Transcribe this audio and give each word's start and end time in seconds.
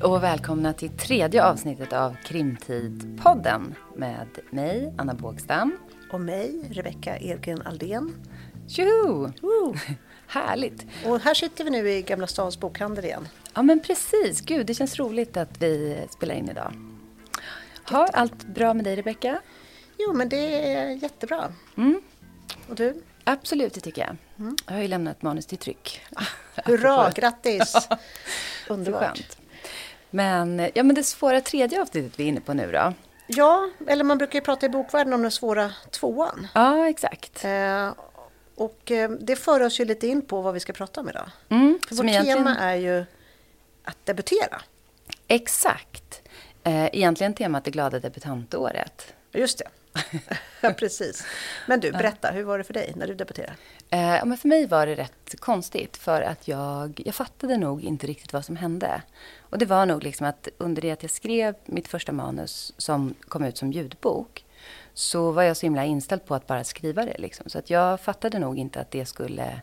Hej 0.00 0.08
och 0.08 0.22
välkomna 0.22 0.72
till 0.72 0.90
tredje 0.90 1.44
avsnittet 1.44 1.92
av 1.92 2.16
Krimtid-podden 2.24 3.74
med 3.96 4.26
mig, 4.50 4.94
Anna 4.98 5.14
Bågstam. 5.14 5.78
Och 6.12 6.20
mig, 6.20 6.70
Rebecka 6.72 7.18
Edgren 7.18 7.62
Aldén. 7.62 8.26
Tjoho! 8.68 9.74
Härligt! 10.26 10.86
Och 11.06 11.20
här 11.20 11.34
sitter 11.34 11.64
vi 11.64 11.70
nu 11.70 11.90
i 11.90 12.02
Gamla 12.02 12.26
Stans 12.26 12.60
bokhandel 12.60 13.04
igen. 13.04 13.28
Ja 13.54 13.62
men 13.62 13.80
precis, 13.80 14.40
gud 14.40 14.66
det 14.66 14.74
känns 14.74 14.98
roligt 14.98 15.36
att 15.36 15.62
vi 15.62 15.98
spelar 16.10 16.34
in 16.34 16.50
idag. 16.50 16.72
Har 17.82 18.08
allt 18.12 18.46
bra 18.46 18.74
med 18.74 18.84
dig 18.84 18.96
Rebecka? 18.96 19.40
Jo 19.98 20.12
men 20.12 20.28
det 20.28 20.74
är 20.74 20.90
jättebra. 20.90 21.52
Mm. 21.76 22.00
Och 22.68 22.74
du? 22.74 23.02
Absolut, 23.24 23.74
det 23.74 23.80
tycker 23.80 24.02
jag. 24.02 24.16
Mm. 24.38 24.56
Jag 24.66 24.74
har 24.74 24.82
ju 24.82 24.88
lämnat 24.88 25.22
manus 25.22 25.46
till 25.46 25.58
tryck. 25.58 26.00
Hurra, 26.64 27.10
grattis! 27.10 27.88
Underbart. 28.68 29.39
Men, 30.10 30.70
ja, 30.74 30.82
men 30.82 30.94
det 30.94 31.04
svåra 31.04 31.40
tredje 31.40 31.82
avsnittet 31.82 32.12
vi 32.20 32.24
är 32.24 32.28
inne 32.28 32.40
på 32.40 32.54
nu 32.54 32.72
då? 32.72 32.94
Ja, 33.26 33.68
eller 33.86 34.04
man 34.04 34.18
brukar 34.18 34.34
ju 34.34 34.44
prata 34.44 34.66
i 34.66 34.68
bokvärlden 34.68 35.12
om 35.12 35.22
den 35.22 35.30
svåra 35.30 35.72
tvåan. 35.90 36.46
Ja, 36.54 36.88
exakt. 36.88 37.44
Eh, 37.44 37.92
och 38.54 38.90
eh, 38.90 39.10
det 39.10 39.36
för 39.36 39.60
oss 39.60 39.80
ju 39.80 39.84
lite 39.84 40.06
in 40.06 40.22
på 40.22 40.40
vad 40.40 40.54
vi 40.54 40.60
ska 40.60 40.72
prata 40.72 41.00
om 41.00 41.08
idag. 41.08 41.30
Mm, 41.48 41.78
För 41.88 41.94
vårt 41.94 42.06
egentligen... 42.06 42.38
tema 42.38 42.56
är 42.58 42.74
ju 42.74 43.04
att 43.84 44.06
debutera. 44.06 44.62
Exakt. 45.28 46.22
Eh, 46.64 46.84
egentligen 46.84 47.34
temat 47.34 47.64
det 47.64 47.70
glada 47.70 47.98
debutantåret. 47.98 49.14
Just 49.32 49.58
det. 49.58 49.68
ja, 50.60 50.72
precis. 50.78 51.24
Men 51.66 51.80
du, 51.80 51.92
berätta, 51.92 52.30
hur 52.30 52.42
var 52.42 52.58
det 52.58 52.64
för 52.64 52.74
dig 52.74 52.92
när 52.96 53.06
du 53.06 53.14
debuterade? 53.14 53.54
Eh, 53.90 54.24
men 54.24 54.36
för 54.36 54.48
mig 54.48 54.66
var 54.66 54.86
det 54.86 54.94
rätt 54.94 55.40
konstigt 55.40 55.96
för 55.96 56.22
att 56.22 56.48
jag, 56.48 57.02
jag 57.04 57.14
fattade 57.14 57.56
nog 57.56 57.84
inte 57.84 58.06
riktigt 58.06 58.32
vad 58.32 58.44
som 58.44 58.56
hände. 58.56 59.02
Och 59.40 59.58
det 59.58 59.66
var 59.66 59.86
nog 59.86 60.02
liksom 60.02 60.26
att 60.26 60.48
under 60.58 60.82
det 60.82 60.90
att 60.90 61.02
jag 61.02 61.10
skrev 61.10 61.54
mitt 61.66 61.88
första 61.88 62.12
manus 62.12 62.74
som 62.76 63.14
kom 63.28 63.44
ut 63.44 63.58
som 63.58 63.72
ljudbok 63.72 64.44
så 64.94 65.30
var 65.30 65.42
jag 65.42 65.56
så 65.56 65.66
himla 65.66 65.84
inställd 65.84 66.24
på 66.26 66.34
att 66.34 66.46
bara 66.46 66.64
skriva 66.64 67.04
det. 67.04 67.18
Liksom. 67.18 67.50
Så 67.50 67.58
att 67.58 67.70
jag 67.70 68.00
fattade 68.00 68.38
nog 68.38 68.58
inte 68.58 68.80
att 68.80 68.90
det 68.90 69.06
skulle 69.06 69.60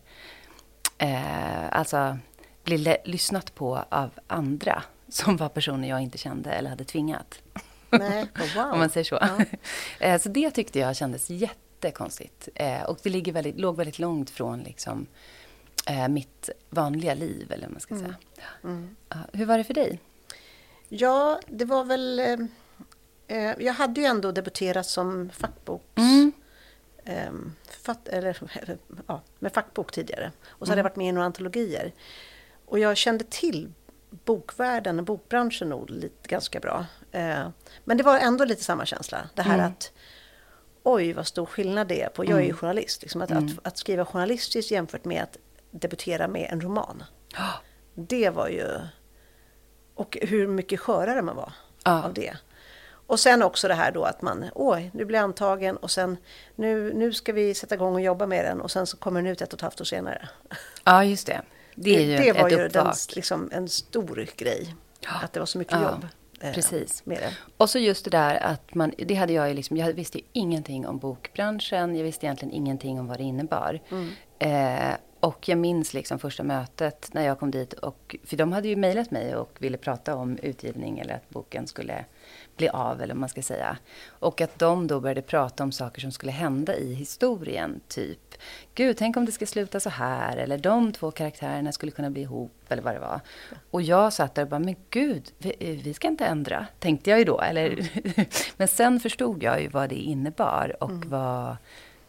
eh, 0.98 1.78
alltså 1.78 2.18
bli 2.64 2.98
lyssnat 3.06 3.56
på 3.56 3.84
av 3.90 4.10
andra 4.28 4.84
som 5.10 5.38
var 5.38 5.50
personer 5.50 5.90
jag 5.90 6.02
inte 6.02 6.18
kände 6.18 6.52
eller 6.52 6.70
hade 6.70 6.84
tvingat. 6.84 7.42
Nej, 7.90 8.26
oh, 8.36 8.56
wow. 8.64 8.74
Om 8.74 8.80
man 8.80 8.90
säger 8.90 9.04
så. 9.04 9.18
Ja. 9.22 9.38
Eh, 10.00 10.22
så 10.22 10.30
det 10.30 10.52
tyckte 10.52 10.80
jag 10.80 10.96
kändes 10.96 11.32
jättekonstigt. 11.82 12.50
Eh, 12.56 12.84
och 12.84 13.00
det 13.04 13.10
ligger 13.10 13.32
väldigt, 13.32 13.60
låg 13.60 13.78
väldigt 13.78 14.00
långt 14.00 14.30
från 14.30 14.64
liksom, 14.64 15.08
eh, 15.88 16.08
mitt 16.08 16.50
vanliga 16.70 17.14
liv, 17.14 17.52
eller 17.52 17.68
vad 17.68 17.72
man 17.72 17.82
ska 17.82 17.96
mm. 17.96 18.06
säga. 18.06 18.18
Mm. 18.64 18.96
Hur 19.34 19.46
var 19.46 19.58
det 19.58 19.64
för 19.64 19.74
dig? 19.74 20.00
Ja, 20.90 21.40
det 21.48 21.66
var 21.66 21.84
väl... 21.84 22.20
Eh, 23.28 23.52
jag 23.60 23.74
hade 23.74 24.02
ju 24.02 24.08
ändå 24.08 24.32
debuterat 24.32 24.86
som 24.86 25.30
fackboks... 25.30 25.84
Mm. 25.96 26.32
Eh, 27.04 27.32
författ, 27.70 28.08
eller, 28.08 28.38
ja, 29.08 29.22
med 29.40 29.54
fackbok 29.54 29.92
tidigare. 29.92 30.32
Och 30.48 30.68
så 30.68 30.72
hade 30.72 30.80
jag 30.80 30.86
mm. 30.86 30.92
varit 30.92 30.96
med 30.96 31.08
i 31.08 31.12
några 31.12 31.26
antologier. 31.26 31.94
Och 32.66 32.80
jag 32.80 32.98
kände 32.98 33.24
till 33.30 33.74
bokvärlden 34.10 35.00
och 35.00 35.06
bokbranschen 35.06 35.70
nog 35.70 35.90
lite, 35.90 36.28
ganska 36.28 36.60
bra. 36.60 36.86
Eh, 37.12 37.50
men 37.84 37.98
det 37.98 38.04
var 38.04 38.20
ändå 38.20 38.46
lite 38.46 38.64
samma 38.64 38.86
känsla. 38.86 39.30
Det 39.34 39.42
här 39.42 39.54
mm. 39.54 39.66
att 39.66 39.92
oj 40.88 41.14
vad 41.14 41.28
stor 41.28 41.46
skillnad 41.46 41.88
det 41.88 42.02
är 42.02 42.10
på, 42.10 42.26
jag 42.26 42.32
är 42.32 42.42
ju 42.42 42.46
mm. 42.46 42.58
journalist, 42.58 43.02
liksom, 43.02 43.22
att, 43.22 43.32
mm. 43.32 43.46
att, 43.46 43.68
att, 43.68 43.78
skriva 43.78 44.06
journalistiskt 44.06 44.72
jämfört 44.72 45.06
med 45.06 45.24
att 45.24 45.38
debutera 45.72 46.28
med 46.28 46.50
en 46.52 46.62
roman. 46.62 47.04
Det 47.96 48.30
var 48.30 48.48
ju... 48.48 48.68
Och 49.96 50.18
hur 50.22 50.48
mycket 50.48 50.80
skörare 50.80 51.22
man 51.22 51.36
var 51.36 51.54
oh. 51.86 52.06
av 52.06 52.14
det. 52.14 52.38
Och 53.08 53.20
sen 53.20 53.44
också 53.44 53.68
det 53.68 53.74
här 53.74 53.92
då 53.92 54.04
att 54.04 54.22
man, 54.22 54.46
oj, 54.56 54.92
nu 54.94 55.06
blir 55.06 55.20
antagen 55.20 55.78
och 55.78 55.92
sen 55.92 56.18
nu, 56.56 56.94
nu 56.94 57.14
ska 57.14 57.34
vi 57.34 57.54
sätta 57.54 57.76
igång 57.76 57.94
och 57.94 58.02
jobba 58.02 58.26
med 58.26 58.46
den 58.46 58.62
och 58.62 58.72
sen 58.72 58.88
så 58.88 58.98
kommer 58.98 59.22
den 59.22 59.32
ut 59.32 59.42
ett 59.42 59.54
och 59.54 59.58
ett 59.58 59.62
halvt 59.62 59.82
år 59.82 59.86
senare. 59.86 60.30
Ja, 60.84 61.04
just 61.04 61.28
det. 61.28 61.42
Det, 61.76 61.96
är 61.96 62.02
ju 62.02 62.18
det 62.18 62.42
var 62.42 62.50
ju 62.50 62.68
den, 62.68 62.94
liksom, 63.16 63.50
en 63.54 63.70
stor 63.70 64.28
grej. 64.38 64.76
Ja. 65.00 65.10
Att 65.24 65.34
det 65.34 65.40
var 65.40 65.48
så 65.48 65.58
mycket 65.58 65.82
jobb. 65.82 66.08
Eh, 66.42 66.54
Precis. 66.54 67.06
Med 67.06 67.18
det. 67.18 67.34
Och 67.58 67.70
så 67.70 67.80
just 67.80 68.04
det 68.04 68.12
där 68.12 68.44
att 68.44 68.76
man, 68.76 68.94
det 68.98 69.16
hade 69.16 69.34
jag 69.34 69.48
ju 69.48 69.54
liksom, 69.54 69.78
jag 69.78 69.94
visste 69.94 70.18
ju 70.18 70.24
ingenting 70.34 70.88
om 70.88 70.98
bokbranschen. 70.98 71.96
Jag 71.96 72.04
visste 72.04 72.26
egentligen 72.26 72.54
ingenting 72.54 73.00
om 73.00 73.08
vad 73.08 73.18
det 73.18 73.24
innebar. 73.24 73.80
Mm. 73.90 74.12
Eh, 74.40 74.98
och 75.20 75.50
jag 75.50 75.58
minns 75.58 75.94
liksom 75.94 76.20
första 76.20 76.44
mötet 76.44 77.10
när 77.14 77.26
jag 77.26 77.40
kom 77.40 77.52
dit. 77.52 77.74
Och, 77.74 78.16
för 78.24 78.38
de 78.38 78.52
hade 78.52 78.68
ju 78.68 78.76
mejlat 78.76 79.12
mig 79.12 79.36
och 79.36 79.58
ville 79.60 79.78
prata 79.78 80.16
om 80.16 80.38
utgivning 80.38 81.00
eller 81.00 81.16
att 81.16 81.30
boken 81.30 81.68
skulle 81.68 82.06
bli 82.58 82.70
av, 82.70 83.02
eller 83.02 83.14
vad 83.14 83.20
man 83.20 83.30
ska 83.30 83.42
säga. 83.42 83.78
Och 84.08 84.42
att 84.42 84.60
de 84.60 84.88
då 84.88 85.00
började 85.00 85.22
prata 85.22 85.64
om 85.64 85.72
saker 85.72 86.02
som 86.02 86.12
skulle 86.12 86.32
hända 86.32 86.76
i 86.76 86.94
historien. 86.94 87.82
Typ, 87.88 88.27
gud, 88.76 88.98
tänk 88.98 89.18
om 89.18 89.26
det 89.26 89.32
ska 89.32 89.46
sluta 89.46 89.80
så 89.80 89.90
här. 89.90 90.38
Eller 90.38 90.58
de 90.58 90.92
två 90.92 91.12
karaktärerna 91.12 91.72
skulle 91.72 91.92
kunna 91.92 92.10
bli 92.10 92.22
ihop, 92.22 92.52
eller 92.70 92.82
vad 92.82 92.94
det 92.94 93.00
var. 93.00 93.22
Och 93.72 93.82
jag 93.82 94.14
satt 94.14 94.36
där 94.36 94.44
och 94.44 94.50
bara, 94.50 94.60
men 94.60 94.76
gud, 94.90 95.32
vi, 95.38 95.82
vi 95.84 95.94
ska 95.94 96.08
inte 96.08 96.26
ändra, 96.26 96.68
tänkte 96.80 97.10
jag 97.10 97.20
ju 97.20 97.26
då. 97.26 97.42
Eller, 97.42 97.72
mm. 97.72 98.26
men 98.58 98.68
sen 98.68 99.00
förstod 99.00 99.44
jag 99.44 99.62
ju 99.62 99.68
vad 99.68 99.90
det 99.90 99.96
innebar 99.96 100.84
och 100.84 100.90
mm. 100.90 101.10
vad 101.10 101.58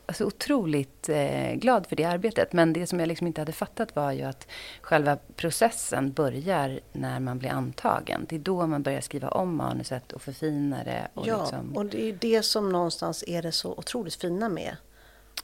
alltså, 0.09 0.25
otroligt 0.25 1.09
eh, 1.09 1.55
glad 1.55 1.87
för 1.87 1.97
det 1.97 2.05
arbetet. 2.05 2.53
Men 2.53 2.73
det 2.73 2.87
som 2.87 3.01
jag 3.01 3.07
liksom 3.07 3.27
inte 3.27 3.41
hade 3.41 3.53
fattat 3.53 3.97
var 3.97 4.13
ju 4.13 4.23
att 4.23 4.49
själva 4.81 5.19
processen 5.37 6.13
börjar 6.13 6.81
när 6.93 7.21
man 7.21 7.39
blir 7.39 7.51
antagen. 7.51 8.27
Det 8.29 8.37
är 8.37 8.41
då 8.41 8.67
man 8.67 8.83
börjar 8.83 9.01
skriva 9.01 9.29
om 9.29 9.57
manuset 9.57 10.13
och 10.13 10.23
förfina 10.23 10.85
det. 10.85 11.09
Och 11.15 11.27
ja, 11.27 11.41
liksom... 11.41 11.77
och 11.77 11.87
det 11.87 12.09
är 12.09 12.19
det 12.21 12.43
som 12.43 12.73
någonstans 12.73 13.25
är 13.27 13.43
det 13.43 13.53
så 13.53 13.73
otroligt 13.73 14.15
fina 14.15 14.49
med 14.49 14.77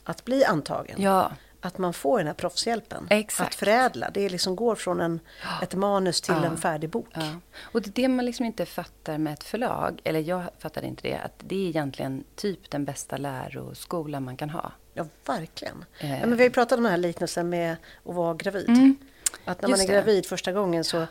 att 0.05 0.25
bli 0.25 0.45
antagen. 0.45 1.03
Ja. 1.03 1.33
Att 1.61 1.79
man 1.79 1.95
får 1.95 2.19
den 2.19 2.27
här 2.27 2.35
proffshjälpen. 2.35 3.07
Exakt. 3.11 3.49
Att 3.49 3.55
förädla. 3.55 4.11
Det 4.11 4.29
liksom 4.29 4.57
går 4.57 4.75
från 4.75 5.01
en, 5.01 5.21
ett 5.63 5.75
manus 5.75 6.21
till 6.21 6.35
ja. 6.35 6.45
en 6.45 6.57
färdig 6.57 6.91
bok. 6.91 7.09
Ja. 7.15 7.35
Och 7.61 7.83
det 7.83 7.89
är 7.89 7.93
det 7.93 8.09
man 8.09 8.25
liksom 8.25 8.47
inte 8.47 8.67
fattar 8.67 9.19
med 9.19 9.33
ett 9.33 9.45
förlag. 9.45 10.01
Eller 10.05 10.21
jag 10.21 10.43
fattade 10.59 10.87
inte 10.87 11.09
det. 11.09 11.17
Att 11.17 11.33
det 11.39 11.55
är 11.55 11.69
egentligen 11.69 12.25
typ 12.37 12.71
den 12.71 12.85
bästa 12.85 13.17
läroskolan 13.17 14.25
man 14.25 14.37
kan 14.37 14.51
ha. 14.51 14.73
Ja, 14.95 15.07
verkligen. 15.27 15.85
Eh. 15.99 16.21
Ja, 16.21 16.27
men 16.27 16.31
vi 16.31 16.37
har 16.37 16.49
ju 16.49 16.51
pratat 16.51 16.79
om 16.79 16.83
den 16.83 16.91
här 16.91 16.99
liknelsen 16.99 17.49
med 17.49 17.77
att 18.05 18.15
vara 18.15 18.35
gravid. 18.35 18.69
Mm. 18.69 18.97
Att 19.45 19.63
när 19.63 19.69
Just 19.69 19.83
man 19.83 19.91
är 19.91 19.95
gravid 19.95 20.25
det. 20.25 20.29
första 20.29 20.53
gången 20.53 20.85
så 20.85 21.07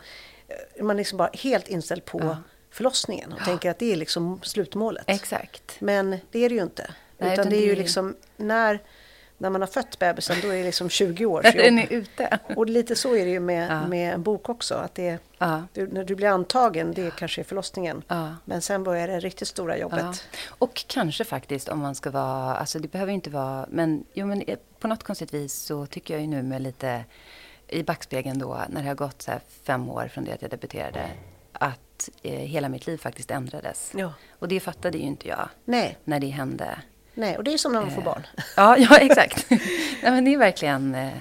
är 0.74 0.82
man 0.82 0.96
liksom 0.96 1.18
bara 1.18 1.30
helt 1.32 1.68
inställd 1.68 2.04
på 2.04 2.36
förlossningen. 2.70 3.32
Och 3.32 3.44
tänker 3.44 3.70
att 3.70 3.78
det 3.78 3.92
är 3.92 3.96
liksom 3.96 4.40
slutmålet. 4.42 5.04
Exakt. 5.06 5.76
Men 5.80 6.10
det 6.30 6.38
är 6.38 6.48
det 6.48 6.54
ju 6.54 6.62
inte. 6.62 6.94
Nej, 7.18 7.32
utan 7.32 7.50
det 7.50 7.56
är 7.56 7.66
ju 7.66 7.74
liksom 7.74 8.16
när 8.36 8.80
när 9.38 9.50
man 9.50 9.60
har 9.60 9.68
fött 9.68 9.98
bebisen 9.98 10.36
då 10.42 10.48
är 10.48 10.56
det 10.56 10.64
liksom 10.64 10.88
20 10.88 11.26
års 11.26 11.44
jobb. 11.44 11.54
Den 11.54 11.78
är 11.78 11.92
ute. 11.92 12.38
Och 12.56 12.66
lite 12.66 12.96
så 12.96 13.16
är 13.16 13.24
det 13.24 13.30
ju 13.30 13.40
med, 13.40 13.70
ja. 13.70 13.86
med 13.86 14.14
en 14.14 14.22
bok 14.22 14.48
också. 14.48 14.74
Att 14.74 14.94
det, 14.94 15.18
ja. 15.38 15.62
du, 15.72 15.86
när 15.86 16.04
du 16.04 16.14
blir 16.14 16.28
antagen, 16.28 16.92
det 16.92 17.16
kanske 17.16 17.40
är 17.40 17.44
förlossningen. 17.44 18.02
Ja. 18.08 18.36
Men 18.44 18.62
sen 18.62 18.84
börjar 18.84 19.08
det 19.08 19.20
riktigt 19.20 19.48
stora 19.48 19.78
jobbet. 19.78 20.28
Och 20.46 20.84
kanske 20.86 21.24
faktiskt 21.24 21.68
om 21.68 21.78
man 21.78 21.94
ska 21.94 22.10
vara, 22.10 22.54
alltså 22.56 22.78
det 22.78 22.88
behöver 22.88 23.12
inte 23.12 23.30
vara, 23.30 23.66
men, 23.70 24.04
jo, 24.12 24.26
men 24.26 24.42
på 24.78 24.88
något 24.88 25.02
konstigt 25.02 25.34
vis 25.34 25.54
så 25.54 25.86
tycker 25.86 26.14
jag 26.14 26.20
ju 26.20 26.26
nu 26.26 26.42
med 26.42 26.62
lite 26.62 27.04
i 27.68 27.82
backspegeln 27.82 28.38
då, 28.38 28.60
när 28.68 28.82
det 28.82 28.88
har 28.88 28.94
gått 28.94 29.22
så 29.22 29.32
fem 29.62 29.88
år 29.88 30.08
från 30.08 30.24
det 30.24 30.32
att 30.32 30.42
jag 30.42 30.50
debuterade, 30.50 31.10
att 31.52 32.10
eh, 32.22 32.32
hela 32.32 32.68
mitt 32.68 32.86
liv 32.86 32.96
faktiskt 32.96 33.30
ändrades. 33.30 33.92
Ja. 33.94 34.12
Och 34.38 34.48
det 34.48 34.60
fattade 34.60 34.98
ju 34.98 35.04
inte 35.04 35.28
jag 35.28 35.48
Nej. 35.64 35.98
när 36.04 36.20
det 36.20 36.26
hände. 36.26 36.78
Nej, 37.14 37.36
och 37.36 37.44
det 37.44 37.54
är 37.54 37.58
som 37.58 37.72
när 37.72 37.80
man 37.80 37.90
får 37.90 38.00
eh, 38.00 38.04
barn. 38.04 38.26
Ja, 38.56 38.76
ja 38.78 38.96
exakt. 38.96 39.46
Nej, 39.50 39.60
men 40.02 40.24
det 40.24 40.34
är 40.34 40.38
verkligen 40.38 40.94
eh, 40.94 41.12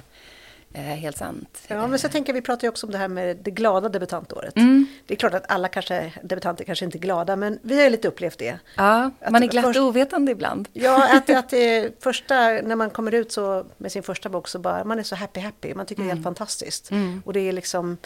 eh, 0.73 0.81
helt 0.81 1.17
sant. 1.17 1.61
Ja, 1.67 1.87
men 1.87 1.99
så 1.99 2.09
tänker 2.09 2.33
vi 2.33 2.41
pratar 2.41 2.63
ju 2.63 2.69
också 2.69 2.85
om 2.85 2.91
det 2.91 2.97
här 2.97 3.07
med 3.07 3.37
det 3.37 3.51
glada 3.51 3.89
debutantåret. 3.89 4.57
Mm. 4.57 4.87
Det 5.07 5.13
är 5.13 5.17
klart 5.17 5.33
att 5.33 5.51
alla 5.51 5.67
kanske, 5.67 6.13
debutanter 6.23 6.63
kanske 6.63 6.85
inte 6.85 6.97
är 6.97 6.99
glada, 6.99 7.35
men 7.35 7.59
vi 7.61 7.75
har 7.75 7.83
ju 7.83 7.89
lite 7.89 8.07
upplevt 8.07 8.37
det. 8.37 8.59
Ja, 8.75 9.11
att 9.19 9.31
man 9.31 9.43
är 9.43 9.47
glatt 9.47 9.65
först, 9.65 9.79
ovetande 9.79 10.31
ibland. 10.31 10.67
Ja, 10.73 11.17
att, 11.17 11.29
att 11.37 11.49
det 11.49 12.03
första, 12.03 12.35
när 12.35 12.75
man 12.75 12.89
kommer 12.89 13.13
ut 13.13 13.31
så 13.31 13.65
med 13.77 13.91
sin 13.91 14.03
första 14.03 14.29
bok 14.29 14.47
så 14.47 14.59
bara, 14.59 14.83
man 14.83 14.99
är 14.99 15.03
så 15.03 15.15
happy 15.15 15.39
happy, 15.39 15.73
man 15.73 15.85
tycker 15.85 16.01
mm. 16.01 16.07
det 16.07 16.11
är 16.11 16.15
helt 16.15 16.25
mm. 16.25 16.35
fantastiskt. 16.35 16.91
Mm. 16.91 17.21
Och 17.25 17.33
det 17.33 17.39
är 17.39 17.51
liksom, 17.51 17.97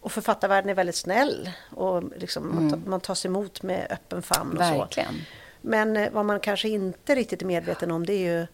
och 0.00 0.12
författarvärlden 0.12 0.70
är 0.70 0.74
väldigt 0.74 0.96
snäll 0.96 1.50
och 1.70 2.02
liksom, 2.16 2.54
man, 2.54 2.68
mm. 2.68 2.82
man 2.86 3.00
tas 3.00 3.26
emot 3.26 3.62
med 3.62 3.86
öppen 3.90 4.22
famn 4.22 4.52
och 4.52 4.60
Verkligen. 4.60 5.14
så. 5.14 5.41
Men 5.62 5.96
eh, 5.96 6.10
vad 6.12 6.24
man 6.24 6.40
kanske 6.40 6.68
inte 6.68 7.14
riktigt 7.14 7.42
är 7.42 7.46
medveten 7.46 7.90
om 7.90 8.06
det 8.06 8.12
är 8.12 8.38
ju 8.38 8.46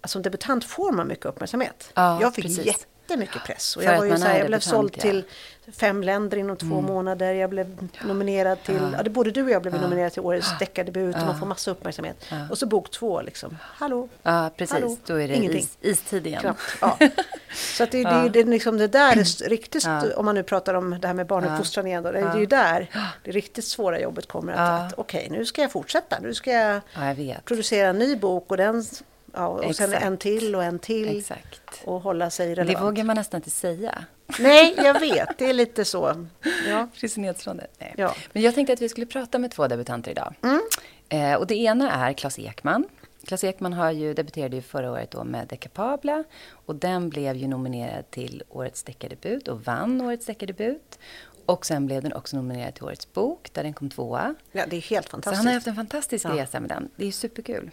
att 0.00 0.10
som 0.10 0.22
debutant 0.22 0.64
får 0.64 0.92
man 0.92 1.08
mycket 1.08 1.26
uppmärksamhet. 1.26 1.90
Ja, 1.94 2.20
jag 2.20 2.34
fick 2.34 2.66
jättemycket 3.08 3.44
press. 3.44 3.76
Och 3.76 3.84
jag, 3.84 3.98
var 3.98 4.04
ju 4.04 4.16
så 4.16 4.24
här, 4.24 4.38
jag 4.38 4.46
blev 4.46 4.60
såld 4.60 4.92
ja. 4.96 5.02
till 5.02 5.24
fem 5.72 6.02
länder 6.02 6.36
inom 6.36 6.56
två 6.56 6.78
mm. 6.78 6.84
månader. 6.84 7.34
Jag 7.34 7.50
blev 7.50 7.88
nominerad 8.02 8.62
till, 8.62 8.74
ja. 8.92 9.00
ja, 9.04 9.10
både 9.10 9.30
du 9.30 9.42
och 9.42 9.50
jag 9.50 9.62
blev 9.62 9.74
ja. 9.74 9.80
nominerad 9.80 10.12
till 10.12 10.22
årets 10.22 10.58
deckardebut 10.58 11.16
ja. 11.16 11.20
och 11.20 11.26
man 11.26 11.38
får 11.38 11.46
massa 11.46 11.70
uppmärksamhet. 11.70 12.24
Ja. 12.30 12.36
Och 12.50 12.58
så 12.58 12.66
bok 12.66 12.90
två 12.90 13.22
liksom, 13.22 13.58
hallå? 13.62 14.08
Ja, 14.22 14.50
precis. 14.56 14.72
Hallå? 14.72 14.96
Då 15.06 15.20
är 15.20 15.28
det 15.28 15.34
is, 15.34 15.78
istid 15.80 16.26
igen. 16.26 16.40
Knappt. 16.40 16.60
Ja. 16.80 16.98
Så 17.54 17.84
att 17.84 17.90
det, 17.90 18.02
det, 18.02 18.28
det, 18.28 18.44
liksom 18.44 18.78
det 18.78 18.88
där 18.88 19.16
är 19.16 19.48
riktigt, 19.48 19.86
om 20.16 20.24
man 20.24 20.34
nu 20.34 20.42
pratar 20.42 20.74
om 20.74 20.98
det 21.00 21.06
här 21.06 21.14
med 21.14 21.26
barnuppfostran 21.26 21.86
igen 21.86 22.02
då, 22.02 22.12
det 22.12 22.18
är 22.18 22.38
ju 22.38 22.46
där 22.46 22.90
det 23.24 23.30
riktigt 23.30 23.64
svåra 23.64 24.00
jobbet 24.00 24.28
kommer. 24.28 24.52
Att, 24.52 24.86
att 24.86 24.98
okej, 24.98 25.26
okay, 25.26 25.38
nu 25.38 25.44
ska 25.44 25.62
jag 25.62 25.72
fortsätta, 25.72 26.18
nu 26.22 26.34
ska 26.34 26.52
jag, 26.52 26.80
jag 26.94 27.44
producera 27.44 27.88
en 27.88 27.98
ny 27.98 28.16
bok 28.16 28.50
och 28.50 28.56
den 28.56 28.84
Ja, 29.32 29.46
och 29.46 29.64
Exakt. 29.64 29.92
sen 29.92 30.02
en 30.02 30.18
till 30.18 30.54
och 30.54 30.64
en 30.64 30.78
till. 30.78 31.18
Exakt. 31.18 31.82
Och 31.84 32.00
hålla 32.00 32.30
sig 32.30 32.54
relevant. 32.54 32.78
Det 32.78 32.84
vågar 32.84 33.04
man 33.04 33.16
nästan 33.16 33.38
inte 33.38 33.50
säga. 33.50 34.04
Nej, 34.38 34.74
jag 34.76 35.00
vet. 35.00 35.38
Det 35.38 35.44
är 35.44 35.52
lite 35.52 35.84
så. 35.84 36.26
Ja. 36.68 36.88
nedstrålande. 37.16 37.66
Nej. 37.78 37.94
Ja. 37.96 38.14
Men 38.32 38.42
jag 38.42 38.54
tänkte 38.54 38.72
att 38.72 38.80
vi 38.80 38.88
skulle 38.88 39.06
prata 39.06 39.38
med 39.38 39.50
två 39.50 39.68
debutanter 39.68 40.10
idag. 40.10 40.34
Mm. 40.42 40.60
Eh, 41.08 41.38
och 41.38 41.46
det 41.46 41.54
ena 41.54 41.92
är 41.92 42.12
Claes 42.12 42.38
Ekman. 42.38 42.84
Claes 43.26 43.44
Ekman 43.44 43.72
har 43.72 43.90
ju, 43.90 44.14
debuterade 44.14 44.56
ju 44.56 44.62
förra 44.62 44.92
året 44.92 45.10
då 45.10 45.24
med 45.24 45.46
De 45.48 45.56
Capabla. 45.56 46.24
Och 46.50 46.74
den 46.74 47.08
blev 47.08 47.36
ju 47.36 47.48
nominerad 47.48 48.10
till 48.10 48.42
Årets 48.48 48.82
deckardebut 48.82 49.48
och 49.48 49.64
vann 49.64 50.00
Årets 50.00 50.26
deckardebut. 50.26 50.98
Och 51.46 51.66
sen 51.66 51.86
blev 51.86 52.02
den 52.02 52.12
också 52.12 52.36
nominerad 52.36 52.74
till 52.74 52.84
Årets 52.84 53.12
bok, 53.12 53.50
där 53.52 53.62
den 53.62 53.72
kom 53.72 53.90
tvåa. 53.90 54.34
Ja, 54.52 54.64
det 54.66 54.76
är 54.76 54.80
helt 54.80 55.08
fantastiskt. 55.08 55.36
Så 55.36 55.38
han 55.38 55.46
har 55.46 55.54
haft 55.54 55.66
en 55.66 55.74
fantastisk 55.74 56.24
ja. 56.24 56.36
resa 56.36 56.60
med 56.60 56.70
den. 56.70 56.88
Det 56.96 57.06
är 57.06 57.12
superkul. 57.12 57.70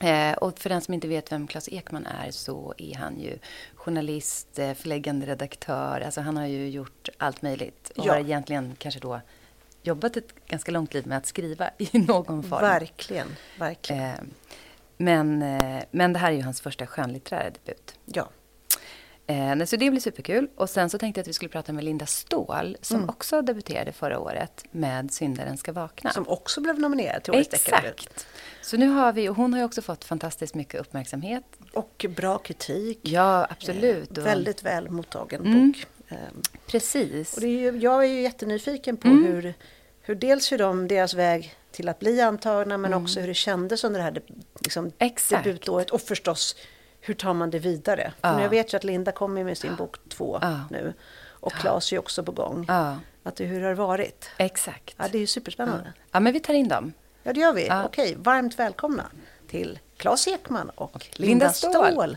Eh, 0.00 0.32
och 0.32 0.58
för 0.58 0.68
den 0.68 0.80
som 0.80 0.94
inte 0.94 1.08
vet 1.08 1.32
vem 1.32 1.46
Claes 1.46 1.68
Ekman 1.68 2.06
är 2.06 2.30
så 2.30 2.74
är 2.78 2.94
han 2.94 3.20
ju 3.20 3.38
journalist, 3.74 4.58
eh, 4.58 4.74
förläggande 4.74 5.26
redaktör. 5.26 6.00
Alltså 6.00 6.20
han 6.20 6.36
har 6.36 6.46
ju 6.46 6.68
gjort 6.68 7.08
allt 7.18 7.42
möjligt 7.42 7.92
och 7.96 8.06
ja. 8.06 8.12
har 8.12 8.20
egentligen 8.20 8.76
kanske 8.78 9.00
då 9.00 9.20
jobbat 9.82 10.16
ett 10.16 10.46
ganska 10.46 10.72
långt 10.72 10.94
liv 10.94 11.06
med 11.06 11.18
att 11.18 11.26
skriva 11.26 11.70
i 11.78 11.98
någon 11.98 12.42
form. 12.42 12.60
Verkligen, 12.60 13.36
verkligen. 13.58 14.02
Eh, 14.02 14.20
men, 14.96 15.38
men 15.90 16.12
det 16.12 16.18
här 16.18 16.32
är 16.32 16.36
ju 16.36 16.42
hans 16.42 16.60
första 16.60 16.86
skönlitterära 16.86 17.50
debut. 17.50 17.98
Ja. 18.04 18.28
Eh, 19.26 19.64
så 19.64 19.76
det 19.76 19.90
blir 19.90 20.00
superkul. 20.00 20.48
Och 20.56 20.70
sen 20.70 20.90
så 20.90 20.98
tänkte 20.98 21.18
jag 21.18 21.22
att 21.22 21.28
vi 21.28 21.32
skulle 21.32 21.48
prata 21.48 21.72
med 21.72 21.84
Linda 21.84 22.06
Ståhl 22.06 22.76
som 22.80 22.96
mm. 22.96 23.08
också 23.08 23.42
debuterade 23.42 23.92
förra 23.92 24.18
året 24.18 24.64
med 24.70 25.12
Syndaren 25.12 25.56
ska 25.56 25.72
vakna. 25.72 26.10
Som 26.10 26.28
också 26.28 26.60
blev 26.60 26.78
nominerad 26.78 27.22
till 27.22 27.32
Årets 27.32 27.54
Exakt. 27.54 28.26
Så 28.62 28.76
nu 28.76 28.88
har 28.88 29.12
vi, 29.12 29.28
och 29.28 29.36
hon 29.36 29.52
har 29.52 29.60
ju 29.60 29.64
också 29.64 29.82
fått 29.82 30.04
fantastiskt 30.04 30.54
mycket 30.54 30.80
uppmärksamhet. 30.80 31.44
Och 31.72 32.06
bra 32.16 32.38
kritik. 32.38 32.98
Ja, 33.02 33.46
absolut. 33.50 34.18
Eh, 34.18 34.24
väldigt 34.24 34.62
väl 34.62 34.90
mottagen 34.90 35.46
mm. 35.46 35.72
bok. 35.72 35.86
Eh, 36.08 36.16
Precis. 36.66 37.34
Och 37.34 37.40
det 37.40 37.46
är 37.46 37.72
ju, 37.72 37.78
jag 37.78 38.04
är 38.04 38.08
ju 38.08 38.20
jättenyfiken 38.20 38.96
på 38.96 39.08
mm. 39.08 39.24
hur, 39.24 39.54
hur 40.00 40.14
dels 40.14 40.52
hur 40.52 40.58
de, 40.58 40.88
deras 40.88 41.14
väg 41.14 41.54
till 41.70 41.88
att 41.88 41.98
bli 41.98 42.20
antagna 42.20 42.78
men 42.78 42.92
mm. 42.92 43.04
också 43.04 43.20
hur 43.20 43.28
det 43.28 43.34
kändes 43.34 43.84
under 43.84 44.00
det 44.00 44.04
här 44.04 44.22
liksom, 44.60 44.92
debutåret 45.30 45.90
och 45.90 46.00
förstås 46.00 46.56
hur 47.06 47.14
tar 47.14 47.34
man 47.34 47.50
det 47.50 47.58
vidare? 47.58 48.12
Ja. 48.20 48.42
Jag 48.42 48.48
vet 48.48 48.72
ju 48.72 48.76
att 48.76 48.84
Linda 48.84 49.12
kommer 49.12 49.44
med 49.44 49.58
sin 49.58 49.76
bok 49.76 49.96
två 50.08 50.38
ja. 50.42 50.60
nu. 50.70 50.94
Och 51.26 51.52
Claes 51.52 51.92
är 51.92 51.98
också 51.98 52.22
på 52.22 52.32
gång. 52.32 52.66
Att 53.22 53.36
det, 53.36 53.44
hur 53.44 53.60
har 53.60 53.68
det 53.68 53.74
varit? 53.74 54.30
Exakt. 54.36 54.94
Ja, 54.96 55.04
det 55.12 55.18
är 55.18 55.20
ju 55.20 55.26
superspännande. 55.26 55.92
Ja, 56.10 56.20
men 56.20 56.32
vi 56.32 56.40
tar 56.40 56.54
in 56.54 56.68
dem. 56.68 56.92
Ja, 57.22 57.32
det 57.32 57.40
gör 57.40 57.52
vi. 57.52 57.66
Ja. 57.66 57.84
Okej, 57.84 58.14
varmt 58.18 58.58
välkomna 58.58 59.04
till 59.48 59.78
Claes 59.96 60.28
Ekman 60.28 60.70
och, 60.70 60.94
och 60.94 61.06
Linda, 61.12 61.52
Ståhl. 61.52 61.92
Ståhl. 61.92 62.16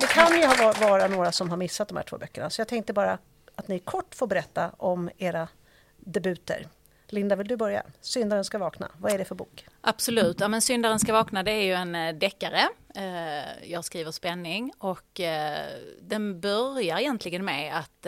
Det 0.00 0.06
kan 0.06 0.40
ju 0.40 0.46
ha 0.46 0.72
vara 0.72 1.08
några 1.08 1.32
som 1.32 1.50
har 1.50 1.56
missat 1.56 1.88
de 1.88 1.96
här 1.96 2.04
två 2.04 2.18
böckerna. 2.18 2.50
Så 2.50 2.60
jag 2.60 2.68
tänkte 2.68 2.92
bara 2.92 3.18
att 3.54 3.68
ni 3.68 3.78
kort 3.78 4.14
får 4.14 4.26
berätta 4.26 4.70
om 4.76 5.10
era 5.18 5.48
debuter. 5.96 6.68
Linda, 7.08 7.36
vill 7.36 7.48
du 7.48 7.56
börja? 7.56 7.82
Syndaren 8.00 8.44
ska 8.44 8.58
vakna. 8.58 8.90
Vad 8.98 9.12
är 9.12 9.18
det 9.18 9.24
för 9.24 9.34
bok? 9.34 9.66
Absolut. 9.80 10.40
Ja, 10.40 10.48
men 10.48 10.62
Syndaren 10.62 10.98
ska 10.98 11.12
vakna 11.12 11.42
det 11.42 11.52
är 11.52 11.62
ju 11.62 11.72
en 11.72 11.94
eh, 11.94 12.14
deckare. 12.14 12.68
Eh, 12.94 13.70
jag 13.70 13.84
skriver 13.84 14.10
spänning 14.10 14.72
och 14.78 15.20
eh, 15.20 15.66
den 16.00 16.40
börjar 16.40 16.98
egentligen 16.98 17.44
med 17.44 17.78
att 17.78 18.06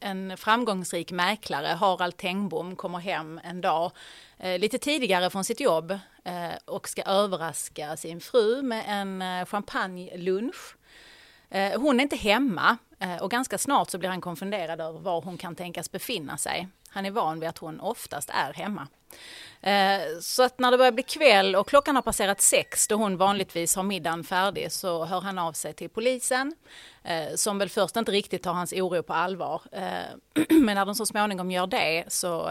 en 0.00 0.36
framgångsrik 0.36 1.12
mäklare, 1.12 1.66
Harald 1.66 2.16
Tengbom, 2.16 2.76
kommer 2.76 2.98
hem 2.98 3.40
en 3.44 3.60
dag 3.60 3.92
lite 4.58 4.78
tidigare 4.78 5.30
från 5.30 5.44
sitt 5.44 5.60
jobb 5.60 5.98
och 6.64 6.88
ska 6.88 7.02
överraska 7.02 7.96
sin 7.96 8.20
fru 8.20 8.62
med 8.62 8.84
en 8.88 9.46
champagnelunch. 9.46 10.76
Hon 11.76 12.00
är 12.00 12.02
inte 12.02 12.16
hemma 12.16 12.76
och 13.20 13.30
ganska 13.30 13.58
snart 13.58 13.90
så 13.90 13.98
blir 13.98 14.08
han 14.08 14.20
konfunderad 14.20 14.80
över 14.80 14.98
var 15.00 15.22
hon 15.22 15.38
kan 15.38 15.54
tänkas 15.54 15.92
befinna 15.92 16.36
sig. 16.38 16.68
Han 16.94 17.06
är 17.06 17.10
van 17.10 17.40
vid 17.40 17.48
att 17.48 17.58
hon 17.58 17.80
oftast 17.80 18.30
är 18.30 18.52
hemma. 18.52 18.88
Eh, 19.60 20.18
så 20.20 20.42
att 20.42 20.58
när 20.58 20.70
det 20.70 20.78
börjar 20.78 20.92
bli 20.92 21.02
kväll 21.02 21.56
och 21.56 21.68
klockan 21.68 21.94
har 21.94 22.02
passerat 22.02 22.40
sex 22.40 22.88
då 22.88 22.94
hon 22.96 23.16
vanligtvis 23.16 23.76
har 23.76 23.82
middagen 23.82 24.24
färdig 24.24 24.72
så 24.72 25.04
hör 25.04 25.20
han 25.20 25.38
av 25.38 25.52
sig 25.52 25.72
till 25.72 25.90
polisen 25.90 26.54
eh, 27.02 27.34
som 27.34 27.58
väl 27.58 27.68
först 27.68 27.96
inte 27.96 28.12
riktigt 28.12 28.42
tar 28.42 28.52
hans 28.52 28.72
oro 28.72 29.02
på 29.02 29.12
allvar. 29.12 29.62
Eh, 29.72 30.42
men 30.50 30.74
när 30.74 30.86
de 30.86 30.94
så 30.94 31.06
småningom 31.06 31.50
gör 31.50 31.66
det 31.66 32.04
så 32.08 32.50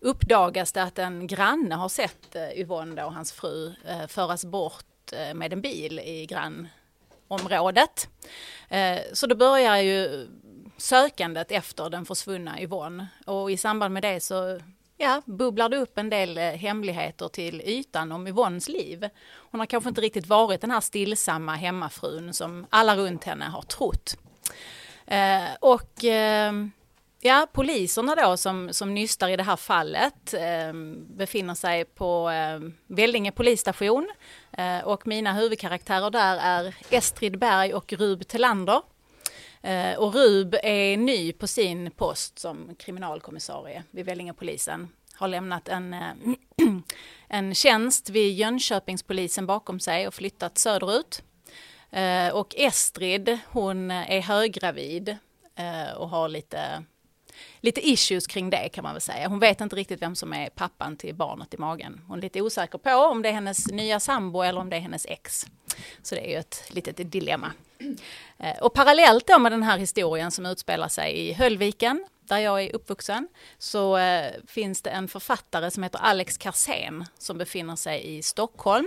uppdagas 0.00 0.72
det 0.72 0.82
att 0.82 0.98
en 0.98 1.26
granne 1.26 1.74
har 1.74 1.88
sett 1.88 2.36
Yvonne 2.56 3.04
och 3.04 3.14
hans 3.14 3.32
fru 3.32 3.74
föras 4.08 4.44
bort 4.44 5.12
med 5.34 5.52
en 5.52 5.60
bil 5.60 5.98
i 5.98 6.26
grannområdet. 6.26 8.08
Så 9.12 9.26
då 9.26 9.34
börjar 9.34 9.76
ju 9.76 10.28
sökandet 10.76 11.50
efter 11.50 11.90
den 11.90 12.04
försvunna 12.04 12.60
Yvonne. 12.60 13.06
Och 13.26 13.50
i 13.50 13.56
samband 13.56 13.94
med 13.94 14.02
det 14.02 14.20
så 14.20 14.60
ja, 14.96 15.22
bubblar 15.24 15.68
det 15.68 15.76
upp 15.76 15.98
en 15.98 16.10
del 16.10 16.38
eh, 16.38 16.44
hemligheter 16.44 17.28
till 17.28 17.60
ytan 17.60 18.12
om 18.12 18.26
Yvonnes 18.26 18.68
liv. 18.68 19.08
Hon 19.50 19.60
har 19.60 19.66
kanske 19.66 19.88
inte 19.88 20.00
riktigt 20.00 20.26
varit 20.26 20.60
den 20.60 20.70
här 20.70 20.80
stillsamma 20.80 21.54
hemmafrun 21.54 22.34
som 22.34 22.66
alla 22.70 22.96
runt 22.96 23.24
henne 23.24 23.44
har 23.44 23.62
trott. 23.62 24.16
Eh, 25.06 25.54
och 25.60 26.04
eh, 26.04 26.52
ja, 27.20 27.46
poliserna 27.52 28.14
då 28.14 28.36
som, 28.36 28.72
som 28.72 28.94
nystar 28.94 29.28
i 29.28 29.36
det 29.36 29.42
här 29.42 29.56
fallet 29.56 30.34
eh, 30.34 30.72
befinner 31.16 31.54
sig 31.54 31.84
på 31.84 32.30
eh, 32.30 32.60
Vellinge 32.86 33.32
polisstation 33.32 34.08
eh, 34.52 34.78
och 34.78 35.06
mina 35.06 35.32
huvudkaraktärer 35.32 36.10
där 36.10 36.36
är 36.36 36.74
Estrid 36.90 37.38
Berg 37.38 37.74
och 37.74 37.92
Rub 37.92 38.28
Telander. 38.28 38.82
Eh, 39.66 39.98
och 39.98 40.14
Rub 40.14 40.54
är 40.62 40.96
ny 40.96 41.32
på 41.32 41.46
sin 41.46 41.90
post 41.90 42.38
som 42.38 42.74
kriminalkommissarie 42.78 43.84
vid 43.90 44.06
Vellingepolisen. 44.06 44.88
Har 45.14 45.28
lämnat 45.28 45.68
en, 45.68 45.94
eh, 45.94 46.12
en 47.28 47.54
tjänst 47.54 48.10
vid 48.10 48.34
Jönköpingspolisen 48.34 49.46
bakom 49.46 49.80
sig 49.80 50.08
och 50.08 50.14
flyttat 50.14 50.58
söderut. 50.58 51.22
Eh, 51.90 52.28
och 52.28 52.54
Estrid, 52.56 53.38
hon 53.46 53.90
är 53.90 54.20
höggravid 54.20 55.16
eh, 55.56 55.96
och 55.96 56.08
har 56.08 56.28
lite, 56.28 56.84
lite 57.60 57.88
issues 57.88 58.26
kring 58.26 58.50
det 58.50 58.68
kan 58.68 58.82
man 58.82 58.94
väl 58.94 59.00
säga. 59.00 59.28
Hon 59.28 59.38
vet 59.38 59.60
inte 59.60 59.76
riktigt 59.76 60.02
vem 60.02 60.14
som 60.14 60.32
är 60.32 60.50
pappan 60.50 60.96
till 60.96 61.14
barnet 61.14 61.54
i 61.54 61.58
magen. 61.58 62.00
Hon 62.08 62.18
är 62.18 62.22
lite 62.22 62.42
osäker 62.42 62.78
på 62.78 62.90
om 62.90 63.22
det 63.22 63.28
är 63.28 63.32
hennes 63.32 63.66
nya 63.66 64.00
sambo 64.00 64.42
eller 64.42 64.60
om 64.60 64.70
det 64.70 64.76
är 64.76 64.80
hennes 64.80 65.06
ex. 65.06 65.46
Så 66.02 66.14
det 66.14 66.26
är 66.26 66.30
ju 66.30 66.36
ett 66.36 66.64
litet 66.68 67.12
dilemma. 67.12 67.52
Eh, 68.38 68.58
och 68.60 68.74
parallellt 68.74 69.26
då 69.26 69.38
med 69.38 69.52
den 69.52 69.62
här 69.62 69.78
historien 69.78 70.30
som 70.30 70.46
utspelar 70.46 70.88
sig 70.88 71.28
i 71.28 71.32
Höllviken, 71.32 72.06
där 72.20 72.38
jag 72.38 72.62
är 72.62 72.74
uppvuxen, 72.74 73.28
så 73.58 73.96
eh, 73.96 74.32
finns 74.46 74.82
det 74.82 74.90
en 74.90 75.08
författare 75.08 75.70
som 75.70 75.82
heter 75.82 75.98
Alex 75.98 76.38
Karsén 76.38 77.04
som 77.18 77.38
befinner 77.38 77.76
sig 77.76 78.16
i 78.16 78.22
Stockholm. 78.22 78.86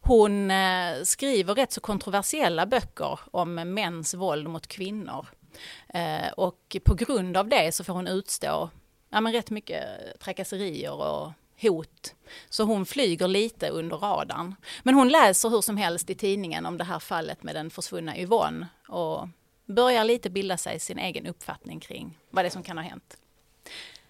Hon 0.00 0.50
eh, 0.50 1.02
skriver 1.02 1.54
rätt 1.54 1.72
så 1.72 1.80
kontroversiella 1.80 2.66
böcker 2.66 3.20
om 3.30 3.54
mäns 3.54 4.14
våld 4.14 4.48
mot 4.48 4.66
kvinnor. 4.66 5.26
och 6.36 6.76
på 6.84 6.94
grund 6.94 7.36
av 7.36 7.48
det 7.48 7.72
så 7.72 7.84
får 7.84 7.92
hon 7.92 8.06
utstå 8.06 8.70
ja, 9.10 9.20
men 9.20 9.32
rätt 9.32 9.50
mycket 9.50 9.84
trakasserier 10.20 10.92
och 10.92 11.32
hot. 11.62 12.14
Så 12.48 12.64
hon 12.64 12.86
flyger 12.86 13.28
lite 13.28 13.68
under 13.68 13.96
radarn. 13.96 14.54
Men 14.82 14.94
hon 14.94 15.08
läser 15.08 15.48
hur 15.48 15.60
som 15.60 15.76
helst 15.76 16.10
i 16.10 16.14
tidningen 16.14 16.66
om 16.66 16.78
det 16.78 16.84
här 16.84 16.98
fallet 16.98 17.42
med 17.42 17.54
den 17.54 17.70
försvunna 17.70 18.18
Yvonne 18.18 18.66
och 18.88 19.28
börjar 19.66 20.04
lite 20.04 20.30
bilda 20.30 20.56
sig 20.56 20.80
sin 20.80 20.98
egen 20.98 21.26
uppfattning 21.26 21.80
kring 21.80 22.18
vad 22.30 22.44
det 22.44 22.48
är 22.48 22.50
som 22.50 22.62
kan 22.62 22.78
ha 22.78 22.84
hänt. 22.84 23.16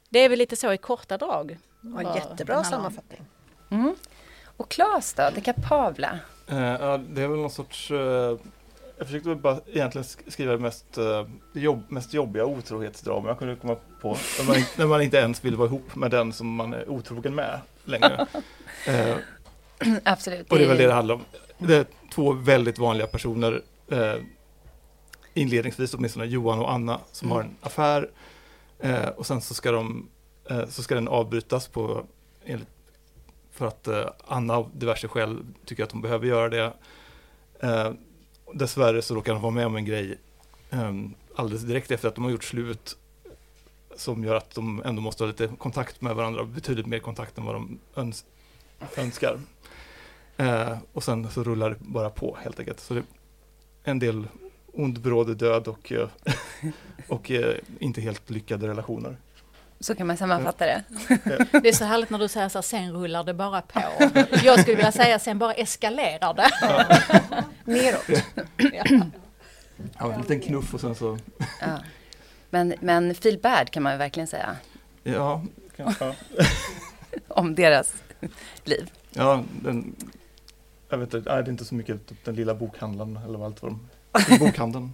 Det 0.08 0.18
är 0.18 0.28
väl 0.28 0.38
lite 0.38 0.56
så 0.56 0.72
i 0.72 0.78
korta 0.78 1.18
drag. 1.18 1.58
Ja, 1.80 2.16
jättebra 2.16 2.64
sammanfattning. 2.64 3.20
Mm. 3.70 3.94
Och 4.56 4.68
Claes 4.68 5.14
då, 5.14 5.30
det 5.34 5.40
kapabla? 5.40 6.18
Uh, 6.52 6.58
ja, 6.58 6.98
det 6.98 7.22
är 7.22 7.28
väl 7.28 7.38
någon 7.38 7.50
sorts 7.50 7.90
uh, 7.90 8.38
jag 9.00 9.06
försökte 9.06 9.34
bara 9.34 9.60
egentligen 9.66 10.04
skriva 10.04 10.52
det 10.52 10.58
mest, 10.58 10.98
uh, 10.98 11.28
jobb, 11.52 11.82
mest 11.88 12.14
jobbiga 12.14 12.44
otrohetsdrama 12.44 13.28
jag 13.28 13.38
kunde 13.38 13.56
komma 13.56 13.76
på. 14.00 14.16
När 14.38 14.46
man, 14.46 14.56
när 14.76 14.86
man, 14.86 15.02
inte 15.02 15.16
ens 15.16 15.44
vill 15.44 15.56
vara 15.56 15.68
ihop 15.68 15.94
med 15.94 16.10
den 16.10 16.32
som 16.32 16.54
man 16.54 16.74
är 16.74 16.88
otrogen 16.88 17.34
med 17.34 17.60
längre. 17.84 18.26
uh, 18.88 19.16
Absolut. 20.04 20.52
Och 20.52 20.58
det 20.58 20.64
är 20.64 20.68
väl 20.68 20.76
det 20.76 20.86
det 20.86 20.92
handlar 20.92 21.14
om. 21.14 21.24
Det 21.58 21.88
två 22.14 22.32
väldigt 22.32 22.78
vanliga 22.78 23.06
personer, 23.06 23.62
eh, 23.88 24.14
inledningsvis 25.34 25.94
åtminstone 25.94 26.26
Johan 26.26 26.58
och 26.58 26.72
Anna, 26.72 27.00
som 27.12 27.28
Mm. 27.28 27.36
har 27.36 27.42
en 27.42 27.56
affär. 27.60 28.10
Eh, 28.78 29.08
och 29.08 29.26
sen 29.26 29.40
så 29.40 29.54
ska, 29.54 29.72
de, 29.72 30.08
eh, 30.50 30.66
så 30.66 30.82
ska 30.82 30.94
den 30.94 31.08
avbrytas 31.08 31.68
på, 31.68 32.04
enligt, 32.44 32.68
för 33.52 33.66
att 33.66 33.88
eh, 33.88 34.06
Anna 34.26 34.54
av 34.54 34.70
diverse 34.74 35.08
skäl 35.08 35.38
tycker 35.64 35.84
att 35.84 35.92
hon 35.92 36.02
behöver 36.02 36.26
göra 36.26 36.48
det. 36.48 36.72
Dessvärre 38.54 39.02
så 39.02 39.14
råkar 39.14 39.32
de 39.32 39.42
vara 39.42 39.52
med 39.52 39.66
om 39.66 39.76
en 39.76 39.84
grej 39.84 40.18
um, 40.70 41.14
alldeles 41.34 41.62
direkt 41.62 41.90
efter 41.90 42.08
att 42.08 42.14
de 42.14 42.24
har 42.24 42.30
gjort 42.30 42.44
slut 42.44 42.96
som 43.96 44.24
gör 44.24 44.34
att 44.34 44.54
de 44.54 44.82
ändå 44.84 45.02
måste 45.02 45.22
ha 45.22 45.28
lite 45.28 45.48
kontakt 45.58 46.00
med 46.00 46.16
varandra, 46.16 46.44
betydligt 46.44 46.86
mer 46.86 46.98
kontakt 46.98 47.38
än 47.38 47.44
vad 47.44 47.54
de 47.54 47.78
öns 47.96 48.24
önskar. 48.96 49.38
Uh, 50.40 50.78
och 50.92 51.04
sen 51.04 51.30
så 51.30 51.42
rullar 51.42 51.70
det 51.70 51.76
bara 51.80 52.10
på 52.10 52.36
helt 52.42 52.58
enkelt. 52.60 52.80
Så 52.80 52.94
det 52.94 53.00
är 53.00 53.04
en 53.90 53.98
del 53.98 54.26
ond 54.72 55.00
bråd 55.00 55.36
död 55.36 55.68
och, 55.68 55.92
eh, 55.92 56.08
och, 57.08 57.14
och 57.16 57.30
inte 57.78 58.00
helt 58.00 58.30
lyckade 58.30 58.68
relationer. 58.68 59.16
Så 59.80 59.94
kan 59.94 60.06
man 60.06 60.16
sammanfatta 60.16 60.66
det. 60.66 60.82
Det 61.62 61.68
är 61.68 61.72
så 61.72 61.84
härligt 61.84 62.10
när 62.10 62.18
du 62.18 62.28
säger 62.28 62.48
så 62.48 62.58
här, 62.58 62.62
sen 62.62 62.92
rullar 62.92 63.24
det 63.24 63.34
bara 63.34 63.62
på. 63.62 63.80
Jag 64.44 64.60
skulle 64.60 64.76
vilja 64.76 64.92
säga, 64.92 65.18
sen 65.18 65.38
bara 65.38 65.52
eskalerar 65.52 66.34
det. 66.34 66.50
Neråt. 67.64 68.24
Ja. 68.56 68.84
Ja, 69.98 70.12
en 70.12 70.20
liten 70.20 70.40
knuff 70.40 70.74
och 70.74 70.80
sen 70.80 70.94
så, 70.94 71.18
Ja. 71.60 71.78
Men, 72.50 72.74
men 72.80 73.14
feel 73.14 73.38
bad 73.38 73.70
kan 73.70 73.82
man 73.82 73.92
ju 73.92 73.98
verkligen 73.98 74.26
säga 74.26 74.56
ja, 75.02 75.42
kan- 75.76 75.94
ja, 76.00 76.14
om 77.28 77.54
deras 77.54 77.94
liv. 78.64 78.90
ja 79.10 79.44
den, 79.62 79.96
jag 80.88 80.98
vet 80.98 81.14
inte, 81.14 81.30
det 81.30 81.36
är 81.36 81.48
inte 81.48 81.64
så 81.64 81.74
mycket 81.74 82.06
typ 82.06 82.24
den 82.24 82.34
lilla 82.34 82.54
bokhandlaren 82.54 83.16
eller 83.24 83.38
vad 83.38 83.46
allt 83.46 83.62
vad 83.62 83.72
de, 83.72 84.38
bokhandeln. 84.38 84.92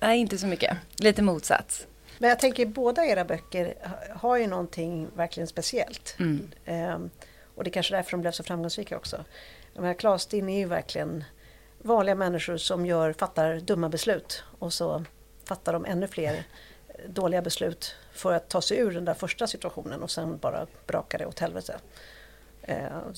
Nej, 0.00 0.18
inte 0.18 0.38
så 0.38 0.46
mycket. 0.46 0.76
Lite 0.96 1.22
motsats. 1.22 1.86
Men 2.18 2.28
jag 2.30 2.38
tänker 2.38 2.66
båda 2.66 3.04
era 3.04 3.24
böcker 3.24 3.74
ha- 3.84 4.18
har 4.18 4.36
ju 4.36 4.46
någonting 4.46 5.08
verkligen 5.16 5.46
speciellt. 5.46 6.16
Mm. 6.18 6.48
Ehm, 6.64 7.10
och 7.54 7.64
det 7.64 7.70
är 7.70 7.72
kanske 7.72 7.94
därför 7.96 8.10
de 8.10 8.20
blev 8.20 8.32
så 8.32 8.42
framgångsrika 8.42 8.96
också. 8.96 9.24
De 9.74 9.84
här 9.84 9.94
Klas, 9.94 10.26
din 10.26 10.48
är 10.48 10.58
ju 10.58 10.66
verkligen 10.66 11.24
vanliga 11.78 12.14
människor 12.14 12.56
som 12.56 12.86
gör, 12.86 13.12
fattar 13.12 13.60
dumma 13.60 13.88
beslut 13.88 14.42
och 14.58 14.72
så 14.72 15.04
fattar 15.44 15.72
de 15.72 15.84
ännu 15.84 16.06
fler 16.08 16.34
eh, 16.88 17.10
dåliga 17.10 17.42
beslut 17.42 17.94
för 18.12 18.32
att 18.32 18.48
ta 18.48 18.60
sig 18.60 18.78
ur 18.78 18.90
den 18.90 19.04
där 19.04 19.14
första 19.14 19.46
situationen 19.46 20.02
och 20.02 20.10
sen 20.10 20.38
bara 20.38 20.66
brakar 20.86 21.18
det 21.18 21.26
åt 21.26 21.38
helvete. 21.38 21.76
Ehm, 22.62 23.12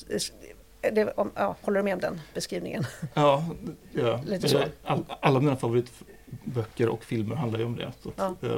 det, 0.80 1.12
om, 1.12 1.32
ja, 1.34 1.56
håller 1.62 1.78
du 1.80 1.84
med 1.84 1.94
om 1.94 2.00
den 2.00 2.20
beskrivningen? 2.34 2.84
Ja, 3.14 3.44
ja. 3.92 4.20
Lite 4.26 4.48
så. 4.48 4.62
All, 4.84 5.04
alla 5.20 5.40
mina 5.40 5.56
favoritböcker 6.30 6.88
och 6.88 7.04
filmer 7.04 7.36
handlar 7.36 7.58
ju 7.58 7.64
om 7.64 7.76
det. 7.76 7.92
Så, 8.02 8.12
Ja. 8.16 8.24
att, 8.26 8.42
eh, 8.44 8.56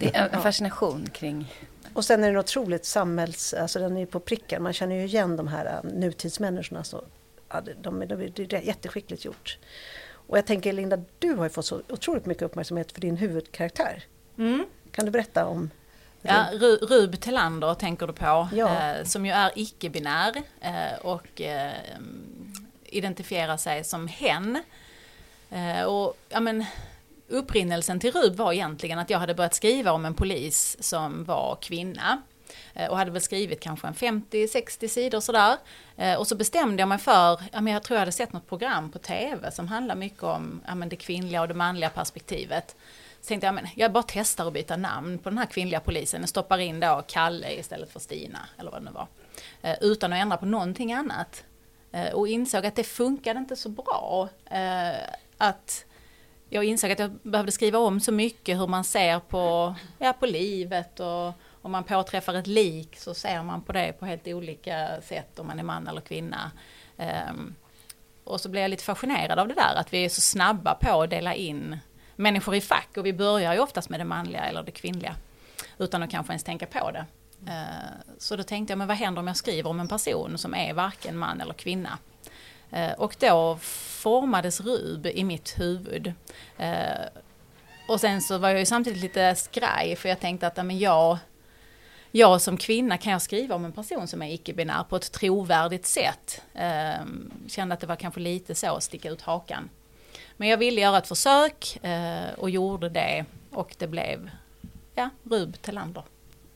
Det 0.00 0.16
är 0.16 0.28
en 0.28 0.42
fascination 0.42 1.06
kring... 1.10 1.52
Och 1.94 2.04
sen 2.04 2.24
är 2.24 2.28
den 2.28 2.36
otroligt 2.38 2.84
samhälls... 2.84 3.54
Alltså 3.54 3.78
den 3.78 3.96
är 3.96 4.00
ju 4.00 4.06
på 4.06 4.20
pricken. 4.20 4.62
Man 4.62 4.72
känner 4.72 4.96
ju 4.96 5.04
igen 5.04 5.36
de 5.36 5.48
här 5.48 5.66
äh, 5.84 5.90
nutidsmänniskorna. 5.90 6.84
Så, 6.84 7.04
ja, 7.48 7.60
de, 7.60 7.72
de, 7.82 8.06
de, 8.06 8.46
det 8.46 8.52
är 8.52 8.60
jätteskickligt 8.60 9.24
gjort. 9.24 9.58
Och 10.10 10.38
jag 10.38 10.46
tänker 10.46 10.72
Linda, 10.72 10.98
du 11.18 11.32
har 11.34 11.44
ju 11.44 11.50
fått 11.50 11.66
så 11.66 11.82
otroligt 11.88 12.26
mycket 12.26 12.42
uppmärksamhet 12.42 12.92
för 12.92 13.00
din 13.00 13.16
huvudkaraktär. 13.16 14.02
Mm. 14.38 14.66
Kan 14.90 15.04
du 15.04 15.10
berätta 15.10 15.46
om 15.46 15.70
Ja, 16.22 16.44
Ru- 16.52 16.86
Rub 16.86 17.20
Telander 17.20 17.74
tänker 17.74 18.06
du 18.06 18.12
på, 18.12 18.48
Ja. 18.52 18.94
eh, 18.94 19.04
som 19.04 19.26
ju 19.26 19.32
är 19.32 19.52
icke-binär 19.54 20.42
eh, 20.60 20.98
och 21.02 21.40
eh, 21.40 21.72
identifierar 22.84 23.56
sig 23.56 23.84
som 23.84 24.08
hen. 24.08 24.62
Eh, 25.50 25.82
och 25.82 26.16
ja, 26.28 26.40
men, 26.40 26.64
upprinnelsen 27.28 28.00
till 28.00 28.12
Rub 28.12 28.36
var 28.36 28.52
egentligen 28.52 28.98
att 28.98 29.10
jag 29.10 29.18
hade 29.18 29.34
börjat 29.34 29.54
skriva 29.54 29.92
om 29.92 30.04
en 30.04 30.14
polis 30.14 30.76
som 30.80 31.24
var 31.24 31.58
kvinna. 31.60 32.22
Eh, 32.74 32.90
och 32.90 32.96
hade 32.96 33.10
väl 33.10 33.22
skrivit 33.22 33.60
kanske 33.60 33.86
en 33.86 33.94
50-60 33.94 34.88
sidor 34.88 35.20
sådär. 35.20 35.56
Eh, 35.96 36.14
och 36.14 36.26
så 36.26 36.36
bestämde 36.36 36.82
jag 36.82 36.88
mig 36.88 36.98
för, 36.98 37.40
jag 37.52 37.82
tror 37.82 37.96
jag 37.96 38.00
hade 38.00 38.12
sett 38.12 38.32
något 38.32 38.48
program 38.48 38.90
på 38.90 38.98
tv 38.98 39.50
som 39.50 39.68
handlar 39.68 39.94
mycket 39.94 40.22
om 40.22 40.84
det 40.86 40.96
kvinnliga 40.96 41.40
och 41.40 41.48
det 41.48 41.54
manliga 41.54 41.90
perspektivet. 41.90 42.76
Så 43.20 43.28
tänkte 43.28 43.46
jag, 43.46 43.54
men 43.54 43.66
jag 43.74 43.92
bara 43.92 44.04
testar 44.06 44.46
att 44.46 44.52
byta 44.52 44.76
namn 44.76 45.18
på 45.18 45.28
den 45.28 45.38
här 45.38 45.46
kvinnliga 45.46 45.80
polisen. 45.80 46.20
Jag 46.20 46.28
stoppar 46.28 46.58
in 46.58 46.80
då 46.80 47.04
Kalle 47.08 47.52
istället 47.52 47.92
för 47.92 48.00
Stina, 48.00 48.38
eller 48.58 48.70
vad 48.70 48.80
det 48.80 48.84
nu 48.84 48.90
var. 48.90 49.06
Eh, 49.62 49.76
utan 49.80 50.12
att 50.12 50.18
ändra 50.18 50.36
på 50.36 50.46
någonting 50.46 50.92
annat. 50.92 51.44
Och 52.12 52.28
insåg 52.28 52.66
att 52.66 52.76
det 52.76 52.84
funkade 52.84 53.38
inte 53.38 53.56
så 53.56 53.68
bra. 53.68 54.28
Att 55.38 55.84
jag 56.48 56.64
insåg 56.64 56.90
att 56.90 56.98
jag 56.98 57.10
behövde 57.22 57.52
skriva 57.52 57.78
om 57.78 58.00
så 58.00 58.12
mycket 58.12 58.58
hur 58.58 58.66
man 58.66 58.84
ser 58.84 59.20
på, 59.20 59.74
ja, 59.98 60.12
på 60.12 60.26
livet 60.26 61.00
och 61.00 61.32
om 61.62 61.72
man 61.72 61.84
påträffar 61.84 62.34
ett 62.34 62.46
lik 62.46 62.96
så 62.96 63.14
ser 63.14 63.42
man 63.42 63.62
på 63.62 63.72
det 63.72 63.92
på 63.92 64.06
helt 64.06 64.26
olika 64.26 65.00
sätt 65.02 65.38
om 65.38 65.46
man 65.46 65.58
är 65.58 65.62
man 65.62 65.88
eller 65.88 66.00
kvinna. 66.00 66.50
Um, 67.30 67.54
och 68.24 68.40
så 68.40 68.48
blev 68.48 68.62
jag 68.62 68.70
lite 68.70 68.84
fascinerad 68.84 69.38
av 69.38 69.48
det 69.48 69.54
där 69.54 69.74
att 69.74 69.92
vi 69.92 70.04
är 70.04 70.08
så 70.08 70.20
snabba 70.20 70.74
på 70.74 71.02
att 71.02 71.10
dela 71.10 71.34
in 71.34 71.78
människor 72.16 72.54
i 72.54 72.60
fack 72.60 72.88
och 72.96 73.06
vi 73.06 73.12
börjar 73.12 73.54
ju 73.54 73.60
oftast 73.60 73.88
med 73.88 74.00
det 74.00 74.04
manliga 74.04 74.44
eller 74.44 74.62
det 74.62 74.70
kvinnliga 74.70 75.14
utan 75.78 76.02
att 76.02 76.10
kanske 76.10 76.32
ens 76.32 76.44
tänka 76.44 76.66
på 76.66 76.90
det. 76.90 77.06
Uh, 77.46 78.14
Så 78.18 78.36
då 78.36 78.42
tänkte 78.42 78.72
jag, 78.72 78.78
men 78.78 78.88
vad 78.88 78.96
händer 78.96 79.20
om 79.20 79.26
jag 79.26 79.36
skriver 79.36 79.70
om 79.70 79.80
en 79.80 79.88
person 79.88 80.38
som 80.38 80.54
är 80.54 80.74
varken 80.74 81.18
man 81.18 81.40
eller 81.40 81.54
kvinna? 81.54 81.98
Eh, 82.72 82.92
Och 82.92 83.16
då 83.18 83.58
formades 83.62 84.60
Rub 84.60 85.06
i 85.06 85.24
mitt 85.24 85.60
huvud. 85.60 86.12
Eh, 86.58 87.06
Och 87.88 88.00
sen 88.00 88.22
så 88.22 88.38
var 88.38 88.48
jag 88.48 88.58
ju 88.58 88.66
samtidigt 88.66 89.02
lite 89.02 89.34
skraj 89.34 89.96
för 89.96 90.08
jag 90.08 90.20
tänkte 90.20 90.46
att 90.46 90.56
men 90.56 90.78
jag, 90.78 91.18
jag 92.10 92.40
som 92.40 92.56
kvinna 92.56 92.98
kan 92.98 93.12
jag 93.12 93.22
skriva 93.22 93.54
om 93.54 93.64
en 93.64 93.72
person 93.72 94.08
som 94.08 94.22
är 94.22 94.32
icke-binär 94.32 94.84
på 94.88 94.96
ett 94.96 95.12
trovärdigt 95.12 95.86
sätt. 95.86 96.42
Eh, 96.54 97.04
Kände 97.48 97.74
att 97.74 97.80
det 97.80 97.86
var 97.86 97.96
kanske 97.96 98.20
lite 98.20 98.54
så 98.54 98.76
att 98.76 98.82
sticka 98.82 99.10
ut 99.10 99.22
hakan. 99.22 99.70
Men 100.36 100.48
jag 100.48 100.58
ville 100.58 100.80
göra 100.80 100.98
ett 100.98 101.08
försök 101.08 101.78
och 102.36 102.50
gjorde 102.50 102.88
det 102.88 103.24
och 103.50 103.74
det 103.78 103.86
blev 103.86 104.30
ja, 104.94 105.10
Rub 105.22 105.62
Telander. 105.62 106.02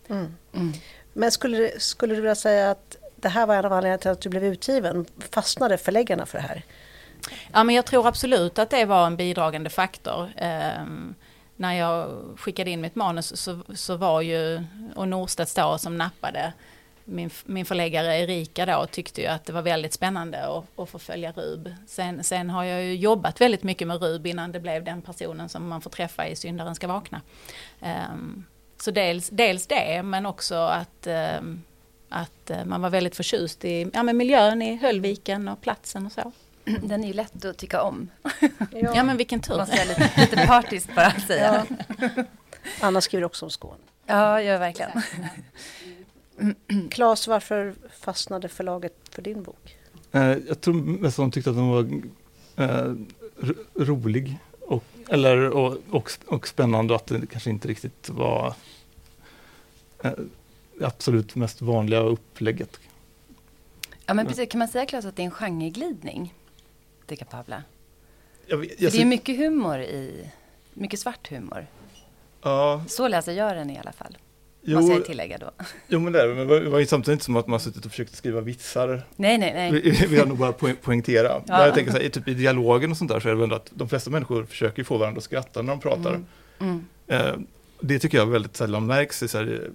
Mm. 0.09 0.37
Mm. 0.55 0.73
Men 1.13 1.31
skulle, 1.33 1.81
skulle 1.81 2.15
du 2.15 2.21
vilja 2.21 2.35
säga 2.35 2.71
att 2.71 2.97
det 3.23 3.29
här 3.29 3.47
var 3.47 3.55
en 3.55 3.65
av 3.65 3.73
anledningarna 3.73 3.99
till 3.99 4.11
att 4.11 4.21
du 4.21 4.29
blev 4.29 4.45
utgiven? 4.45 5.07
Fastnade 5.31 5.79
förläggarna 5.79 6.27
för 6.27 6.39
det 6.39 6.45
här? 6.45 6.63
Ja, 7.53 7.65
men 7.65 7.75
jag 7.75 7.87
tror 7.87 8.07
absolut 8.07 8.59
att 8.59 8.71
det 8.71 8.85
var 8.85 9.07
en 9.07 9.17
bidragande 9.17 9.71
faktor. 9.71 10.33
Eh, 10.37 10.85
när 11.57 11.73
jag 11.73 12.11
skickade 12.37 12.71
in 12.71 12.81
mitt 12.81 12.95
manus 12.95 13.41
så, 13.41 13.59
så 13.75 13.97
var 13.97 14.21
ju, 14.21 14.65
och 14.95 15.09
Norstedts 15.09 15.55
då 15.55 15.79
som 15.79 15.99
nappade, 15.99 16.53
min, 17.05 17.31
min 17.45 17.65
förläggare 17.65 18.19
Erika 18.19 18.67
då 18.67 18.87
tyckte 18.87 19.21
ju 19.21 19.27
att 19.27 19.45
det 19.45 19.53
var 19.53 19.63
väldigt 19.63 19.93
spännande 19.93 20.47
att, 20.47 20.65
att 20.77 20.89
få 20.89 20.99
följa 20.99 21.33
Rub. 21.33 21.75
Sen, 21.87 22.25
sen 22.25 22.51
har 22.51 22.65
jag 22.65 22.83
ju 22.83 22.97
jobbat 22.97 23.41
väldigt 23.41 23.63
mycket 23.63 23.89
med 23.89 24.03
Rub 24.03 24.27
innan 24.27 24.53
det 24.53 24.61
blev 24.61 24.85
den 24.85 25.03
personen 25.03 25.49
som 25.49 25.69
man 25.69 25.81
får 25.81 25.91
träffa 25.91 26.29
i 26.29 26.37
Syndaren 26.37 26.75
ska 26.75 26.87
vakna. 26.87 27.21
Ehm, 27.81 28.45
så 28.81 28.91
dels, 28.91 29.29
dels 29.29 29.67
det, 29.67 30.03
men 30.03 30.27
också 30.27 30.55
att, 30.55 31.07
ehm, 31.07 31.63
att 32.13 32.51
eh, 32.51 32.65
man 32.65 32.81
var 32.83 32.91
väldigt 32.91 33.17
förtjust 33.17 33.65
i 33.65 33.91
ja, 33.95 34.03
men 34.03 34.17
miljön 34.17 34.63
i 34.63 34.77
Höllviken 34.77 35.49
och 35.49 35.61
platsen 35.61 36.07
och 36.07 36.13
så. 36.13 36.33
Den 36.83 37.05
är 37.05 37.09
ju 37.09 37.15
lätt 37.15 37.45
att 37.45 37.57
tycka 37.59 37.83
om. 37.83 38.09
Ja 38.71 39.05
men 39.05 39.17
vilken 39.17 39.41
tur. 39.41 39.57
Måste 39.57 39.77
jag 39.77 39.89
lite, 39.89 40.11
lite 40.21 40.47
partiskt 40.47 40.95
bara 40.95 41.11
säga. 41.21 41.67
Ja. 41.99 42.25
Anna 42.81 43.01
skriver 43.01 43.25
också 43.25 43.45
om 43.47 43.51
Skåne. 43.51 43.77
Ja, 44.07 44.43
ja 44.43 44.59
verkligen. 44.59 45.03
Claes, 46.91 47.29
varför 47.29 47.75
fastnade 48.01 48.49
förlaget 48.49 48.95
för 49.11 49.23
din 49.23 49.43
bok? 49.43 49.77
Eh, 50.13 50.23
jag 50.23 50.61
tror 50.61 50.75
mest 50.75 51.19
att 51.19 51.23
de 51.23 51.31
tyckte 51.31 51.51
att 51.51 51.57
den 51.57 51.69
var 51.69 52.03
eh, 52.57 52.95
ro- 53.41 53.65
rolig 53.85 54.39
och, 54.61 54.85
eller, 55.09 55.49
och, 55.51 55.77
och, 55.91 56.11
och 56.27 56.49
spännande 56.49 56.95
och 56.95 57.01
att 57.01 57.07
det 57.07 57.27
kanske 57.27 57.51
inte 57.51 57.69
riktigt 57.69 58.09
var 58.09 58.55
eh, 60.05 60.11
absolut 60.81 61.35
mest 61.35 61.63
vanliga 61.63 62.01
upplägget. 62.01 62.81
Ja, 64.07 64.15
men 64.15 64.27
precis. 64.27 64.49
Kan 64.49 64.59
man 64.59 64.69
säga, 64.69 64.87
Claes, 64.87 65.05
att 65.05 65.17
det 65.17 65.23
är 65.23 65.25
en 65.25 65.31
genreglidning? 65.31 66.35
Det 67.07 67.17
kapabla. 67.17 67.63
Jag, 68.47 68.57
vet- 68.57 68.77
För 68.77 68.85
jag, 68.85 68.93
det 68.93 69.01
är 69.01 69.05
mycket 69.05 69.37
humor 69.37 69.79
i... 69.81 70.27
Mycket 70.75 71.01
svart 71.01 71.31
humor. 71.31 71.67
ja, 72.43 72.85
Så 72.89 73.09
läser 73.09 73.33
jag 73.33 73.57
den 73.57 73.71
i 73.71 73.79
alla 73.79 73.93
fall. 73.93 74.19
jo, 74.63 74.79
Måste 74.81 74.93
jag 74.93 75.05
tillägga 75.05 75.39
då. 75.39 75.51
jo, 75.89 76.01
men 76.01 76.13
det, 76.13 76.23
är 76.23 76.35
men 76.35 76.49
det 76.49 76.69
var 76.71 76.79
ju 76.79 76.87
samtidigt 76.87 77.13
inte 77.17 77.25
som 77.25 77.37
att 77.37 77.47
man 77.47 77.61
suttit 77.61 77.85
och 77.85 77.91
försökt 77.91 78.15
skriva 78.17 78.41
vitsar 78.41 79.03
Nej, 79.17 79.39
nej, 79.39 79.53
nej. 79.55 79.73
Vi- 79.73 79.91
vill 80.07 80.19
jag 80.19 80.29
nog 80.29 80.39
bara 80.39 80.53
poäng, 80.53 80.77
poängtera. 80.83 81.29
Ja. 81.29 81.43
Men 81.47 81.61
jag 81.61 81.75
tänker 81.75 81.93
så 81.93 81.99
här, 81.99 82.09
typ 82.09 82.29
i 82.29 82.35
dialogen 82.35 82.91
och 82.91 82.97
sånt 82.97 83.11
där 83.11 83.21
så 83.21 83.29
är 83.29 83.33
det 83.33 83.37
väl 83.37 83.45
ändå 83.45 83.57
att 83.57 83.71
de 83.75 83.89
flesta 83.89 84.11
människor 84.11 84.45
försöker 84.45 84.85
få 84.85 84.99
varandra 84.99 85.19
att 85.19 85.25
skratta 85.25 85.63
när 85.63 85.73
de 85.73 85.81
pratar. 85.81 86.11
Mm. 86.15 86.27
Mm. 86.61 86.85
Eh, 87.07 87.35
det 87.81 87.99
tycker 87.99 88.19
jag 88.19 88.27
väldigt 88.27 88.57
sällan 88.57 88.87
märks 88.87 89.23
i, 89.23 89.29
så 89.29 89.39
här, 89.39 89.71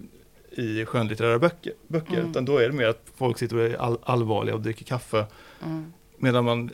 i 0.58 0.84
skönlitterära 0.84 1.38
böcker. 1.38 1.72
böcker 1.88 2.14
Mm. 2.14 2.30
Utan 2.30 2.44
då 2.44 2.58
är 2.58 2.68
det 2.68 2.72
mer 2.74 2.86
att 2.86 3.02
folk 3.14 3.38
sitter 3.38 3.56
och 3.56 3.62
är 3.62 3.76
all, 3.76 3.98
allvarliga 4.02 4.54
och 4.54 4.60
dricker 4.60 4.84
kaffe. 4.84 5.26
Mm. 5.64 5.92
medan 6.16 6.44
man, 6.44 6.70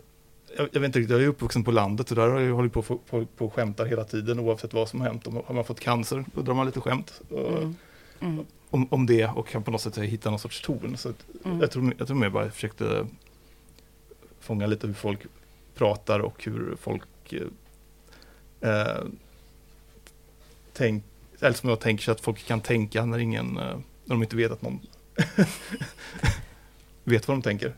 jag, 0.56 0.68
jag 0.72 0.80
vet 0.80 0.88
inte 0.88 0.98
riktigt, 0.98 1.10
jag 1.10 1.22
är 1.22 1.28
uppvuxen 1.28 1.64
på 1.64 1.70
landet 1.70 2.10
och 2.10 2.16
där 2.16 2.28
har 2.28 2.40
jag 2.40 2.54
hållit 2.54 2.72
på, 2.72 2.82
på, 2.82 2.98
på, 2.98 3.26
på 3.26 3.50
skämtar 3.50 3.86
hela 3.86 4.04
tiden 4.04 4.38
oavsett 4.38 4.74
vad 4.74 4.88
som 4.88 5.00
har 5.00 5.08
hänt. 5.08 5.26
Om, 5.26 5.42
har 5.46 5.54
man 5.54 5.64
fått 5.64 5.80
cancer, 5.80 6.24
då 6.34 6.42
drar 6.42 6.54
man 6.54 6.66
lite 6.66 6.80
skämt. 6.80 7.20
Mm. 7.30 7.74
Mm. 8.20 8.44
Om, 8.70 8.88
om 8.90 9.06
det 9.06 9.26
och 9.26 9.48
kan 9.48 9.62
på 9.62 9.70
något 9.70 9.80
sätt 9.80 9.98
hitta 9.98 10.30
någon 10.30 10.38
sorts 10.38 10.60
ton. 10.60 10.96
Så 10.96 11.12
Mm. 11.44 11.60
jag, 11.60 11.70
tror, 11.70 11.94
jag 11.98 12.06
tror 12.06 12.16
mer 12.16 12.30
bara 12.30 12.44
jag 12.44 12.54
försökte 12.54 13.06
fånga 14.40 14.66
lite 14.66 14.86
hur 14.86 14.94
folk 14.94 15.20
pratar 15.74 16.20
och 16.20 16.44
hur 16.44 16.76
folk 16.80 17.32
eh, 17.32 18.70
eh, 18.70 19.04
tänk, 20.72 21.04
eller 21.46 21.56
som 21.56 21.68
jag 21.68 21.80
tänker 21.80 22.04
sig 22.04 22.12
att 22.12 22.20
folk 22.20 22.46
kan 22.46 22.60
tänka 22.60 23.04
när 23.06 23.18
ingen, 23.18 23.56
eh, 23.56 23.62
när 24.04 24.14
de 24.14 24.22
inte 24.22 24.36
vet 24.36 24.52
att 24.52 24.62
någon 24.62 24.80
vet 27.04 27.28
vad 27.28 27.36
de 27.36 27.42
tänker. 27.42 27.74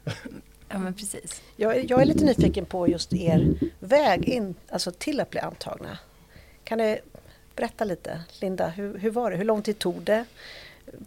Ja, 0.68 0.78
men 0.78 0.94
precis. 0.94 1.42
Jag, 1.56 1.76
är- 1.76 1.86
jag 1.90 2.00
är 2.02 2.04
lite 2.06 2.24
nyfiken 2.24 2.64
på 2.66 2.88
just 2.88 3.12
er 3.12 3.54
väg 3.80 4.24
in, 4.24 4.54
alltså 4.68 4.90
till 4.90 5.20
att 5.20 5.30
bli 5.30 5.40
antagna. 5.40 5.98
Kan 6.64 6.78
du 6.78 6.98
berätta 7.56 7.84
lite, 7.84 8.20
Linda, 8.40 8.68
hur, 8.68 8.98
hur 8.98 9.10
var 9.10 9.30
det? 9.30 9.36
Hur 9.36 9.44
lång 9.44 9.62
tid 9.62 9.78
tog 9.78 10.02
det? 10.02 10.24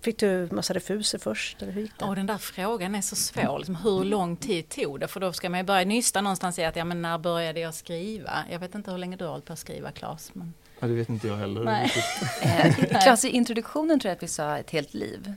Fick 0.02 0.18
du 0.20 0.48
massa 0.52 0.74
refuser 0.74 1.20
först? 1.20 1.62
Eller 1.62 1.72
hur 1.72 1.82
gick 1.82 1.92
det? 2.00 2.06
Och 2.06 2.16
den 2.16 2.26
där 2.26 2.38
frågan 2.38 2.96
är 2.96 3.02
så 3.02 3.16
svår, 3.16 3.58
liksom, 3.58 3.76
hur 3.76 4.04
lång 4.04 4.36
tid 4.36 4.70
tog 4.70 5.00
det? 5.00 5.08
För 5.08 5.20
då 5.20 5.34
ska 5.34 5.50
man 5.50 5.60
ju 5.60 5.64
börja 5.64 5.86
nysta 5.86 6.22
någonstans 6.22 6.60
i 6.60 6.64
att, 6.64 6.76
ja 6.76 6.86
men 6.86 7.02
när 7.02 7.18
började 7.18 7.60
jag 7.60 7.74
skriva? 7.74 8.46
Jag 8.52 8.60
vet 8.60 8.76
inte 8.76 8.92
hur 8.92 8.98
länge 8.98 9.16
du 9.18 9.24
har 9.24 9.32
hållit 9.32 9.46
på 9.46 9.54
att 9.54 9.60
skriva 9.60 9.92
Klas. 9.92 10.32
Men... 10.34 10.54
Ja, 10.80 10.88
det 10.88 10.94
vet 10.94 11.10
inte 11.10 11.28
jag 11.28 11.36
heller. 11.38 11.64
Nej. 11.64 11.92
Eh, 12.42 13.02
Klas, 13.02 13.26
i 13.26 13.30
introduktionen 13.30 14.00
tror 14.00 14.10
jag 14.10 14.16
att 14.16 14.24
vi 14.24 14.28
sa 14.28 14.58
ett 14.58 14.72
helt 14.72 14.94
liv. 14.94 15.34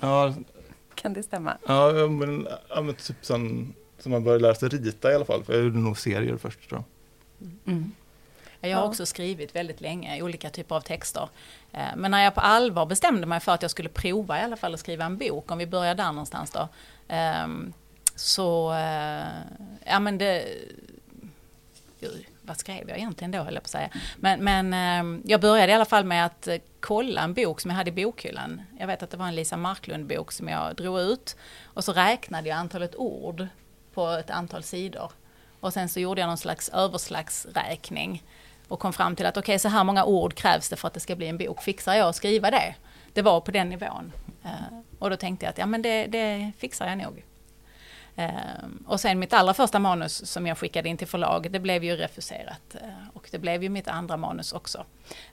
Ja, 0.00 0.34
Kan 0.94 1.12
det 1.12 1.22
stämma? 1.22 1.56
ja, 1.66 1.92
men, 2.08 2.48
ja, 2.68 2.80
men 2.80 2.94
typ 2.94 3.16
sen, 3.26 3.74
som 3.98 4.12
man 4.12 4.24
började 4.24 4.42
lära 4.42 4.54
sig 4.54 4.68
rita 4.68 5.12
i 5.12 5.14
alla 5.14 5.24
fall. 5.24 5.44
För 5.44 5.52
jag 5.54 5.62
gjorde 5.62 5.78
nog 5.78 5.98
serier 5.98 6.36
först 6.36 6.68
tror 6.68 6.82
jag. 7.38 7.50
Mm. 7.74 7.92
Jag 8.60 8.76
har 8.76 8.82
Ja. 8.84 8.88
också 8.88 9.06
skrivit 9.06 9.54
väldigt 9.56 9.80
länge 9.80 10.22
olika 10.22 10.50
typer 10.50 10.74
av 10.76 10.80
texter. 10.80 11.28
Eh, 11.72 11.80
Men 11.96 12.10
när 12.10 12.24
jag 12.24 12.34
på 12.34 12.40
allvar 12.40 12.86
bestämde 12.86 13.26
mig 13.26 13.40
för 13.40 13.52
att 13.52 13.62
jag 13.62 13.70
skulle 13.70 13.88
prova 13.88 14.38
i 14.40 14.42
alla 14.42 14.56
fall 14.56 14.74
att 14.74 14.80
skriva 14.80 15.04
en 15.04 15.18
bok, 15.18 15.50
om 15.50 15.58
vi 15.58 15.66
börjar 15.66 15.94
där 15.94 16.12
någonstans 16.12 16.50
då. 16.50 16.68
ehm, 17.08 17.72
Så, 18.14 18.72
eh, 18.72 19.24
ja 19.86 20.00
men 20.00 20.18
det... 20.18 20.44
Gud, 22.00 22.26
vad 22.50 22.58
skrev 22.58 22.88
jag 22.88 22.98
egentligen 22.98 23.30
då 23.30 23.38
höll 23.38 23.54
jag 23.54 23.62
på 23.62 23.66
att 23.66 23.70
säga. 23.70 23.88
Men, 24.16 24.44
men 24.44 24.74
ehm, 24.74 25.22
jag 25.24 25.40
började 25.40 25.72
i 25.72 25.74
alla 25.74 25.84
fall 25.84 26.04
med 26.04 26.26
att 26.26 26.46
eh, 26.46 26.56
kolla 26.80 27.20
en 27.20 27.34
bok 27.34 27.60
som 27.60 27.70
jag 27.70 27.76
hade 27.76 27.90
i 27.90 28.04
bokhyllan. 28.04 28.62
Jag 28.78 28.86
vet 28.86 29.02
att 29.02 29.10
det 29.10 29.16
var 29.16 29.26
en 29.26 29.34
Lisa 29.34 29.56
Marklund-bok 29.56 30.32
som 30.32 30.48
jag 30.48 30.76
drog 30.76 31.00
ut. 31.00 31.36
Och 31.64 31.84
så 31.84 31.92
räknade 31.92 32.48
jag 32.48 32.58
antalet 32.58 32.96
ord 32.96 33.46
på 33.94 34.08
ett 34.08 34.30
antal 34.30 34.62
sidor. 34.62 35.12
Och 35.60 35.72
sen 35.72 35.88
så 35.88 36.00
gjorde 36.00 36.20
jag 36.20 36.28
någon 36.28 36.38
slags 36.38 36.68
överslagsräkning 36.68 38.22
och 38.68 38.80
kom 38.80 38.92
fram 38.92 39.16
till 39.16 39.26
att 39.26 39.36
okej, 39.36 39.58
så 39.58 39.68
här 39.68 39.84
många 39.84 40.04
ord 40.04 40.34
krävs 40.34 40.68
det 40.68 40.76
för 40.76 40.88
att 40.88 40.94
det 40.94 41.00
ska 41.00 41.16
bli 41.16 41.28
en 41.28 41.38
bok. 41.38 41.62
Fixar 41.62 41.94
jag 41.94 42.08
att 42.08 42.16
skriva 42.16 42.50
det? 42.50 42.74
Det 43.12 43.22
var 43.22 43.40
på 43.40 43.50
den 43.50 43.68
nivån. 43.68 44.12
Eh, 44.44 44.78
och 44.98 45.10
då 45.10 45.16
tänkte 45.16 45.46
jag 45.46 45.50
att 45.50 45.58
ja, 45.58 45.66
men 45.66 45.82
det, 45.82 46.06
det 46.06 46.52
fixar 46.58 46.86
jag 46.86 46.98
nog. 46.98 47.24
Eh, 48.20 48.30
och 48.86 49.00
sen 49.00 49.18
mitt 49.18 49.32
allra 49.32 49.54
första 49.54 49.78
manus 49.78 50.26
som 50.30 50.46
jag 50.46 50.58
skickade 50.58 50.88
in 50.88 50.96
till 50.96 51.06
förlag, 51.06 51.50
det 51.52 51.60
blev 51.60 51.84
ju 51.84 51.96
refuserat. 51.96 52.74
Eh, 52.74 52.88
och 53.12 53.28
det 53.30 53.38
blev 53.38 53.62
ju 53.62 53.68
mitt 53.68 53.88
andra 53.88 54.16
manus 54.16 54.52
också. 54.52 54.84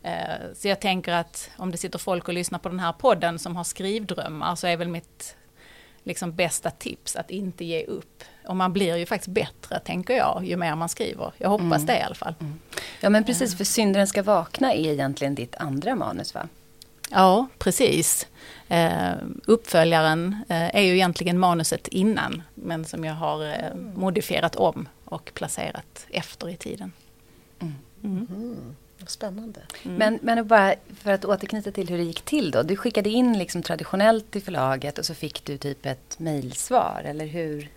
Eh, 0.04 0.14
så 0.56 0.68
jag 0.68 0.80
tänker 0.82 1.12
att 1.14 1.50
om 1.58 1.72
det 1.72 1.78
sitter 1.78 2.00
folk 2.00 2.28
och 2.28 2.34
lyssnar 2.34 2.60
på 2.60 2.70
den 2.70 2.80
här 2.80 2.94
podden 2.94 3.40
som 3.40 3.56
har 3.56 3.64
skrivdrömmar 3.64 4.56
så 4.56 4.68
är 4.68 4.78
väl 4.78 4.88
mitt 4.88 5.36
liksom 6.04 6.36
bästa 6.36 6.72
tips 6.72 7.16
att 7.16 7.32
inte 7.32 7.66
ge 7.66 7.84
upp. 7.86 8.24
Och 8.48 8.56
man 8.56 8.74
blir 8.74 8.96
ju 8.96 9.06
faktiskt 9.06 9.34
bättre, 9.34 9.80
tänker 9.80 10.14
jag, 10.18 10.46
ju 10.46 10.58
mer 10.58 10.76
man 10.76 10.90
skriver. 10.90 11.32
Jag 11.38 11.50
hoppas 11.50 11.66
Mm. 11.66 11.86
det 11.86 11.98
i 12.00 12.02
alla 12.02 12.16
fall. 12.16 12.34
Ja, 13.00 13.10
men 13.10 13.24
precis. 13.24 13.58
För 13.58 13.64
Syndaren 13.64 14.08
ska 14.08 14.24
vakna 14.24 14.74
är 14.74 14.92
egentligen 14.94 15.36
ditt 15.36 15.56
andra 15.56 15.96
manus, 15.96 16.34
va? 16.34 16.48
Ja, 17.12 17.48
precis. 17.60 18.28
Eh, 18.70 19.14
uppföljaren 19.46 20.36
eh, 20.50 20.76
är 20.76 20.82
ju 20.82 20.94
egentligen 20.94 21.40
manuset 21.40 21.88
innan, 21.88 22.44
men 22.56 22.86
som 22.86 23.06
jag 23.06 23.14
har 23.14 23.46
eh, 23.46 23.76
modifierat 23.96 24.56
om 24.56 24.90
och 25.06 25.32
placerat 25.34 26.06
efter 26.10 26.50
i 26.50 26.56
tiden. 26.56 26.92
Mm. 27.60 27.76
Mm, 28.04 28.76
vad 29.00 29.10
spännande. 29.10 29.60
Men, 29.84 30.20
men 30.22 30.48
bara 30.48 30.76
för 31.00 31.12
att 31.12 31.26
återknyta 31.26 31.72
till 31.72 31.90
hur 31.90 31.98
det 31.98 32.04
gick 32.04 32.22
till 32.22 32.52
då. 32.52 32.64
Du 32.64 32.76
skickade 32.76 33.10
in 33.10 33.38
liksom 33.38 33.64
traditionellt 33.64 34.32
till 34.32 34.42
förlaget 34.42 34.98
och 34.98 35.06
så 35.06 35.14
fick 35.14 35.46
du 35.46 35.58
typ 35.58 35.86
ett 35.86 36.20
mejlsvar, 36.20 37.02
eller 37.06 37.26
hur? 37.26 37.70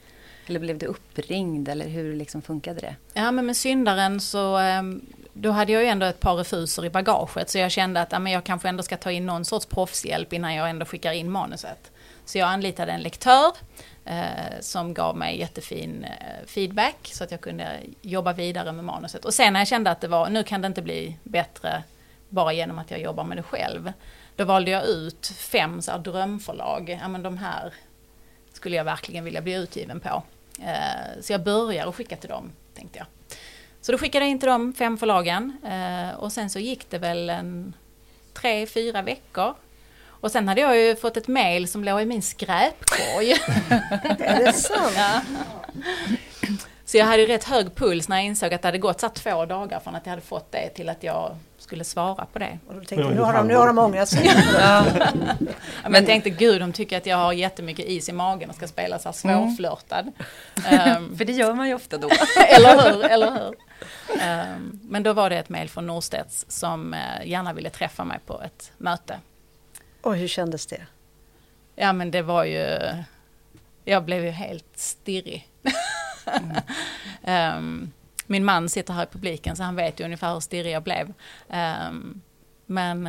Eller 0.46 0.60
blev 0.60 0.78
du 0.78 0.86
uppringd, 0.86 1.68
eller 1.68 1.88
hur 1.88 2.14
liksom 2.14 2.42
funkade 2.42 2.80
det? 2.80 2.96
Ja, 3.14 3.30
men 3.30 3.46
med 3.46 3.56
syndaren 3.56 4.20
så 4.20 4.56
ehm, 4.56 5.06
då 5.40 5.50
hade 5.50 5.72
jag 5.72 5.83
ju 5.83 5.88
ändå 5.88 6.07
ett 6.07 6.20
par 6.20 6.35
refuser 6.35 6.85
i 6.85 6.90
bagaget 6.90 7.50
så 7.50 7.59
jag 7.59 7.70
kände 7.70 8.00
att 8.00 8.12
ja, 8.12 8.18
men 8.18 8.33
jag 8.33 8.44
kanske 8.44 8.68
ändå 8.68 8.83
ska 8.83 8.96
ta 8.96 9.11
in 9.11 9.26
någon 9.26 9.44
sorts 9.44 9.66
proffshjälp 9.66 10.33
innan 10.33 10.55
jag 10.55 10.70
ändå 10.70 10.87
skickar 10.87 11.12
in 11.12 11.31
manuset. 11.31 11.90
Så 12.24 12.38
jag 12.38 12.48
anlitade 12.48 12.92
en 12.92 13.00
lektör 13.00 13.53
eh, 14.05 14.61
som 14.61 14.94
gav 14.94 15.16
mig 15.16 15.38
jättefin 15.38 16.05
eh, 16.05 16.46
feedback 16.46 16.96
så 17.12 17.24
att 17.24 17.31
jag 17.31 17.40
kunde 17.40 17.81
jobba 18.03 18.33
vidare 18.33 18.72
med 18.72 18.85
manuset. 18.85 19.24
Och 19.24 19.35
sen 19.35 19.53
när 19.53 19.61
jag 19.61 19.68
kände 19.68 19.90
att 19.90 20.00
det 20.00 20.09
var, 20.09 20.29
nu 20.29 20.44
kan 20.44 20.61
det 20.61 20.66
inte 20.66 20.83
bli 20.83 21.16
bättre 21.22 21.83
bara 22.29 22.53
genom 22.53 22.79
att 22.79 22.90
jag 22.90 23.00
jobbar 23.00 23.24
med 23.24 23.37
det 23.37 23.42
själv. 23.42 23.92
Då 24.37 24.44
valde 24.44 24.70
jag 24.70 24.85
ut 24.85 25.26
fem 25.26 25.83
så 25.83 25.90
här, 25.90 25.98
drömförlag, 25.98 26.98
ja 27.03 27.09
men 27.09 27.22
de 27.22 27.38
här 27.38 27.74
skulle 28.53 28.76
jag 28.76 28.85
verkligen 28.85 29.24
vilja 29.24 29.40
bli 29.40 29.55
utgiven 29.55 30.00
på. 30.00 30.22
Eh, 30.62 31.20
så 31.20 31.33
jag 31.33 31.42
börjar 31.42 31.87
att 31.87 31.94
skicka 31.94 32.16
till 32.16 32.29
dem, 32.29 32.53
tänkte 32.74 32.98
jag. 32.98 33.07
Så 33.82 33.92
då 33.92 33.98
skickade 33.98 34.24
jag 34.24 34.30
in 34.30 34.38
till 34.38 34.48
de 34.48 34.72
fem 34.72 34.98
förlagen 34.98 35.56
eh, 35.64 36.18
och 36.18 36.32
sen 36.32 36.50
så 36.50 36.58
gick 36.58 36.90
det 36.90 36.98
väl 36.98 37.30
en 37.30 37.74
tre, 38.34 38.66
fyra 38.66 39.02
veckor. 39.02 39.54
Och 40.06 40.30
sen 40.30 40.48
hade 40.48 40.60
jag 40.60 40.76
ju 40.78 40.96
fått 40.96 41.16
ett 41.16 41.28
mail 41.28 41.68
som 41.68 41.84
låg 41.84 42.00
i 42.00 42.04
min 42.04 42.22
skräpkorg. 42.22 43.30
Är 44.18 44.44
det 44.44 44.52
sant? 44.52 44.92
Ja. 44.96 45.20
Så 46.84 46.96
jag 46.96 47.06
hade 47.06 47.22
ju 47.22 47.26
rätt 47.28 47.44
hög 47.44 47.74
puls 47.74 48.08
när 48.08 48.16
jag 48.16 48.24
insåg 48.26 48.54
att 48.54 48.62
det 48.62 48.68
hade 48.68 48.78
gått 48.78 49.00
så 49.00 49.08
två 49.08 49.46
dagar 49.46 49.80
från 49.80 49.94
att 49.94 50.06
jag 50.06 50.10
hade 50.10 50.22
fått 50.22 50.52
det 50.52 50.68
till 50.68 50.88
att 50.88 51.02
jag 51.02 51.36
skulle 51.58 51.84
svara 51.84 52.26
på 52.32 52.38
det. 52.38 52.58
Och 52.68 52.74
då 52.74 52.80
tänkte 52.80 52.94
jag, 52.96 53.14
nu 53.14 53.20
har 53.20 53.32
de, 53.32 53.46
nu 53.48 53.56
har 53.56 53.66
de 53.66 53.78
ångrat 53.78 54.08
sig. 54.08 54.30
Ja, 54.58 54.84
Men 55.82 55.94
jag 55.94 56.06
tänkte, 56.06 56.30
gud 56.30 56.60
de 56.60 56.72
tycker 56.72 56.96
att 56.96 57.06
jag 57.06 57.16
har 57.16 57.32
jättemycket 57.32 57.86
is 57.86 58.08
i 58.08 58.12
magen 58.12 58.50
och 58.50 58.56
ska 58.56 58.68
spela 58.68 58.98
så 58.98 59.08
här 59.08 59.12
svårflörtad. 59.12 60.12
Ehm, 60.70 61.16
För 61.18 61.24
det 61.24 61.32
gör 61.32 61.54
man 61.54 61.68
ju 61.68 61.74
ofta 61.74 61.98
då. 61.98 62.10
eller 62.48 62.92
hur, 62.92 63.04
eller 63.04 63.30
hur? 63.30 63.54
Ehm, 64.20 64.80
men 64.82 65.02
då 65.02 65.12
var 65.12 65.30
det 65.30 65.38
ett 65.38 65.48
mejl 65.48 65.68
från 65.68 65.86
Norstedts 65.86 66.46
som 66.48 66.94
eh, 66.94 67.26
gärna 67.26 67.52
ville 67.52 67.70
träffa 67.70 68.04
mig 68.04 68.18
på 68.26 68.42
ett 68.42 68.72
möte. 68.78 69.20
Och 70.00 70.16
hur 70.16 70.28
kändes 70.28 70.66
det? 70.66 70.86
Ja 71.76 71.92
men 71.92 72.10
det 72.10 72.22
var 72.22 72.44
ju, 72.44 72.78
jag 73.84 74.04
blev 74.04 74.24
ju 74.24 74.30
helt 74.30 74.78
stirrig. 74.78 75.48
Ehm, 77.22 77.92
min 78.26 78.44
man 78.44 78.68
sitter 78.68 78.94
här 78.94 79.02
i 79.02 79.06
publiken 79.06 79.56
så 79.56 79.62
han 79.62 79.76
vet 79.76 80.00
ju 80.00 80.04
ungefär 80.04 80.32
hur 80.32 80.40
stirrig 80.40 80.72
jag 80.72 80.82
blev. 80.82 81.12
Ehm, 81.48 82.20
men 82.66 83.08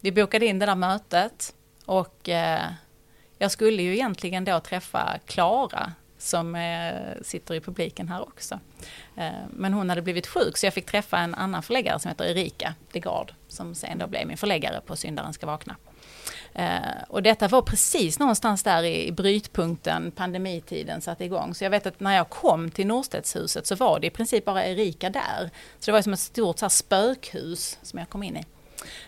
vi 0.00 0.12
bokade 0.12 0.46
in 0.46 0.58
det 0.58 0.66
där 0.66 0.74
mötet 0.74 1.54
och 1.84 2.28
eh, 2.28 2.64
jag 3.38 3.50
skulle 3.50 3.82
ju 3.82 3.92
egentligen 3.92 4.44
då 4.44 4.60
träffa 4.60 5.18
Klara 5.26 5.92
som 6.26 6.54
eh, 6.54 7.22
sitter 7.22 7.54
i 7.54 7.60
publiken 7.60 8.08
här 8.08 8.22
också. 8.22 8.60
Eh, 9.16 9.30
men 9.50 9.72
hon 9.72 9.88
hade 9.88 10.02
blivit 10.02 10.26
sjuk 10.26 10.56
så 10.56 10.66
jag 10.66 10.74
fick 10.74 10.86
träffa 10.86 11.18
en 11.18 11.34
annan 11.34 11.62
förläggare 11.62 11.98
som 11.98 12.08
heter 12.08 12.24
Erika 12.24 12.74
Degard 12.92 13.32
som 13.48 13.74
sen 13.74 13.98
då 13.98 14.06
blev 14.06 14.26
min 14.26 14.36
förläggare 14.36 14.80
på 14.86 14.96
Syndaren 14.96 15.32
ska 15.32 15.46
vakna. 15.46 15.76
Eh, 16.54 16.78
och 17.08 17.22
detta 17.22 17.48
var 17.48 17.62
precis 17.62 18.18
någonstans 18.18 18.62
där 18.62 18.82
i, 18.82 19.06
i 19.06 19.12
brytpunkten, 19.12 20.10
pandemitiden 20.10 21.00
satte 21.00 21.24
igång. 21.24 21.54
Så 21.54 21.64
jag 21.64 21.70
vet 21.70 21.86
att 21.86 22.00
när 22.00 22.16
jag 22.16 22.28
kom 22.28 22.70
till 22.70 22.86
Norstedtshuset 22.86 23.66
så 23.66 23.74
var 23.74 24.00
det 24.00 24.06
i 24.06 24.10
princip 24.10 24.44
bara 24.44 24.66
Erika 24.66 25.10
där. 25.10 25.50
Så 25.78 25.86
det 25.86 25.92
var 25.92 26.02
som 26.02 26.12
ett 26.12 26.20
stort 26.20 26.58
så 26.58 26.64
här, 26.64 26.70
spökhus 26.70 27.78
som 27.82 27.98
jag 27.98 28.08
kom 28.08 28.22
in 28.22 28.36
i. 28.36 28.44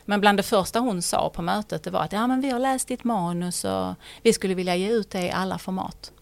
Men 0.05 0.21
bland 0.21 0.39
det 0.39 0.43
första 0.43 0.81
hon 0.81 1.03
sa 1.03 1.31
på 1.31 1.43
mötet 1.43 1.83
det 1.83 1.91
var 1.91 2.01
att 2.01 2.13
ja, 2.13 2.27
men 2.27 2.41
vi 2.41 2.51
har 2.51 2.59
läst 2.59 2.89
ditt 2.89 3.05
manus 3.05 3.65
och 3.65 3.95
vi 4.23 4.33
skulle 4.33 4.55
vilja 4.55 4.77
ge 4.77 4.91
ut 4.91 5.11
det 5.11 5.23
i 5.23 5.31
alla 5.31 5.59
format. 5.59 6.13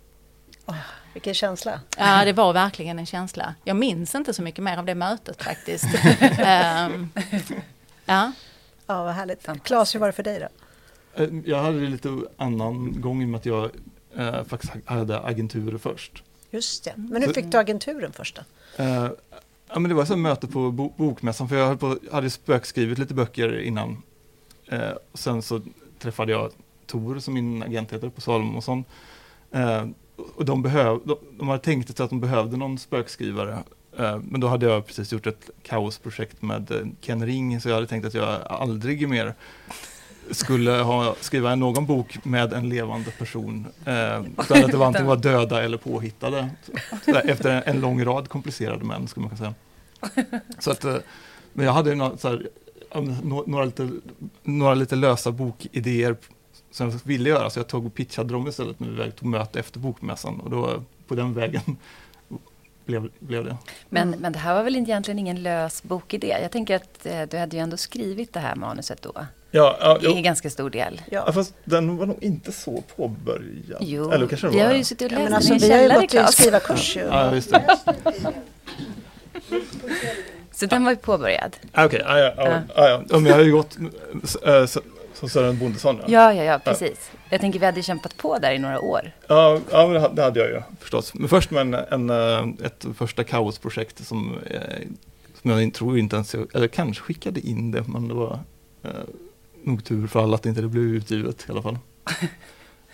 Vilken 1.13 1.35
känsla. 1.35 1.81
Ja, 1.99 2.25
det 2.25 2.33
var 2.33 2.53
verkligen 2.53 2.99
en 2.99 3.07
känsla. 3.07 3.55
Jag 3.65 3.77
minns 3.77 4.15
inte 4.15 4.35
så 4.35 4.43
mycket 4.43 4.65
mer 4.65 4.79
av 4.79 4.85
det 4.87 4.95
mötet 4.95 5.43
faktiskt. 5.43 5.85
Ehm, 6.39 7.09
ja. 8.07 8.33
Ja, 8.87 9.05
vad 9.05 9.15
härligt. 9.15 9.49
Claes, 9.63 9.95
hur 9.95 10.01
var 10.01 10.07
det 10.07 10.13
för 10.13 10.23
dig 10.23 10.41
då? 10.41 10.49
Eh, 11.23 11.29
Jag 11.45 11.63
hade 11.63 11.81
det 11.81 11.87
lite 11.87 12.19
annan 12.37 13.01
gång 13.01 13.23
i 13.23 13.25
och 13.25 13.29
med 13.29 13.39
att 13.39 13.47
jag 13.47 13.71
eh, 14.17 14.45
faktiskt 14.45 14.73
hade 14.85 15.21
agenturer 15.21 15.79
först. 15.79 16.23
Just 16.51 16.85
det. 16.85 16.93
Men 16.97 17.23
hur 17.23 17.33
fick 17.33 17.45
du 17.47 17.59
agenturen 17.59 18.13
först 18.13 18.37
då? 18.77 18.83
Eh, 18.85 19.11
ja, 19.69 19.79
men 19.79 19.89
det 19.89 19.95
var 19.95 20.03
ett 20.03 20.19
möte 20.19 20.47
på 20.47 20.71
bo 20.71 20.93
bokmässan 20.97 21.49
för 21.49 21.57
jag 21.57 21.67
höll 21.67 21.79
på, 21.79 21.99
hade 22.13 22.31
spökskrivit 22.31 22.99
lite 22.99 23.15
böcker 23.15 23.61
innan. 23.61 24.03
Eh, 24.67 24.91
och 25.13 25.19
sen 25.19 25.43
så 25.43 25.61
träffade 25.99 26.33
jag 26.33 26.51
Tor 26.87 27.19
som 27.19 27.35
min 27.35 27.63
agent 27.63 27.93
heter 27.93 28.09
på 28.09 28.21
Salomonsson. 28.21 28.85
Eh, 29.51 29.85
och 30.17 30.45
de, 30.45 30.63
behöv, 30.63 31.01
de, 31.05 31.17
de 31.39 31.49
hade 31.49 31.63
tänkt 31.63 31.97
sig 31.97 32.05
att 32.05 32.11
de 32.11 32.21
behövde 32.21 32.57
någon 32.57 32.79
spökskrivare. 32.79 33.59
Eh, 33.99 34.19
men 34.23 34.41
då 34.41 34.49
hade 34.49 34.67
jag 34.67 34.87
precis 34.87 35.13
gjort 35.13 35.27
ett 35.27 35.51
kaosprojekt 35.63 36.43
med 36.43 36.71
eh, 36.71 36.87
Ken 37.01 37.27
Ring, 37.27 37.61
så 37.61 37.69
jag 37.69 37.75
hade 37.75 37.87
tänkt 37.87 38.05
att 38.05 38.15
jag 38.15 38.41
aldrig 38.47 39.09
mer 39.09 39.35
skulle 40.31 40.71
ha, 40.71 41.15
skriva 41.21 41.55
någon 41.55 41.87
bok 41.87 42.25
med 42.25 42.53
en 42.53 42.69
levande 42.69 43.11
person. 43.11 43.67
Eh, 43.85 44.21
utan 44.39 44.65
att 44.65 44.71
det 44.71 44.77
var 44.77 44.87
antingen 44.87 45.07
var 45.07 45.17
döda 45.17 45.63
eller 45.63 45.79
påhittade. 45.79 46.51
Där, 47.07 47.31
efter 47.31 47.51
en, 47.51 47.63
en, 47.67 47.81
lång 47.81 48.05
rad 48.05 48.29
komplicerade 48.29 48.85
män, 48.85 49.09
skulle 49.09 49.27
man 49.27 49.37
kunna 49.37 49.55
säga. 50.01 50.25
Så 50.59 50.71
att, 50.71 50.85
eh, 50.85 50.97
men 51.53 51.67
jag 51.67 51.73
hade 51.73 51.95
några, 51.95 52.17
så 52.17 52.29
här, 52.29 52.47
några, 53.47 53.65
lite, 53.65 53.91
några 54.43 54.75
lite 54.75 54.97
lösa 54.97 55.33
bokidéer 55.33 56.17
som 56.77 56.91
jag 56.91 57.01
ville 57.05 57.29
göra, 57.29 57.51
så 57.51 57.59
jag 57.59 57.67
tog 57.67 57.87
och 57.87 57.95
pitchade 57.95 58.33
dem 58.33 58.49
istället 58.49 58.81
när 58.81 59.05
vi 59.05 59.11
tog 59.11 59.29
möte 59.29 59.61
efter 59.61 59.81
bokmässan. 59.81 60.41
Och 60.41 60.51
då 60.51 60.83
på 61.07 61.15
den 61.15 61.35
vägen 61.35 61.77
blev, 62.85 63.09
blev 63.19 63.45
det. 63.45 63.57
Men, 63.89 64.11
men 64.11 64.33
det 64.33 64.39
här 64.39 64.55
var 64.55 64.63
väl 64.63 64.77
egentligen 64.77 65.19
ingen 65.19 65.43
lös 65.43 65.83
bokidé? 65.83 66.37
Jag 66.43 66.51
tänker 66.51 66.77
att 66.77 67.07
eh, 67.07 67.23
du 67.23 67.39
hade 67.39 67.57
ju 67.57 67.63
ändå 67.63 67.77
skrivit 67.77 68.33
det 68.33 68.41
här 68.41 68.57
manuset 68.57 69.03
då. 69.03 69.27
Ja, 69.51 69.99
ja, 70.03 70.19
I 70.19 70.23
ganska 70.23 70.51
stor 70.51 70.71
del. 70.71 71.03
Ja. 71.11 71.33
fast 71.33 71.55
den 71.65 71.97
var 71.97 72.07
nog 72.07 72.23
inte 72.23 72.53
så 72.53 72.83
påbörjad. 72.97 73.79
Jo, 73.81 74.11
Eller 74.11 74.27
kanske 74.27 74.49
vi 74.49 74.61
har 74.61 74.75
ju 74.75 74.85
suttit 74.85 75.13
och 75.13 75.19
läst 75.19 75.31
ja, 75.31 75.37
alltså, 75.37 75.55
Vi 75.55 75.73
har 75.73 75.83
ju 75.83 75.89
gått 76.01 76.15
en 76.15 76.29
skrivarkurs. 76.29 76.97
Ja, 76.97 77.35
just 77.35 77.51
det. 77.51 77.79
så 80.53 80.67
den 80.67 80.85
var 80.85 80.91
ju 80.91 80.97
påbörjad. 80.97 81.57
Okej, 81.73 81.87
okay, 81.87 82.01
ja, 82.01 82.19
ja, 82.19 82.33
ja, 82.77 83.05
ja. 83.09 83.19
Men 83.19 83.27
jag 83.27 83.35
har 83.35 83.43
ju 83.43 83.53
gått 83.53 83.77
äh, 84.47 84.67
som 85.19 85.29
Sören 85.29 85.59
Bondesson. 85.59 86.01
Ja, 86.07 86.33
ja, 86.35 86.45
ja, 86.45 86.59
precis. 86.59 87.11
Jag 87.31 87.41
tänker 87.41 87.59
vi 87.59 87.67
hade 87.67 87.83
kämpat 87.83 88.17
på 88.17 88.39
där 88.39 88.53
i 88.53 88.59
några 88.59 88.81
år. 88.81 89.13
Ja, 89.27 89.61
ja 89.71 90.09
det 90.09 90.23
hade 90.23 90.41
jag 90.41 90.49
ju 90.49 90.63
förstås. 90.81 91.15
Men 91.15 91.29
först 91.29 91.51
med 91.51 91.61
en, 91.61 91.75
en 91.75 92.11
eh, 92.11 92.67
ett 92.67 92.87
första 92.97 93.25
kaosprojekt 93.25 94.07
som, 94.07 94.39
eh, 94.47 94.61
som 95.43 95.51
jag 95.51 95.75
tror 95.75 95.99
inte 95.99 96.17
ens, 96.17 96.35
eller 96.35 96.69
kanske 96.69 97.03
skickade 97.03 97.41
in 97.41 97.71
det, 97.71 97.85
men 97.89 98.09
det 98.09 98.15
var 98.15 98.39
eh, 98.83 98.91
nog 99.63 99.85
tur 99.85 100.07
för 100.07 100.23
alla 100.23 100.35
att 100.35 100.43
det 100.43 100.49
inte 100.49 100.63
blev 100.63 100.85
utgivet 100.85 101.47
i 101.49 101.53
alla 101.53 101.63
fall. 101.63 101.79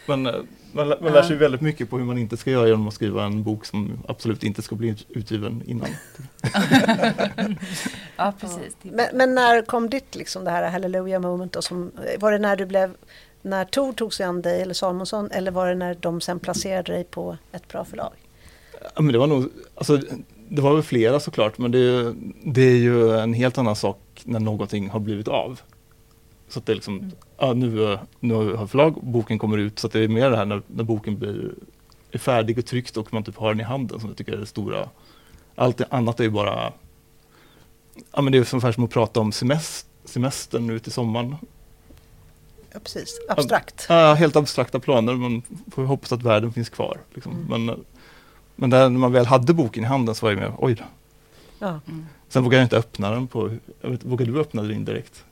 Men 0.07 0.27
eh, 0.27 0.35
man, 0.73 0.89
man 0.89 0.99
ja. 1.01 1.11
lär 1.11 1.23
sig 1.23 1.37
väldigt 1.37 1.61
mycket 1.61 1.91
på 1.91 1.99
hur 1.99 2.05
man 2.05 2.19
inte 2.19 2.37
ska 2.37 2.51
göra 2.51 2.69
genom 2.69 2.89
att 2.89 2.95
skriva 2.95 3.25
en 3.25 3.43
bok 3.43 3.65
som 3.65 4.03
absolut 4.09 4.43
inte 4.43 4.63
ska 4.63 4.75
bli 4.75 4.97
utgiven 5.09 5.63
innan. 5.67 5.89
ja, 8.17 8.33
precis. 8.41 8.77
Men, 8.83 9.07
men, 9.13 9.35
när 9.35 9.63
kom 9.63 9.91
ditt, 9.91 10.15
liksom 10.15 10.45
det 10.45 10.51
här 10.51 10.71
Hallelujah 10.71 11.23
moment? 11.23 11.53
Då, 11.53 11.63
som, 11.63 11.91
var 12.19 12.33
det 12.33 12.39
när 12.39 12.57
du 12.57 12.67
blev 12.67 12.95
när 13.43 13.65
Tor 13.65 13.93
tog 13.93 14.15
sig 14.15 14.27
an 14.27 14.43
dig 14.43 14.63
eller 14.63 14.75
Salmonsson 14.75 15.31
eller 15.31 15.51
var 15.51 15.69
det 15.69 15.75
när 15.75 15.97
de 16.01 16.21
sen 16.21 16.39
placerade 16.39 16.93
dig 16.93 17.05
på 17.05 17.37
ett 17.53 17.69
bra 17.69 17.85
förlag? 17.85 18.13
Ja, 18.95 19.03
men 19.03 19.13
det 19.13 19.19
var 19.19 19.27
nog, 19.27 19.49
alltså, 19.75 20.01
det 20.49 20.63
var 20.63 20.75
väl 20.75 20.83
flera 20.83 21.21
såklart 21.21 21.59
men 21.59 21.71
det, 21.71 22.15
det 22.45 22.63
är 22.63 22.77
ju 22.77 23.19
en 23.19 23.35
helt 23.35 23.59
annan 23.59 23.77
sak 23.77 23.99
när 24.25 24.41
någonting 24.41 24.91
har 24.91 25.01
blivit 25.01 25.29
av. 25.29 25.61
Så 26.53 26.59
att 26.59 26.67
det 26.67 26.73
är 26.73 26.75
liksom, 26.75 26.99
mm. 26.99 27.13
ja, 27.39 27.53
nu, 27.53 27.99
nu 28.21 28.35
har 28.35 28.67
förlag, 28.67 28.99
boken 29.03 29.39
kommer 29.39 29.59
ut 29.59 29.79
så 29.79 29.87
att 29.87 29.93
det 29.93 30.01
är 30.01 30.09
mer 30.09 30.31
det 30.31 30.37
här 30.37 30.45
när, 30.45 30.63
när 30.67 30.85
boken 30.85 31.19
blir 31.19 31.55
är 32.11 32.19
färdig 32.19 32.59
och 32.59 32.67
tryckt 32.67 32.97
och 32.97 33.13
man 33.13 33.25
typ 33.25 33.37
har 33.37 33.49
den 33.49 33.61
i 33.61 33.63
handen 33.63 34.01
som 34.01 34.09
jag 34.09 34.17
tycker 34.17 34.33
är 34.33 34.37
det 34.37 34.47
stora. 34.47 34.89
Allt 35.55 35.81
annat 35.91 36.21
är 36.21 36.25
ju 36.25 36.31
bara, 36.31 36.73
ja 38.13 38.23
men 38.23 38.33
det 38.33 38.39
är 38.39 38.55
ungefär 38.55 38.73
som 38.73 38.85
att 38.85 38.91
prata 38.91 39.21
om 39.21 39.33
semester, 39.33 39.91
semestern 40.05 40.67
nu 40.67 40.79
till 40.79 40.93
sommaren. 40.93 41.37
Ja, 42.73 42.81
precis. 42.81 43.21
Abstrakt. 43.29 43.87
Ja, 43.89 44.15
helt 44.15 44.37
abstrakta 44.37 44.81
planer. 44.81 45.15
Man 45.15 45.43
får 45.71 45.85
hoppas 45.85 46.13
att 46.13 46.23
världen 46.23 46.53
finns 46.53 46.69
kvar. 46.69 47.01
Liksom. 47.15 47.33
Mm. 47.33 47.67
Men, 47.67 47.85
men 48.57 48.71
där, 48.71 48.89
när 48.89 48.99
man 48.99 49.13
väl 49.13 49.27
hade 49.27 49.55
boken 49.55 49.85
i 49.85 49.87
handen 49.87 50.15
så 50.15 50.27
var 50.27 50.33
jag 50.33 50.41
med, 50.41 50.53
oj 50.59 50.75
då. 50.75 50.85
Ja. 51.59 51.81
Mm. 51.89 52.07
Sen 52.29 52.45
vågade 52.45 52.61
jag 52.61 52.65
inte 52.65 52.77
öppna 52.77 53.11
den 53.11 53.29
på, 53.29 53.57
jag 53.81 53.91
vet, 53.91 54.05
vågade 54.05 54.33
du 54.33 54.41
öppna 54.41 54.63
den 54.63 54.85
direkt? 54.85 55.25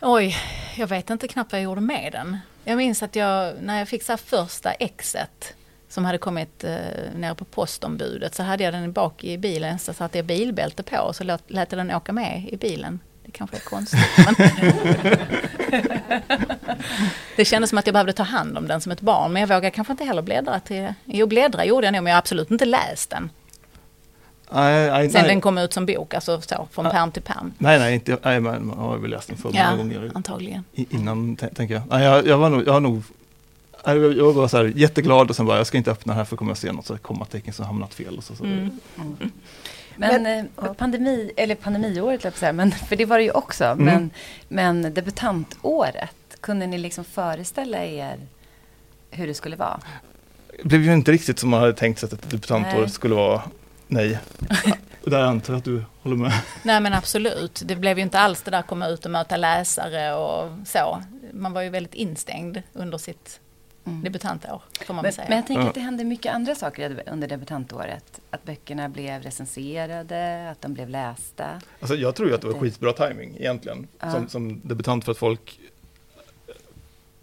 Oj, 0.00 0.36
jag 0.76 0.86
vet 0.86 1.10
inte 1.10 1.28
knappt 1.28 1.52
vad 1.52 1.60
jag 1.60 1.64
gjorde 1.64 1.80
med 1.80 2.12
den. 2.12 2.38
Jag 2.64 2.76
minns 2.76 3.02
att 3.02 3.16
jag, 3.16 3.54
när 3.62 3.78
jag 3.78 3.88
fick 3.88 4.02
så 4.02 4.16
första 4.16 4.72
exet 4.72 5.54
som 5.88 6.04
hade 6.04 6.18
kommit 6.18 6.64
eh, 6.64 6.76
ner 7.14 7.34
på 7.34 7.44
postombudet 7.44 8.34
så 8.34 8.42
hade 8.42 8.64
jag 8.64 8.74
den 8.74 8.92
bak 8.92 9.24
i 9.24 9.38
bilen 9.38 9.78
så 9.78 9.92
satte 9.92 10.18
jag 10.18 10.26
bilbälte 10.26 10.82
på 10.82 10.98
och 10.98 11.16
så 11.16 11.24
lät, 11.24 11.50
lät 11.50 11.72
jag 11.72 11.78
den 11.78 11.90
åka 11.90 12.12
med 12.12 12.48
i 12.52 12.56
bilen. 12.56 13.00
Det 13.24 13.30
kanske 13.30 13.56
är 13.56 13.60
konstigt. 13.60 14.00
Men 14.16 14.34
det 17.36 17.44
kändes 17.44 17.70
som 17.70 17.78
att 17.78 17.86
jag 17.86 17.92
behövde 17.92 18.12
ta 18.12 18.22
hand 18.22 18.58
om 18.58 18.68
den 18.68 18.80
som 18.80 18.92
ett 18.92 19.00
barn. 19.00 19.32
Men 19.32 19.40
jag 19.40 19.48
vågade 19.48 19.70
kanske 19.70 19.92
inte 19.92 20.04
heller 20.04 20.22
bläddra 20.22 20.60
till... 20.60 20.94
Jo, 21.04 21.26
bläddra 21.26 21.64
gjorde 21.64 21.86
jag 21.86 21.92
nog, 21.92 22.02
men 22.02 22.10
jag 22.10 22.14
har 22.14 22.18
absolut 22.18 22.50
inte 22.50 22.64
läst 22.64 23.10
den. 23.10 23.30
Nej, 24.50 24.90
nej, 24.90 25.10
Sen 25.10 25.20
nej. 25.20 25.30
den 25.30 25.40
kom 25.40 25.58
ut 25.58 25.72
som 25.72 25.86
bok, 25.86 26.14
alltså 26.14 26.40
så, 26.40 26.68
från 26.70 26.90
pärm 26.90 27.10
till 27.12 27.22
pärm. 27.22 27.52
Nej, 27.58 27.78
nej, 27.78 27.94
inte, 27.94 28.18
nej 28.22 28.40
man 28.40 28.70
har 28.70 28.96
väl 28.96 29.10
läst 29.10 29.28
den 29.28 29.36
för 29.36 29.50
ja, 29.54 29.76
gånger. 29.76 30.10
antagligen. 30.14 30.64
Innan, 30.72 31.36
tänker 31.36 31.74
jag. 31.74 31.82
Nej, 31.90 32.04
jag, 32.04 32.26
jag 32.26 32.38
var 32.38 32.50
nog, 32.50 32.66
jag 32.66 32.72
har 32.72 32.80
nog 32.80 33.02
jag 33.84 34.32
var 34.32 34.48
så 34.48 34.56
här 34.56 34.64
jätteglad 34.64 35.30
och 35.30 35.36
sen 35.36 35.46
bara, 35.46 35.56
jag 35.56 35.66
ska 35.66 35.78
inte 35.78 35.90
öppna 35.90 36.14
här 36.14 36.24
för 36.24 36.36
kommer 36.36 36.50
jag 36.50 36.58
se 36.58 36.72
något 36.72 36.86
så 36.86 36.98
kommatecken 36.98 37.52
som 37.52 37.64
hamnat 37.64 37.94
fel. 37.94 38.18
Och 38.18 38.24
så, 38.24 38.36
så 38.36 38.44
mm. 38.44 38.70
Mm. 38.96 39.16
Men, 39.96 40.22
men 40.22 40.48
eh, 40.62 40.72
pandemi, 40.72 41.30
eller 41.36 41.54
pandemiåret, 41.54 42.24
jag 42.40 42.54
men, 42.54 42.70
för 42.72 42.96
det 42.96 43.04
var 43.04 43.18
det 43.18 43.24
ju 43.24 43.30
också. 43.30 43.64
Mm. 43.64 43.84
Men, 43.84 44.10
men 44.48 44.94
debutantåret, 44.94 46.36
kunde 46.40 46.66
ni 46.66 46.78
liksom 46.78 47.04
föreställa 47.04 47.84
er 47.84 48.16
hur 49.10 49.26
det 49.26 49.34
skulle 49.34 49.56
vara? 49.56 49.80
Det 50.62 50.64
blev 50.64 50.82
ju 50.82 50.92
inte 50.92 51.12
riktigt 51.12 51.38
som 51.38 51.50
man 51.50 51.60
hade 51.60 51.72
tänkt 51.72 51.98
sig 51.98 52.06
att 52.06 52.12
ett 52.12 52.30
debutantår 52.30 52.80
nej. 52.80 52.90
skulle 52.90 53.14
vara. 53.14 53.42
Nej. 53.88 54.18
där 55.04 55.22
antar 55.22 55.52
jag 55.52 55.58
att 55.58 55.64
du 55.64 55.84
håller 56.02 56.16
med. 56.16 56.32
Nej 56.62 56.80
men 56.80 56.94
absolut. 56.94 57.62
Det 57.64 57.76
blev 57.76 57.98
ju 57.98 58.02
inte 58.02 58.18
alls 58.18 58.42
det 58.42 58.50
där 58.50 58.58
att 58.58 58.66
komma 58.66 58.88
ut 58.88 59.04
och 59.04 59.10
möta 59.10 59.36
läsare 59.36 60.14
och 60.14 60.50
så. 60.66 61.02
Man 61.32 61.52
var 61.52 61.62
ju 61.62 61.70
väldigt 61.70 61.94
instängd 61.94 62.62
under 62.72 62.98
sitt 62.98 63.40
mm. 63.84 64.04
debutantår. 64.04 64.62
Får 64.86 64.94
man 64.94 65.02
men, 65.02 65.12
säga. 65.12 65.26
men 65.28 65.36
jag 65.36 65.46
tänker 65.46 65.68
att 65.68 65.74
det 65.74 65.80
hände 65.80 66.04
mycket 66.04 66.34
andra 66.34 66.54
saker 66.54 67.02
under 67.06 67.28
debutantåret. 67.28 68.20
Att 68.30 68.44
böckerna 68.44 68.88
blev 68.88 69.22
recenserade, 69.22 70.50
att 70.50 70.62
de 70.62 70.74
blev 70.74 70.88
lästa. 70.88 71.60
Alltså 71.80 71.96
jag 71.96 72.14
tror 72.14 72.28
ju 72.28 72.34
att 72.34 72.40
det 72.40 72.46
var 72.46 72.58
skitbra 72.58 72.92
timing 72.92 73.36
egentligen. 73.38 73.88
Ja. 74.00 74.12
Som, 74.12 74.28
som 74.28 74.60
debutant 74.64 75.04
för 75.04 75.12
att 75.12 75.18
folk 75.18 75.60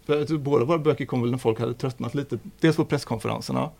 för 0.06 0.38
båda 0.38 0.64
våra 0.64 0.78
böcker 0.78 1.04
kom 1.04 1.22
väl 1.22 1.30
när 1.30 1.38
folk 1.38 1.60
hade 1.60 1.74
tröttnat 1.74 2.14
lite. 2.14 2.38
Dels 2.60 2.76
på 2.76 2.84
presskonferenserna. 2.84 3.70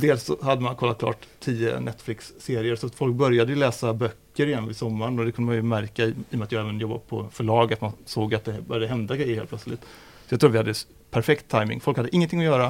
Dels 0.00 0.24
så 0.24 0.36
hade 0.42 0.62
man 0.62 0.76
kollat 0.76 0.98
klart 0.98 1.26
tio 1.40 1.80
Netflix-serier 1.80 2.76
så 2.76 2.86
att 2.86 2.94
folk 2.94 3.14
började 3.14 3.54
läsa 3.54 3.94
böcker 3.94 4.46
igen 4.46 4.66
vid 4.66 4.76
sommaren 4.76 5.18
och 5.18 5.24
det 5.24 5.32
kunde 5.32 5.46
man 5.46 5.56
ju 5.56 5.62
märka 5.62 6.04
i 6.04 6.14
och 6.30 6.34
med 6.34 6.42
att 6.42 6.52
jag 6.52 6.62
även 6.62 6.80
jobbar 6.80 6.98
på 6.98 7.28
förlag 7.32 7.72
att 7.72 7.80
man 7.80 7.92
såg 8.04 8.34
att 8.34 8.44
det 8.44 8.62
började 8.68 8.86
hända 8.86 9.16
grejer 9.16 9.36
helt 9.36 9.48
plötsligt. 9.48 9.80
Så 10.26 10.34
jag 10.34 10.40
tror 10.40 10.50
vi 10.50 10.58
hade 10.58 10.74
perfekt 11.10 11.48
timing. 11.48 11.80
Folk 11.80 11.96
hade 11.96 12.14
ingenting 12.16 12.38
att 12.38 12.44
göra. 12.44 12.66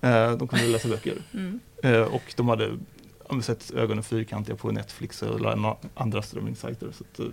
Eh, 0.00 0.32
de 0.32 0.48
kunde 0.48 0.66
läsa 0.66 0.88
böcker. 0.88 1.14
Mm. 1.34 1.60
Eh, 1.82 2.00
och 2.00 2.34
de 2.36 2.48
hade 2.48 2.78
om 3.24 3.42
sett 3.42 3.70
ögonen 3.70 4.04
fyrkantiga 4.04 4.56
på 4.56 4.70
Netflix 4.70 5.22
eller 5.22 5.76
andra 5.94 6.22
strömningssajter. 6.22 6.88
Så 6.92 7.04
att, 7.04 7.18
eh, 7.18 7.26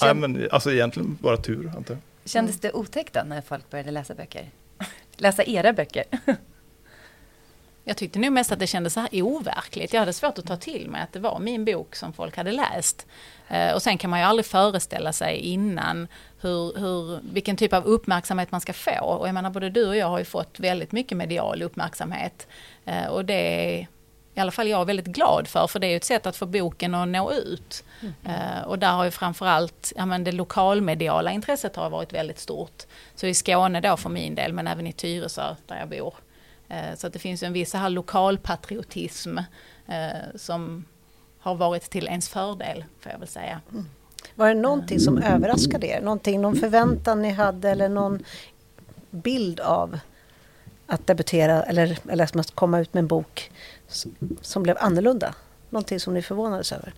ja, 0.00 0.14
men, 0.14 0.48
alltså 0.50 0.72
egentligen 0.72 1.18
bara 1.20 1.36
tur, 1.36 1.72
antar 1.76 1.94
jag. 1.94 2.30
Kändes 2.30 2.60
det 2.60 2.72
otäckt 2.72 3.14
då 3.14 3.20
när 3.26 3.40
folk 3.40 3.70
började 3.70 3.90
läsa 3.90 4.14
böcker? 4.14 4.50
läsa 5.16 5.44
era 5.44 5.72
böcker? 5.72 6.04
Jag 7.88 7.96
tyckte 7.96 8.18
nog 8.18 8.32
mest 8.32 8.52
att 8.52 8.58
det 8.58 8.66
kändes 8.66 8.92
så 8.92 9.00
här 9.00 9.22
overkligt. 9.22 9.92
Jag 9.92 10.00
hade 10.00 10.12
svårt 10.12 10.38
att 10.38 10.46
ta 10.46 10.56
till 10.56 10.90
mig 10.90 11.02
att 11.02 11.12
det 11.12 11.18
var 11.18 11.38
min 11.38 11.64
bok 11.64 11.96
som 11.96 12.12
folk 12.12 12.36
hade 12.36 12.52
läst. 12.52 13.06
Eh, 13.48 13.74
och 13.74 13.82
sen 13.82 13.98
kan 13.98 14.10
man 14.10 14.18
ju 14.18 14.26
aldrig 14.26 14.46
föreställa 14.46 15.12
sig 15.12 15.36
innan 15.36 16.08
hur, 16.40 16.78
hur, 16.78 17.20
vilken 17.32 17.56
typ 17.56 17.72
av 17.72 17.84
uppmärksamhet 17.84 18.50
man 18.50 18.60
ska 18.60 18.72
få. 18.72 19.00
Och 19.00 19.28
jag 19.28 19.34
menar 19.34 19.50
både 19.50 19.70
du 19.70 19.88
och 19.88 19.96
jag 19.96 20.06
har 20.06 20.18
ju 20.18 20.24
fått 20.24 20.60
väldigt 20.60 20.92
mycket 20.92 21.18
medial 21.18 21.62
uppmärksamhet. 21.62 22.46
Eh, 22.84 23.06
och 23.06 23.24
det 23.24 23.34
är 23.34 23.86
i 24.34 24.40
alla 24.40 24.52
fall 24.52 24.68
jag 24.68 24.84
väldigt 24.84 25.06
glad 25.06 25.48
för, 25.48 25.66
för 25.66 25.78
det 25.78 25.86
är 25.86 25.96
ett 25.96 26.04
sätt 26.04 26.26
att 26.26 26.36
få 26.36 26.46
boken 26.46 26.94
att 26.94 27.08
nå 27.08 27.32
ut. 27.32 27.84
Mm. 28.02 28.64
Och 28.64 28.78
där 28.78 28.92
har 28.92 29.04
ju 29.04 29.10
framförallt, 29.10 29.92
ja 29.96 30.06
men 30.06 30.24
det 30.24 30.32
lokalmediala 30.32 31.30
intresset 31.32 31.76
har 31.76 31.90
varit 31.90 32.12
väldigt 32.12 32.38
stort. 32.38 32.82
Så 33.14 33.26
i 33.26 33.34
Skåne 33.34 33.80
då 33.80 33.96
för 33.96 34.10
min 34.10 34.34
del, 34.34 34.52
men 34.52 34.66
även 34.66 34.86
i 34.86 34.92
Tyresö 34.92 35.54
där 35.66 35.78
jag 35.78 35.88
bor. 35.88 36.14
Uh, 36.70 36.96
så 36.96 37.06
att 37.06 37.12
det 37.12 37.18
finns 37.18 37.42
en 37.42 37.52
viss 37.52 37.74
här 37.74 37.90
lokalpatriotism 37.90 39.38
uh, 39.38 40.36
som 40.36 40.84
har 41.38 41.54
varit 41.54 41.90
till 41.90 42.06
ens 42.06 42.28
fördel, 42.28 42.84
får 43.00 43.12
jag 43.12 43.18
väl 43.18 43.28
säga. 43.28 43.60
Mm. 43.72 43.84
Var 44.34 44.48
det 44.48 44.54
någonting 44.54 45.00
som 45.00 45.18
överraskade 45.18 45.86
er? 45.86 46.00
Någonting, 46.00 46.40
någon 46.40 46.56
förväntan 46.56 47.22
ni 47.22 47.30
hade 47.30 47.70
eller 47.70 47.88
någon 47.88 48.24
bild 49.10 49.60
av 49.60 49.98
att 50.86 51.06
debutera 51.06 51.62
eller, 51.62 51.98
eller 52.08 52.38
att 52.40 52.50
komma 52.50 52.80
ut 52.80 52.94
med 52.94 53.00
en 53.00 53.06
bok 53.06 53.50
som 54.40 54.62
blev 54.62 54.76
annorlunda? 54.80 55.34
Någonting 55.70 56.00
som 56.00 56.14
ni 56.14 56.22
förvånades 56.22 56.72
över? 56.72 56.94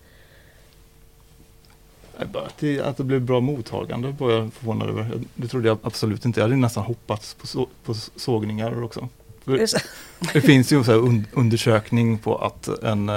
Att 2.17 2.57
det, 2.59 2.81
att 2.81 2.97
det 2.97 3.03
blev 3.03 3.21
bra 3.21 3.39
mottagande 3.39 4.15
var 4.19 4.31
jag 4.31 4.53
förvånad 4.53 4.89
över. 4.89 5.21
Det 5.35 5.47
trodde 5.47 5.67
jag 5.67 5.77
absolut 5.83 6.25
inte. 6.25 6.39
Jag 6.39 6.45
hade 6.45 6.55
nästan 6.55 6.83
hoppats 6.83 7.33
på, 7.33 7.47
så, 7.47 7.67
på 7.83 7.93
sågningar 7.93 8.83
också. 8.83 9.09
Det 10.33 10.41
finns 10.41 10.71
ju 10.71 10.77
en 10.77 10.89
un 10.89 11.27
undersökning 11.33 12.17
på 12.17 12.37
att 12.37 12.67
en, 12.67 13.09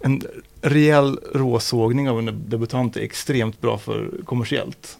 en 0.00 0.22
rejäl 0.62 1.18
råsågning 1.34 2.10
av 2.10 2.18
en 2.18 2.44
debutant 2.48 2.96
är 2.96 3.00
extremt 3.00 3.60
bra 3.60 3.78
för 3.78 4.10
kommersiellt. 4.24 4.98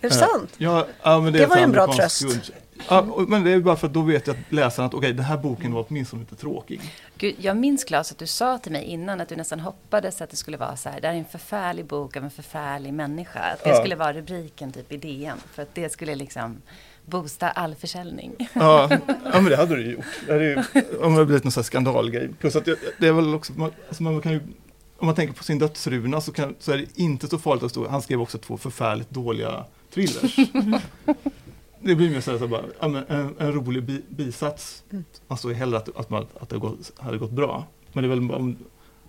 Är 0.00 0.08
det 0.08 0.14
sant? 0.14 0.50
Ja, 0.58 0.86
ja 1.02 1.20
men 1.20 1.32
det, 1.32 1.38
det 1.38 1.46
var 1.46 1.56
ju 1.56 1.62
en 1.62 1.72
bra 1.72 1.92
tröst. 1.92 2.52
Ja, 2.88 3.24
men 3.28 3.44
det 3.44 3.52
är 3.52 3.60
bara 3.60 3.76
för 3.76 3.86
att 3.86 3.92
då 3.92 4.02
vet 4.02 4.26
jag 4.26 4.36
att 4.36 4.52
läsaren 4.52 4.86
att 4.86 4.94
okej, 4.94 4.98
okay, 4.98 5.12
den 5.12 5.24
här 5.24 5.36
boken 5.36 5.72
var 5.72 5.84
åtminstone 5.88 6.22
inte 6.22 6.36
tråkig. 6.36 6.80
Gud, 7.18 7.34
jag 7.38 7.56
minns 7.56 7.84
Claes 7.84 8.12
att 8.12 8.18
du 8.18 8.26
sa 8.26 8.58
till 8.58 8.72
mig 8.72 8.84
innan 8.84 9.20
att 9.20 9.28
du 9.28 9.36
nästan 9.36 9.60
hoppades 9.60 10.20
att 10.20 10.30
det 10.30 10.36
skulle 10.36 10.56
vara 10.56 10.76
så 10.76 10.88
här, 10.88 11.00
det 11.00 11.06
här 11.06 11.14
är 11.14 11.18
en 11.18 11.24
förfärlig 11.24 11.84
bok 11.84 12.16
av 12.16 12.24
en 12.24 12.30
förfärlig 12.30 12.92
människa. 12.92 13.40
Att 13.40 13.64
det 13.64 13.70
ja. 13.70 13.76
skulle 13.76 13.96
vara 13.96 14.12
rubriken 14.12 14.72
typ 14.72 14.92
i 14.92 14.96
DN, 14.96 15.38
för 15.52 15.62
att 15.62 15.74
det 15.74 15.92
skulle 15.92 16.14
liksom 16.14 16.62
boosta 17.06 17.50
all 17.50 17.74
försäljning. 17.74 18.32
Ja, 18.52 18.88
ja 19.24 19.40
men 19.40 19.44
det 19.44 19.56
hade 19.56 19.76
du 19.76 19.92
gjort. 19.92 20.04
Det 20.26 20.32
hade 20.32 20.44
ju, 20.44 20.56
om 20.56 20.62
det 21.00 21.10
hade 21.10 21.24
blivit 21.26 21.44
någon 21.44 21.52
sån 21.52 21.64
skandalgrej. 21.64 22.30
Plus 22.40 22.56
att 22.56 22.64
det, 22.64 22.78
det 22.98 23.06
är 23.08 23.12
väl 23.12 23.34
också, 23.34 23.52
man, 23.56 23.70
alltså 23.88 24.02
man 24.02 24.20
kan 24.20 24.32
ju 24.32 24.40
om 24.98 25.06
man 25.06 25.14
tänker 25.14 25.34
på 25.34 25.44
sin 25.44 25.58
dödsruna 25.58 26.20
så, 26.20 26.32
kan, 26.32 26.54
så 26.58 26.72
är 26.72 26.78
det 26.78 26.86
inte 26.94 27.28
så 27.28 27.38
farligt 27.38 27.64
att 27.64 27.70
stå, 27.70 27.88
han 27.88 28.02
skrev 28.02 28.20
också 28.20 28.38
två 28.38 28.56
förfärligt 28.56 29.10
dåliga 29.10 29.64
thrillers. 29.94 30.36
det 31.80 31.94
blir 31.94 32.10
mer 32.10 32.20
så 32.20 32.30
här, 32.30 32.38
så 32.38 32.48
bara, 32.48 32.64
en, 32.80 32.94
en, 33.38 33.52
rolig 33.52 33.82
bi, 33.82 34.02
bisats. 34.08 34.84
Man 35.28 35.38
står 35.38 35.50
ju 35.50 35.56
hellre 35.56 35.78
att, 35.78 35.96
att, 35.96 36.10
man, 36.10 36.26
att 36.40 36.48
det 36.48 36.58
gått, 36.58 36.92
hade 36.96 37.18
gått 37.18 37.30
bra. 37.30 37.64
Men 37.92 38.04
det 38.04 38.06
är 38.06 38.16
väl 38.16 38.30
om, 38.30 38.56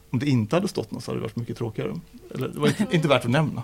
om 0.10 0.20
det 0.20 0.26
inte 0.26 0.56
hade 0.56 0.68
stått 0.68 0.92
något 0.92 1.04
så 1.04 1.12
hade 1.12 1.20
det 1.20 1.24
varit 1.24 1.36
mycket 1.36 1.58
tråkigare. 1.58 2.00
Eller, 2.36 2.48
det 2.48 2.60
var 2.60 2.68
inte, 2.68 2.86
inte 2.92 3.08
värt 3.08 3.26
att 3.26 3.32
nämna. 3.32 3.64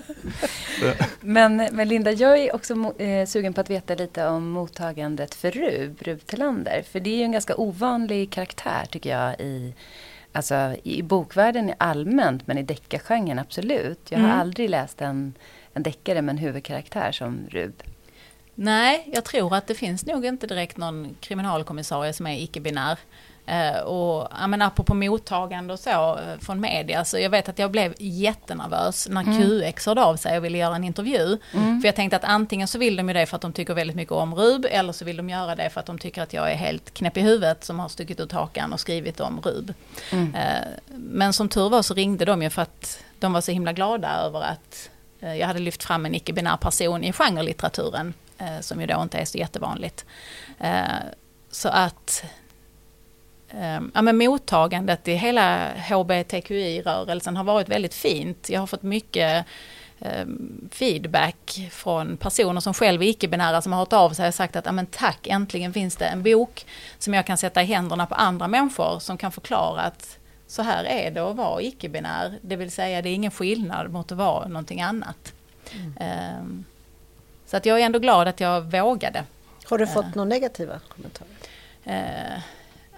men, 1.20 1.68
men 1.72 1.88
Linda, 1.88 2.12
jag 2.12 2.38
är 2.38 2.54
också 2.54 2.94
eh, 2.98 3.26
sugen 3.26 3.54
på 3.54 3.60
att 3.60 3.70
veta 3.70 3.94
lite 3.94 4.26
om 4.26 4.50
mottagandet 4.50 5.34
för 5.34 5.50
Rub, 5.50 6.02
Rub 6.02 6.26
Tillander. 6.26 6.82
För 6.92 7.00
det 7.00 7.10
är 7.10 7.16
ju 7.16 7.22
en 7.22 7.32
ganska 7.32 7.56
ovanlig 7.56 8.30
karaktär 8.30 8.86
tycker 8.90 9.10
jag 9.10 9.40
i 9.40 9.74
Alltså 10.32 10.76
i 10.82 11.02
bokvärlden 11.02 11.72
allmänt, 11.78 12.46
men 12.46 12.58
i 12.58 12.62
deckargenren 12.62 13.38
absolut. 13.38 14.00
Jag 14.08 14.18
har 14.18 14.26
mm. 14.26 14.40
aldrig 14.40 14.70
läst 14.70 15.00
en, 15.00 15.34
en 15.74 15.82
deckare 15.82 16.22
med 16.22 16.32
en 16.32 16.38
huvudkaraktär 16.38 17.12
som 17.12 17.46
Rub. 17.50 17.82
Nej, 18.54 19.10
jag 19.12 19.24
tror 19.24 19.54
att 19.54 19.66
det 19.66 19.74
finns 19.74 20.06
nog 20.06 20.24
inte 20.24 20.46
direkt 20.46 20.76
någon 20.76 21.16
kriminalkommissarie 21.20 22.12
som 22.12 22.26
är 22.26 22.42
icke-binär. 22.42 22.98
Uh, 23.50 23.80
och 23.80 24.28
ja, 24.40 24.46
men 24.46 24.62
apropå 24.62 24.94
mottagande 24.94 25.72
och 25.72 25.78
så 25.78 26.14
uh, 26.14 26.38
från 26.40 26.60
media, 26.60 27.04
så 27.04 27.18
jag 27.18 27.30
vet 27.30 27.48
att 27.48 27.58
jag 27.58 27.70
blev 27.70 27.94
jättenervös 27.98 29.08
när 29.08 29.22
mm. 29.22 29.72
QX 29.72 29.86
hörde 29.86 30.02
av 30.02 30.16
sig 30.16 30.38
och 30.38 30.44
ville 30.44 30.58
göra 30.58 30.76
en 30.76 30.84
intervju. 30.84 31.38
Mm. 31.54 31.80
För 31.80 31.88
jag 31.88 31.96
tänkte 31.96 32.16
att 32.16 32.24
antingen 32.24 32.68
så 32.68 32.78
vill 32.78 32.96
de 32.96 33.08
ju 33.08 33.14
det 33.14 33.26
för 33.26 33.36
att 33.36 33.42
de 33.42 33.52
tycker 33.52 33.74
väldigt 33.74 33.96
mycket 33.96 34.12
om 34.12 34.34
Rub, 34.34 34.66
eller 34.70 34.92
så 34.92 35.04
vill 35.04 35.16
de 35.16 35.28
göra 35.28 35.54
det 35.54 35.70
för 35.70 35.80
att 35.80 35.86
de 35.86 35.98
tycker 35.98 36.22
att 36.22 36.32
jag 36.32 36.50
är 36.52 36.54
helt 36.54 36.94
knäpp 36.94 37.16
i 37.16 37.20
huvudet 37.20 37.64
som 37.64 37.78
har 37.78 37.88
stuckit 37.88 38.20
ut 38.20 38.32
hakan 38.32 38.72
och 38.72 38.80
skrivit 38.80 39.20
om 39.20 39.40
Rub. 39.40 39.74
Mm. 40.12 40.34
Uh, 40.34 40.94
men 40.96 41.32
som 41.32 41.48
tur 41.48 41.68
var 41.68 41.82
så 41.82 41.94
ringde 41.94 42.24
de 42.24 42.42
ju 42.42 42.50
för 42.50 42.62
att 42.62 43.04
de 43.18 43.32
var 43.32 43.40
så 43.40 43.52
himla 43.52 43.72
glada 43.72 44.16
över 44.16 44.40
att 44.40 44.90
jag 45.20 45.46
hade 45.46 45.58
lyft 45.58 45.82
fram 45.82 46.06
en 46.06 46.14
icke-binär 46.14 46.56
person 46.56 47.04
i 47.04 47.12
genrelitteraturen, 47.12 48.14
som 48.60 48.80
ju 48.80 48.86
då 48.86 49.02
inte 49.02 49.18
är 49.18 49.24
så 49.24 49.38
jättevanligt. 49.38 50.04
så 51.50 51.68
att 51.68 52.24
ja, 53.94 54.02
men 54.02 54.16
mottagandet 54.16 55.08
i 55.08 55.14
hela 55.14 55.68
HBTQI-rörelsen 55.88 57.36
har 57.36 57.44
varit 57.44 57.68
väldigt 57.68 57.94
fint. 57.94 58.50
Jag 58.50 58.60
har 58.60 58.66
fått 58.66 58.82
mycket 58.82 59.46
ehm, 59.98 60.68
feedback 60.72 61.68
från 61.70 62.16
personer 62.16 62.60
som 62.60 62.74
själv 62.74 63.02
är 63.02 63.06
icke-binära 63.06 63.62
som 63.62 63.72
har 63.72 63.78
hört 63.78 63.92
av 63.92 64.10
sig 64.10 64.28
och 64.28 64.34
sagt 64.34 64.56
att 64.56 64.66
ja, 64.66 64.72
men 64.72 64.86
tack, 64.86 65.26
äntligen 65.26 65.72
finns 65.72 65.96
det 65.96 66.06
en 66.06 66.22
bok 66.22 66.66
som 66.98 67.14
jag 67.14 67.26
kan 67.26 67.38
sätta 67.38 67.62
i 67.62 67.64
händerna 67.64 68.06
på 68.06 68.14
andra 68.14 68.48
människor 68.48 68.98
som 68.98 69.18
kan 69.18 69.32
förklara 69.32 69.80
att 69.80 70.18
så 70.46 70.62
här 70.62 70.84
är 70.84 71.10
det 71.10 71.20
att 71.20 71.36
vara 71.36 71.62
icke-binär. 71.62 72.38
Det 72.40 72.56
vill 72.56 72.70
säga 72.70 73.02
det 73.02 73.08
är 73.08 73.14
ingen 73.14 73.30
skillnad 73.30 73.92
mot 73.92 74.12
att 74.12 74.18
vara 74.18 74.48
någonting 74.48 74.82
annat. 74.82 75.32
Mm. 75.72 76.38
Um, 76.40 76.64
så 77.46 77.56
att 77.56 77.66
jag 77.66 77.80
är 77.80 77.86
ändå 77.86 77.98
glad 77.98 78.28
att 78.28 78.40
jag 78.40 78.60
vågade. 78.60 79.24
Har 79.64 79.78
du 79.78 79.86
fått 79.86 80.14
några 80.14 80.28
negativa 80.28 80.80
kommentarer? 80.88 82.42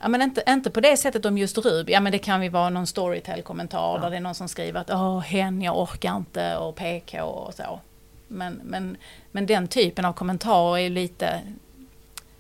Ja 0.03 0.09
men 0.09 0.23
inte, 0.23 0.43
inte 0.49 0.71
på 0.71 0.81
det 0.81 0.97
sättet 0.97 1.25
om 1.25 1.39
just 1.39 1.59
Rub, 1.59 1.91
ja 1.91 2.01
men 2.01 2.13
det 2.13 2.19
kan 2.19 2.43
ju 2.43 2.49
vara 2.49 2.71
någon 2.71 2.87
Storytel-kommentar 2.87 3.95
ja. 3.97 4.03
där 4.03 4.11
det 4.11 4.17
är 4.17 4.21
någon 4.21 4.35
som 4.35 4.49
skriver 4.49 4.81
att 4.81 4.91
åh 4.91 5.21
hen 5.21 5.63
jag 5.63 5.79
orkar 5.79 6.17
inte 6.17 6.57
och 6.57 6.77
PK 6.77 7.23
och 7.23 7.55
så. 7.55 7.81
Men, 8.29 8.61
men, 8.65 8.97
men 9.31 9.47
den 9.47 9.69
typen 9.69 10.05
av 10.05 10.13
kommentarer 10.13 10.79
är 10.79 10.91
lite, 10.91 11.41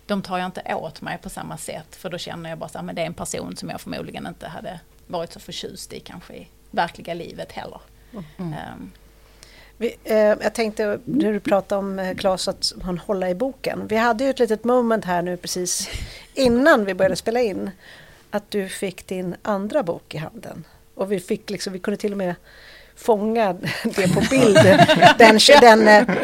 de 0.07 0.23
tar 0.23 0.39
jag 0.39 0.47
inte 0.47 0.75
åt 0.75 1.01
mig 1.01 1.19
på 1.19 1.29
samma 1.31 1.57
sätt 1.57 1.97
för 1.97 2.11
då 2.11 2.19
känner 2.19 2.51
jag 2.51 2.59
bara 2.59 2.71
att 2.79 2.97
det 2.97 3.03
är 3.03 3.07
en 3.07 3.15
person 3.15 3.57
som 3.57 3.69
jag 3.69 3.81
förmodligen 3.81 4.27
inte 4.27 4.49
hade 4.49 4.81
varit 5.07 5.33
så 5.33 5.41
förtjust 5.41 5.93
i 5.93 6.01
kanske 6.01 6.35
i 6.35 6.49
verkliga 6.71 7.15
livet 7.15 7.53
heller. 7.53 7.81
Mm. 8.39 8.55
Um, 8.73 8.93
vi, 9.83 9.97
eh, 10.05 10.17
jag 10.17 10.55
tänkte 10.55 10.99
när 11.05 11.33
du 11.33 11.41
pratade 11.41 11.79
om 11.79 11.99
eh, 11.99 12.15
Claes 12.15 12.49
att 12.49 12.73
han 12.83 12.99
håller 12.99 13.29
i 13.29 13.35
boken. 13.35 13.87
Vi 13.87 13.97
hade 13.97 14.25
ju 14.25 14.31
ett 14.31 14.39
litet 14.39 14.65
moment 14.65 15.05
här 15.05 15.23
nu 15.23 15.37
precis 15.37 15.91
innan 16.35 16.85
vi 16.85 16.95
började 16.95 17.17
spela 17.17 17.41
in. 17.41 17.71
Att 18.31 18.51
du 18.51 18.69
fick 18.69 19.07
din 19.07 19.37
andra 19.43 19.83
bok 19.83 20.15
i 20.15 20.19
handen. 20.19 20.65
Och 20.95 21.13
vi, 21.13 21.21
fick 21.21 21.51
liksom, 21.51 21.73
vi 21.73 21.79
kunde 21.79 21.97
till 21.97 22.13
och 22.13 22.19
med 22.19 22.35
fånga 22.97 23.53
det 23.85 24.15
på 24.15 24.21
bild. 24.31 24.57
Den, 25.19 25.39
den 25.61 25.89
eh, 25.89 26.17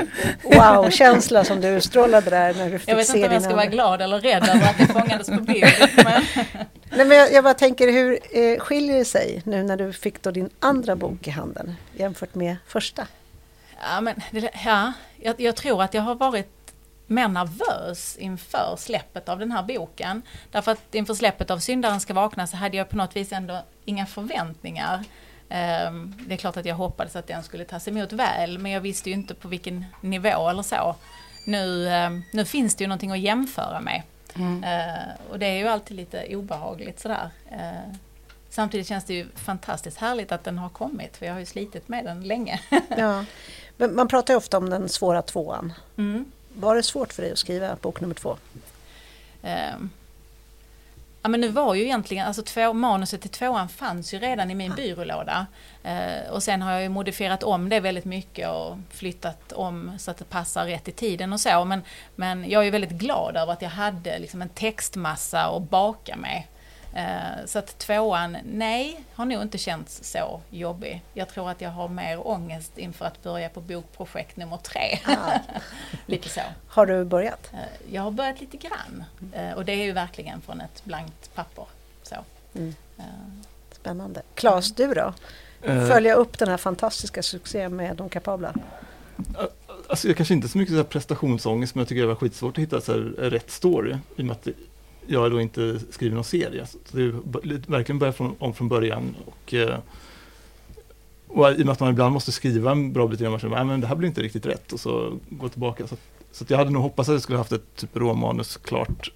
wow-känsla 0.42 1.44
som 1.44 1.60
du 1.60 1.68
utstrålade 1.68 2.30
där 2.30 2.54
när 2.54 2.70
du 2.70 2.78
fick 2.78 2.88
Jag 2.88 2.96
vet 2.96 3.14
inte 3.14 3.26
om 3.26 3.32
jag 3.32 3.42
ska 3.42 3.54
vara 3.54 3.66
glad 3.66 4.02
eller 4.02 4.20
rädd 4.20 4.48
över 4.48 4.70
att 4.70 4.78
det 4.78 4.86
fångades 4.86 5.26
på 5.26 5.40
bild. 5.40 5.90
Men... 5.96 6.22
Nej, 6.90 7.06
men 7.06 7.16
jag, 7.16 7.32
jag 7.32 7.44
bara 7.44 7.54
tänker, 7.54 7.92
hur 7.92 8.18
eh, 8.30 8.58
skiljer 8.58 8.98
det 8.98 9.04
sig 9.04 9.42
nu 9.44 9.62
när 9.62 9.76
du 9.76 9.92
fick 9.92 10.22
då 10.22 10.30
din 10.30 10.50
andra 10.60 10.96
bok 10.96 11.26
i 11.26 11.30
handen 11.30 11.74
jämfört 11.96 12.34
med 12.34 12.56
första? 12.66 13.06
Ja, 13.80 14.00
men, 14.00 14.20
ja 14.64 14.92
jag, 15.16 15.40
jag, 15.40 15.56
tror 15.56 15.82
att 15.82 15.94
jag 15.94 16.02
har 16.02 16.14
varit 16.14 16.72
mer 17.06 17.28
nervös 17.28 18.16
inför 18.16 18.76
släppet 18.78 19.28
av 19.28 19.38
den 19.38 19.52
här 19.52 19.62
boken. 19.62 20.22
Därför 20.50 20.72
att 20.72 20.94
inför 20.94 21.14
släppet 21.14 21.50
av 21.50 21.58
Syndaren 21.58 22.00
ska 22.00 22.14
vakna 22.14 22.46
så 22.46 22.56
hade 22.56 22.76
jag 22.76 22.88
på 22.88 22.96
något 22.96 23.16
vis 23.16 23.32
ändå 23.32 23.62
inga 23.84 24.06
förväntningar. 24.06 25.04
Um, 25.50 26.14
det 26.26 26.34
är 26.34 26.36
klart 26.36 26.56
att 26.56 26.66
jag 26.66 26.74
hoppades 26.74 27.16
att 27.16 27.26
den 27.26 27.42
skulle 27.42 27.64
tas 27.64 27.88
emot 27.88 28.12
väl, 28.12 28.58
men 28.58 28.72
jag 28.72 28.80
visste 28.80 29.10
ju 29.10 29.14
inte 29.14 29.34
på 29.34 29.48
vilken 29.48 29.84
nivå 30.00 30.48
eller 30.48 30.62
så. 30.62 30.96
Nu, 31.46 31.86
um, 32.06 32.24
nu 32.32 32.44
finns 32.44 32.74
det 32.74 32.84
ju 32.84 32.88
någonting 32.88 33.10
att 33.10 33.18
jämföra 33.18 33.80
med. 33.80 34.02
Mm. 34.34 34.64
Uh, 34.64 35.30
och 35.30 35.38
det 35.38 35.46
är 35.46 35.58
ju 35.58 35.68
alltid 35.68 35.96
lite 35.96 36.36
obehagligt 36.36 37.00
sådär. 37.00 37.30
Uh, 37.52 37.94
samtidigt 38.50 38.86
känns 38.86 39.04
det 39.04 39.14
ju 39.14 39.26
fantastiskt 39.34 39.98
härligt 39.98 40.32
att 40.32 40.44
den 40.44 40.58
har 40.58 40.68
kommit, 40.68 41.16
för 41.16 41.26
jag 41.26 41.32
har 41.32 41.40
ju 41.40 41.46
slitit 41.46 41.88
med 41.88 42.04
den 42.04 42.20
länge. 42.20 42.60
ja. 42.96 43.24
Men 43.78 43.94
man 43.94 44.08
pratar 44.08 44.34
ju 44.34 44.38
ofta 44.38 44.58
om 44.58 44.70
den 44.70 44.88
svåra 44.88 45.22
tvåan. 45.22 45.72
Mm. 45.96 46.24
Var 46.54 46.76
det 46.76 46.82
svårt 46.82 47.12
för 47.12 47.22
dig 47.22 47.32
att 47.32 47.38
skriva 47.38 47.76
bok 47.76 48.00
nummer 48.00 48.14
två? 48.14 48.36
Um. 49.42 49.90
Ja 51.22 51.28
men 51.28 51.40
nu 51.40 51.48
var 51.48 51.74
ju 51.74 51.82
egentligen, 51.82 52.26
alltså 52.26 52.42
två, 52.42 52.72
manuset 52.72 53.20
till 53.20 53.30
tvåan 53.30 53.68
fanns 53.68 54.14
ju 54.14 54.18
redan 54.18 54.50
i 54.50 54.54
min 54.54 54.74
byrålåda. 54.74 55.46
Eh, 55.82 56.30
och 56.30 56.42
sen 56.42 56.62
har 56.62 56.72
jag 56.72 56.82
ju 56.82 56.88
modifierat 56.88 57.42
om 57.42 57.68
det 57.68 57.80
väldigt 57.80 58.04
mycket 58.04 58.48
och 58.48 58.76
flyttat 58.90 59.52
om 59.52 59.92
så 59.98 60.10
att 60.10 60.16
det 60.16 60.24
passar 60.24 60.66
rätt 60.66 60.88
i 60.88 60.92
tiden 60.92 61.32
och 61.32 61.40
så. 61.40 61.64
Men, 61.64 61.82
men 62.14 62.50
jag 62.50 62.66
är 62.66 62.70
väldigt 62.70 62.90
glad 62.90 63.36
över 63.36 63.52
att 63.52 63.62
jag 63.62 63.68
hade 63.68 64.18
liksom 64.18 64.42
en 64.42 64.48
textmassa 64.48 65.44
att 65.44 65.70
baka 65.70 66.16
med. 66.16 66.42
Eh, 66.94 67.46
så 67.46 67.58
att 67.58 67.78
tvåan, 67.78 68.36
nej, 68.44 69.04
har 69.14 69.24
nog 69.24 69.42
inte 69.42 69.58
känts 69.58 70.12
så 70.12 70.40
jobbig. 70.50 71.02
Jag 71.14 71.28
tror 71.28 71.50
att 71.50 71.60
jag 71.60 71.70
har 71.70 71.88
mer 71.88 72.26
ångest 72.26 72.78
inför 72.78 73.04
att 73.04 73.22
börja 73.22 73.48
på 73.48 73.60
bokprojekt 73.60 74.36
nummer 74.36 74.56
tre. 74.56 74.98
Ah. 75.06 75.38
lite 76.06 76.28
så. 76.28 76.40
Har 76.68 76.86
du 76.86 77.04
börjat? 77.04 77.50
Eh, 77.52 77.94
jag 77.94 78.02
har 78.02 78.10
börjat 78.10 78.40
lite 78.40 78.56
grann. 78.56 79.04
Eh, 79.32 79.52
och 79.52 79.64
det 79.64 79.72
är 79.72 79.84
ju 79.84 79.92
verkligen 79.92 80.40
från 80.40 80.60
ett 80.60 80.84
blankt 80.84 81.34
papper. 81.34 81.66
Så. 82.02 82.16
Mm. 82.54 82.74
Spännande. 83.72 84.22
Claes, 84.34 84.74
du 84.74 84.94
då? 84.94 85.14
Följa 85.62 86.14
upp 86.14 86.38
den 86.38 86.48
här 86.48 86.56
fantastiska 86.56 87.22
succén 87.22 87.76
med 87.76 87.96
De 87.96 88.08
kapabla? 88.08 88.54
Alltså 89.88 90.08
jag 90.08 90.16
kanske 90.16 90.34
inte 90.34 90.48
så 90.48 90.58
mycket 90.58 90.74
så 90.74 90.84
prestationsångest 90.84 91.74
men 91.74 91.80
jag 91.80 91.88
tycker 91.88 92.02
det 92.02 92.08
var 92.08 92.14
skitsvårt 92.14 92.58
att 92.58 92.62
hitta 92.62 92.80
så 92.80 92.92
rätt 93.18 93.50
story. 93.50 93.96
I 94.16 94.22
och 94.22 94.24
med 94.24 94.32
att 94.32 94.48
jag 95.08 95.30
då 95.30 95.40
inte 95.40 95.80
skriver 95.90 96.14
någon 96.14 96.24
serie. 96.24 96.66
Så 96.66 96.96
det 96.96 97.02
är 97.02 97.70
verkligen 97.70 97.98
börja 97.98 98.12
från, 98.12 98.36
om 98.38 98.54
från 98.54 98.68
början. 98.68 99.16
Och, 99.26 99.54
eh, 99.54 99.78
och 101.28 101.50
i 101.50 101.62
och 101.62 101.66
med 101.66 101.68
att 101.68 101.80
man 101.80 101.90
ibland 101.90 102.12
måste 102.12 102.32
skriva 102.32 102.70
en 102.70 102.92
bra 102.92 103.06
bit 103.06 103.20
innan 103.20 103.30
man 103.32 103.40
känner 103.40 103.74
att 103.74 103.80
det 103.80 103.86
här 103.86 103.94
blir 103.94 104.08
inte 104.08 104.22
riktigt 104.22 104.46
rätt 104.46 104.72
och 104.72 104.80
så 104.80 105.18
gå 105.28 105.48
tillbaka. 105.48 105.86
Så, 105.86 105.96
så 106.32 106.44
jag 106.48 106.58
hade 106.58 106.70
nog 106.70 106.82
hoppats 106.82 107.08
att 107.08 107.12
jag 107.12 107.22
skulle 107.22 107.38
haft 107.38 107.52
ett 107.52 107.76
typ 107.76 107.96
råmanus 107.96 108.56
klart 108.56 109.12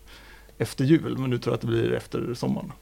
efter 0.59 0.85
jul 0.85 1.19
men 1.19 1.31
nu 1.31 1.39
tror 1.39 1.53
jag 1.53 1.55
att 1.55 1.61
det 1.61 1.67
blir 1.67 1.93
efter 1.93 2.35
sommaren. 2.35 2.73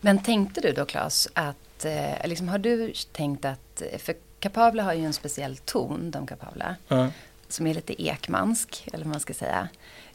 Men 0.00 0.22
tänkte 0.22 0.60
du 0.60 0.72
då 0.72 0.84
Claes 0.84 1.28
att, 1.32 1.84
eh, 1.84 2.28
liksom, 2.28 2.48
har 2.48 2.58
du 2.58 2.92
tänkt 3.12 3.44
att, 3.44 3.82
för 3.98 4.14
kapabla 4.40 4.82
har 4.82 4.94
ju 4.94 5.04
en 5.04 5.12
speciell 5.12 5.56
ton, 5.56 6.10
de 6.10 6.26
kapabla. 6.26 6.76
Mm. 6.88 7.10
som 7.48 7.66
är 7.66 7.74
lite 7.74 8.02
ekmansk, 8.02 8.88
eller 8.92 9.04
vad 9.04 9.10
man 9.10 9.20
ska 9.20 9.34
säga. 9.34 9.68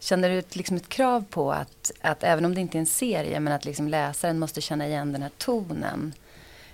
Känner 0.06 0.30
du 0.30 0.40
ett, 0.40 0.56
liksom 0.56 0.78
ett 0.78 0.90
krav 0.90 1.26
på 1.30 1.52
att, 1.52 1.92
att, 2.02 2.24
även 2.24 2.46
om 2.46 2.56
det 2.56 2.62
inte 2.62 2.78
är 2.78 2.80
en 2.80 2.86
serie, 2.86 3.40
men 3.40 3.54
att 3.54 3.66
liksom 3.66 3.88
läsaren 3.88 4.40
måste 4.40 4.62
känna 4.62 4.88
igen 4.88 5.12
den 5.12 5.22
här 5.22 5.32
tonen? 5.38 6.14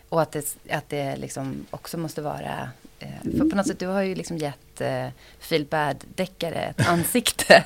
Och 0.10 0.22
att 0.22 0.32
det, 0.32 0.56
att 0.70 0.90
det 0.90 1.16
liksom 1.16 1.66
också 1.70 1.98
måste 1.98 2.22
vara... 2.22 2.70
Eh, 3.00 3.32
för 3.38 3.50
på 3.50 3.56
något 3.56 3.68
sätt, 3.68 3.80
du 3.80 3.88
har 3.88 4.02
ju 4.02 4.16
liksom 4.16 4.38
gett 4.38 4.82
eh, 4.82 5.08
Feel 5.40 5.66
Bad-deckare 5.66 6.70
ett 6.70 6.88
ansikte. 6.88 7.64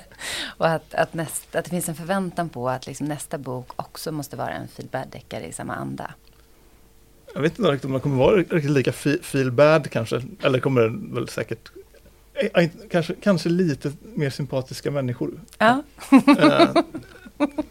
och 0.58 0.67
att, 0.67 0.93
att, 0.93 1.13
näst, 1.13 1.56
att 1.56 1.65
det 1.65 1.69
finns 1.69 1.89
en 1.89 1.95
förväntan 1.95 2.49
på 2.49 2.69
att 2.69 2.88
liksom 2.88 3.08
nästa 3.08 3.38
bok 3.38 3.71
också 3.75 4.12
måste 4.12 4.36
vara 4.36 4.51
en 4.51 4.67
Feel 4.67 4.88
Bad-deckare 4.91 5.45
i 5.45 5.51
samma 5.51 5.75
anda. 5.75 6.13
Jag 7.34 7.41
vet 7.41 7.60
inte 7.60 7.71
riktigt 7.71 7.86
om 7.86 7.91
den 7.91 8.01
kommer 8.01 8.17
vara 8.17 8.36
riktigt 8.36 8.71
lika 8.71 8.91
feel 9.21 9.51
bad 9.51 9.89
kanske. 9.89 10.21
Eller 10.43 10.60
kommer 10.60 10.82
den 10.82 11.15
väl 11.15 11.28
säkert 11.28 11.71
kanske, 12.89 13.13
kanske 13.21 13.50
lite 13.50 13.91
mer 14.15 14.30
sympatiska 14.30 14.91
människor. 14.91 15.39
Ja. 15.58 15.84
Eh, 16.12 16.69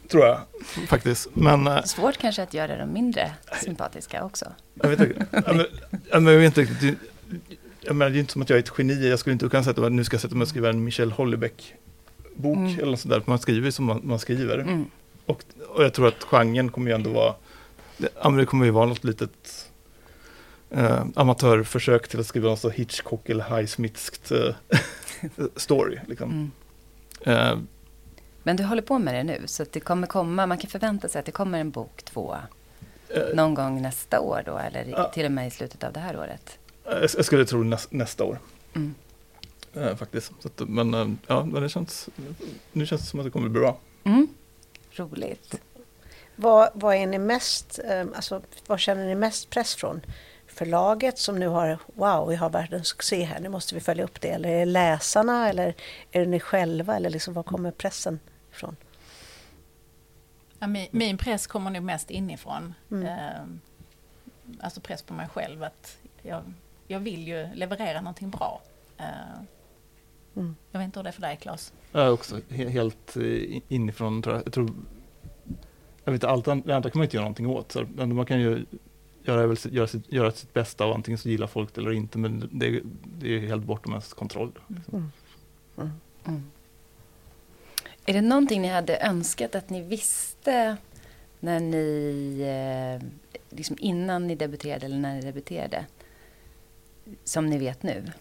tror 0.09 0.27
jag 0.27 0.41
faktiskt. 0.89 1.29
Men, 1.35 1.67
eh, 1.67 1.83
Svårt 1.83 2.19
kanske 2.19 2.43
att 2.43 2.55
göra 2.55 2.77
dem 2.77 2.93
mindre 2.93 3.33
sympatiska 3.63 4.25
också. 4.25 4.53
Jag 4.75 4.89
vet 4.89 5.01
inte. 5.01 5.27
men, 5.31 5.67
men 6.25 6.33
jag 6.33 6.41
vet 6.41 6.59
inte 6.59 6.77
det, 6.81 6.97
jag 7.81 7.97
menar, 7.97 8.11
det 8.11 8.19
är 8.19 8.21
inte 8.21 8.33
som 8.33 8.43
att 8.43 8.51
jag 8.51 8.57
är 8.57 8.63
ett 8.63 8.73
geni. 8.79 9.09
Jag 9.09 9.19
skulle 9.19 9.33
inte 9.33 9.49
kunna 9.49 9.65
sätta 9.65 9.81
mig 9.81 9.91
nu 9.91 10.05
ska 10.05 10.15
jag 10.15 10.21
sätta 10.21 10.35
mig 10.35 10.43
och 10.43 10.49
skriva 10.49 10.69
en 10.71 10.85
Michelle 10.85 11.15
Houellebecq-bok 11.15 12.57
mm. 12.57 12.79
eller 12.79 12.91
något 12.91 13.01
sånt 13.01 13.15
där. 13.15 13.23
Man 13.27 13.39
skriver 13.39 13.71
som 13.71 13.85
man, 13.85 14.01
man 14.05 14.19
skriver. 14.19 14.59
Mm. 14.59 14.85
Och, 15.27 15.45
och 15.69 15.85
jag 15.85 15.93
tror 15.93 16.09
att 16.09 16.25
genren 16.25 16.69
kommer 16.69 16.91
ju 16.91 16.95
ändå 16.95 17.11
vara, 17.11 17.35
det, 17.97 18.09
det 18.37 18.47
kommer 18.47 18.65
ju 18.65 18.71
vara 18.71 18.87
något 18.87 19.05
litet 19.05 19.71
eh, 20.75 21.05
amatörförsök 21.15 22.09
till 22.09 22.21
att 22.21 22.27
skriva 22.27 22.49
någon 22.49 22.57
så 22.57 22.71
Hitchcock 22.71 23.29
eller 23.29 23.57
Highsmithskt 23.57 24.33
eh, 24.33 24.55
story. 25.57 25.99
Liksom. 26.07 26.31
Mm. 26.31 26.51
Eh, 27.39 27.59
Men 28.43 28.57
du 28.57 28.65
håller 28.65 28.83
på 28.83 28.99
med 28.99 29.15
det 29.15 29.25
nu, 29.25 29.43
så 29.47 29.63
att 29.63 29.73
det 29.73 29.81
kommer 29.81 30.07
komma, 30.07 30.47
man 30.47 30.59
kan 30.59 30.71
förvänta 30.71 31.09
sig 31.09 31.19
att 31.19 31.27
det 31.27 31.33
kommer 31.33 31.59
en 31.59 31.71
bok 31.71 32.03
två 32.03 32.37
eh, 33.09 33.23
någon 33.35 33.55
gång 33.55 33.83
nästa 33.83 34.21
år 34.21 34.43
då, 34.47 34.59
eller 34.59 35.11
till 35.13 35.27
och 35.27 35.33
med 35.33 35.47
i 35.47 35.51
slutet 35.51 35.85
av 35.85 35.93
det 35.93 36.01
här 36.01 36.17
året? 36.19 36.59
Jag 37.17 37.25
skulle 37.25 37.45
tro 37.45 37.63
näs, 37.63 37.89
nästa 37.91 38.25
år. 38.25 38.39
Mm. 38.75 38.95
Eh, 39.75 39.97
faktiskt. 39.97 40.33
Att, 40.45 40.69
men 40.69 40.95
eh, 40.95 41.09
ja, 41.27 41.49
det 41.61 41.69
känns, 41.69 42.09
nu 42.73 42.87
känns 42.87 43.01
det 43.01 43.07
som 43.07 43.21
att 43.21 43.27
det 43.27 43.31
kommer 43.31 43.49
bli 43.49 43.61
bra. 43.61 43.79
Mm. 44.05 44.29
Roligt. 44.91 45.61
Vad, 46.37 46.71
vad, 46.75 46.95
är 46.97 47.07
ni 47.07 47.19
mest, 47.19 47.81
alltså, 48.15 48.43
vad 48.67 48.81
känner 48.81 49.07
ni 49.07 49.15
mest 49.15 49.51
press 49.51 49.75
från? 49.75 50.01
Förlaget 50.55 51.19
som 51.19 51.39
nu 51.39 51.49
har, 51.49 51.79
wow, 51.87 52.29
vi 52.29 52.37
har 52.37 52.51
världens 52.51 52.89
succé 52.89 53.25
här, 53.25 53.41
nu 53.41 53.49
måste 53.49 53.75
vi 53.75 53.81
följa 53.81 54.05
upp 54.05 54.21
det. 54.21 54.29
Eller 54.29 54.49
är 54.49 54.59
det 54.59 54.65
läsarna 54.65 55.49
eller 55.49 55.75
är 56.11 56.21
det 56.21 56.27
ni 56.27 56.41
själva 56.41 56.97
eller 56.97 57.11
liksom, 57.11 57.35
var 57.35 57.43
kommer 57.43 57.71
pressen 57.71 58.21
ifrån? 58.53 58.77
Ja, 60.59 60.67
min, 60.67 60.89
min, 60.91 61.19
press 61.19 61.47
kommer 61.47 61.71
nog 61.71 61.83
mest 61.83 62.11
inifrån. 62.11 62.75
Mm. 62.91 63.07
Eh, 63.07 63.43
alltså 64.61 64.81
press 64.81 65.03
på 65.03 65.15
mig 65.15 65.29
själv 65.29 65.63
att 65.63 65.99
jag, 66.23 66.43
jag 66.87 67.01
vill 67.01 67.29
ju 67.29 67.49
leverera 67.55 68.01
någonting 68.01 68.31
bra. 68.31 68.63
Eh, 68.99 69.05
mm. 70.37 70.57
Jag 70.71 70.79
vet 70.79 70.85
inte 70.85 70.99
hur 70.99 71.05
det 71.05 71.11
är 71.11 71.13
för 71.13 71.21
dig 71.21 71.37
Claes? 71.37 71.73
Jag 71.93 72.03
är 72.03 72.11
också 72.11 72.41
helt 72.51 73.17
inifrån 73.69 74.23
tror 74.23 74.35
jag. 74.35 74.47
jag 74.47 74.53
tror, 74.53 74.71
jag 76.05 76.13
vet 76.13 76.25
allt 76.25 76.45
det 76.45 76.53
andra 76.53 76.83
kan 76.83 76.91
man 76.95 77.03
inte 77.05 77.17
göra 77.17 77.25
någonting 77.25 77.47
åt. 77.47 77.73
Så 77.73 77.87
man 77.97 78.27
kan 78.27 78.41
ju 78.41 78.67
göra, 79.25 79.57
göra, 79.71 79.87
sitt, 79.87 80.13
göra 80.13 80.31
sitt 80.33 80.53
bästa 80.53 80.87
och 80.87 80.95
antingen 80.95 81.19
så 81.19 81.29
gillar 81.29 81.47
folk 81.47 81.75
det 81.75 81.81
eller 81.81 81.93
inte 81.93 82.19
men 82.19 82.49
det, 82.53 82.81
det 83.19 83.37
är 83.37 83.41
helt 83.41 83.65
bortom 83.65 83.93
ens 83.93 84.13
kontroll. 84.13 84.53
Liksom. 84.69 84.95
Mm. 84.95 85.11
Mm. 85.77 85.91
Mm. 86.25 86.51
Är 88.07 88.15
det 88.15 88.21
någonting 88.21 88.63
ni 88.63 88.69
hade 88.69 88.97
önskat 88.97 89.55
att 89.55 89.71
ni 89.71 89.83
visste 89.83 90.77
när 91.41 91.61
ni, 91.61 92.41
eh, 92.41 93.09
liksom 93.57 93.77
innan 93.81 94.27
ni 94.27 94.35
debuterade 94.35 94.87
eller 94.87 94.99
när 94.99 95.15
ni 95.15 95.21
debuterade, 95.21 95.87
som 97.25 97.47
ni 97.47 97.59
vet 97.59 97.83
nu? 97.83 98.13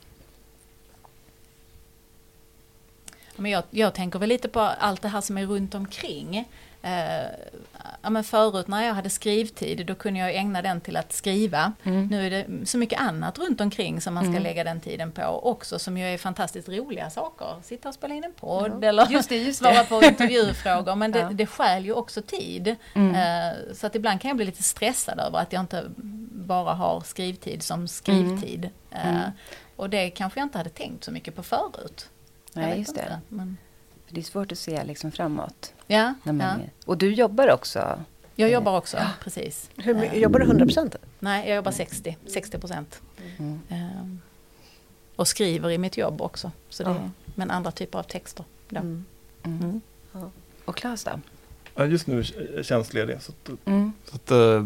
Men 3.35 3.51
jag, 3.51 3.63
jag 3.69 3.93
tänker 3.93 4.19
väl 4.19 4.29
lite 4.29 4.49
på 4.49 4.59
allt 4.59 5.01
det 5.01 5.07
här 5.07 5.21
som 5.21 5.37
är 5.37 5.45
runt 5.45 5.75
omkring. 5.75 6.49
Eh, 6.85 7.25
ja, 8.01 8.09
men 8.09 8.23
förut 8.23 8.67
när 8.67 8.85
jag 8.85 8.93
hade 8.93 9.09
skrivtid 9.09 9.85
då 9.85 9.95
kunde 9.95 10.19
jag 10.19 10.35
ägna 10.35 10.61
den 10.61 10.81
till 10.81 10.97
att 10.97 11.13
skriva. 11.13 11.73
Mm. 11.83 12.07
Nu 12.07 12.25
är 12.25 12.29
det 12.29 12.67
så 12.67 12.77
mycket 12.77 12.99
annat 12.99 13.39
runt 13.39 13.61
omkring 13.61 14.01
som 14.01 14.13
man 14.13 14.23
ska 14.23 14.31
mm. 14.31 14.43
lägga 14.43 14.63
den 14.63 14.81
tiden 14.81 15.11
på 15.11 15.23
också 15.23 15.79
som 15.79 15.97
ju 15.97 16.05
är 16.05 16.17
fantastiskt 16.17 16.69
roliga 16.69 17.09
saker. 17.09 17.55
Sitta 17.63 17.89
och 17.89 17.95
spela 17.95 18.15
in 18.15 18.23
en 18.23 18.33
podd 18.33 18.79
ja. 18.81 18.87
eller 18.87 19.07
just 19.11 19.29
det, 19.29 19.37
just 19.37 19.59
svara 19.63 19.83
på 19.83 20.03
intervjufrågor 20.03 20.95
men 20.95 21.11
det, 21.11 21.19
ja. 21.19 21.29
det 21.29 21.45
skäl 21.45 21.85
ju 21.85 21.93
också 21.93 22.21
tid. 22.21 22.75
Mm. 22.95 23.15
Eh, 23.15 23.57
så 23.73 23.87
att 23.87 23.95
ibland 23.95 24.21
kan 24.21 24.29
jag 24.29 24.37
bli 24.37 24.45
lite 24.45 24.63
stressad 24.63 25.19
över 25.19 25.39
att 25.39 25.53
jag 25.53 25.59
inte 25.59 25.83
bara 26.31 26.73
har 26.73 27.01
skrivtid 27.01 27.63
som 27.63 27.87
skrivtid. 27.87 28.69
Mm. 28.91 29.15
Eh, 29.15 29.29
och 29.75 29.89
det 29.89 30.09
kanske 30.09 30.39
jag 30.39 30.45
inte 30.45 30.57
hade 30.57 30.69
tänkt 30.69 31.03
så 31.03 31.11
mycket 31.11 31.35
på 31.35 31.43
förut. 31.43 32.09
Nej, 32.53 32.79
just 32.79 32.89
inte, 32.89 33.01
det. 33.01 33.19
Men... 33.29 33.57
Det 34.13 34.21
är 34.21 34.23
svårt 34.23 34.51
att 34.51 34.57
se 34.57 34.83
liksom 34.83 35.11
framåt. 35.11 35.73
Ja, 35.87 36.13
man, 36.23 36.39
ja. 36.39 36.57
Och 36.85 36.97
du 36.97 37.13
jobbar 37.13 37.51
också? 37.51 37.99
Jag 38.35 38.49
jobbar 38.51 38.77
också, 38.77 38.97
ja. 38.97 39.09
precis. 39.23 39.69
Hur, 39.75 40.13
jobbar 40.13 40.39
du 40.39 40.45
100 40.45 40.65
procent? 40.65 40.95
Nej, 41.19 41.49
jag 41.49 41.55
jobbar 41.55 41.71
60, 41.71 42.17
60 42.27 42.59
procent. 42.59 43.01
Mm. 43.37 43.59
Um, 43.69 44.21
och 45.15 45.27
skriver 45.27 45.71
i 45.71 45.77
mitt 45.77 45.97
jobb 45.97 46.21
också. 46.21 46.51
Så 46.69 46.83
det, 46.83 46.89
ja. 46.89 47.09
Men 47.35 47.51
andra 47.51 47.71
typer 47.71 47.99
av 47.99 48.03
texter. 48.03 48.45
Mm. 48.69 49.05
Mm. 49.43 49.81
Ja. 50.11 50.31
Och 50.65 50.75
Claes 50.75 51.03
då? 51.03 51.19
Ja, 51.75 51.85
just 51.85 52.07
nu 52.07 52.19
är 52.19 52.63
tjänstledig. 52.63 53.21
Så, 53.21 53.31
att, 53.31 53.67
mm. 53.67 53.93
så, 54.05 54.15
att, 54.15 54.31
uh, 54.31 54.65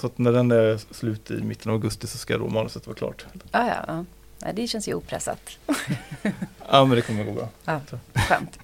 så 0.00 0.06
att 0.06 0.18
när 0.18 0.32
den 0.32 0.50
är 0.50 0.94
slut 0.94 1.30
i 1.30 1.42
mitten 1.42 1.70
av 1.70 1.74
augusti 1.74 2.06
så 2.06 2.18
ska 2.18 2.38
då 2.38 2.48
manuset 2.48 2.86
vara 2.86 2.96
klart. 2.96 3.26
Ja, 3.50 3.66
ja, 3.86 4.04
ja. 4.40 4.52
det 4.52 4.68
känns 4.68 4.88
ju 4.88 4.94
opressat. 4.94 5.58
ja, 6.70 6.84
men 6.84 6.90
det 6.90 7.02
kommer 7.02 7.24
gå 7.24 7.32
bra. 7.32 7.48
Ja, 7.64 7.80
skönt. 8.14 8.58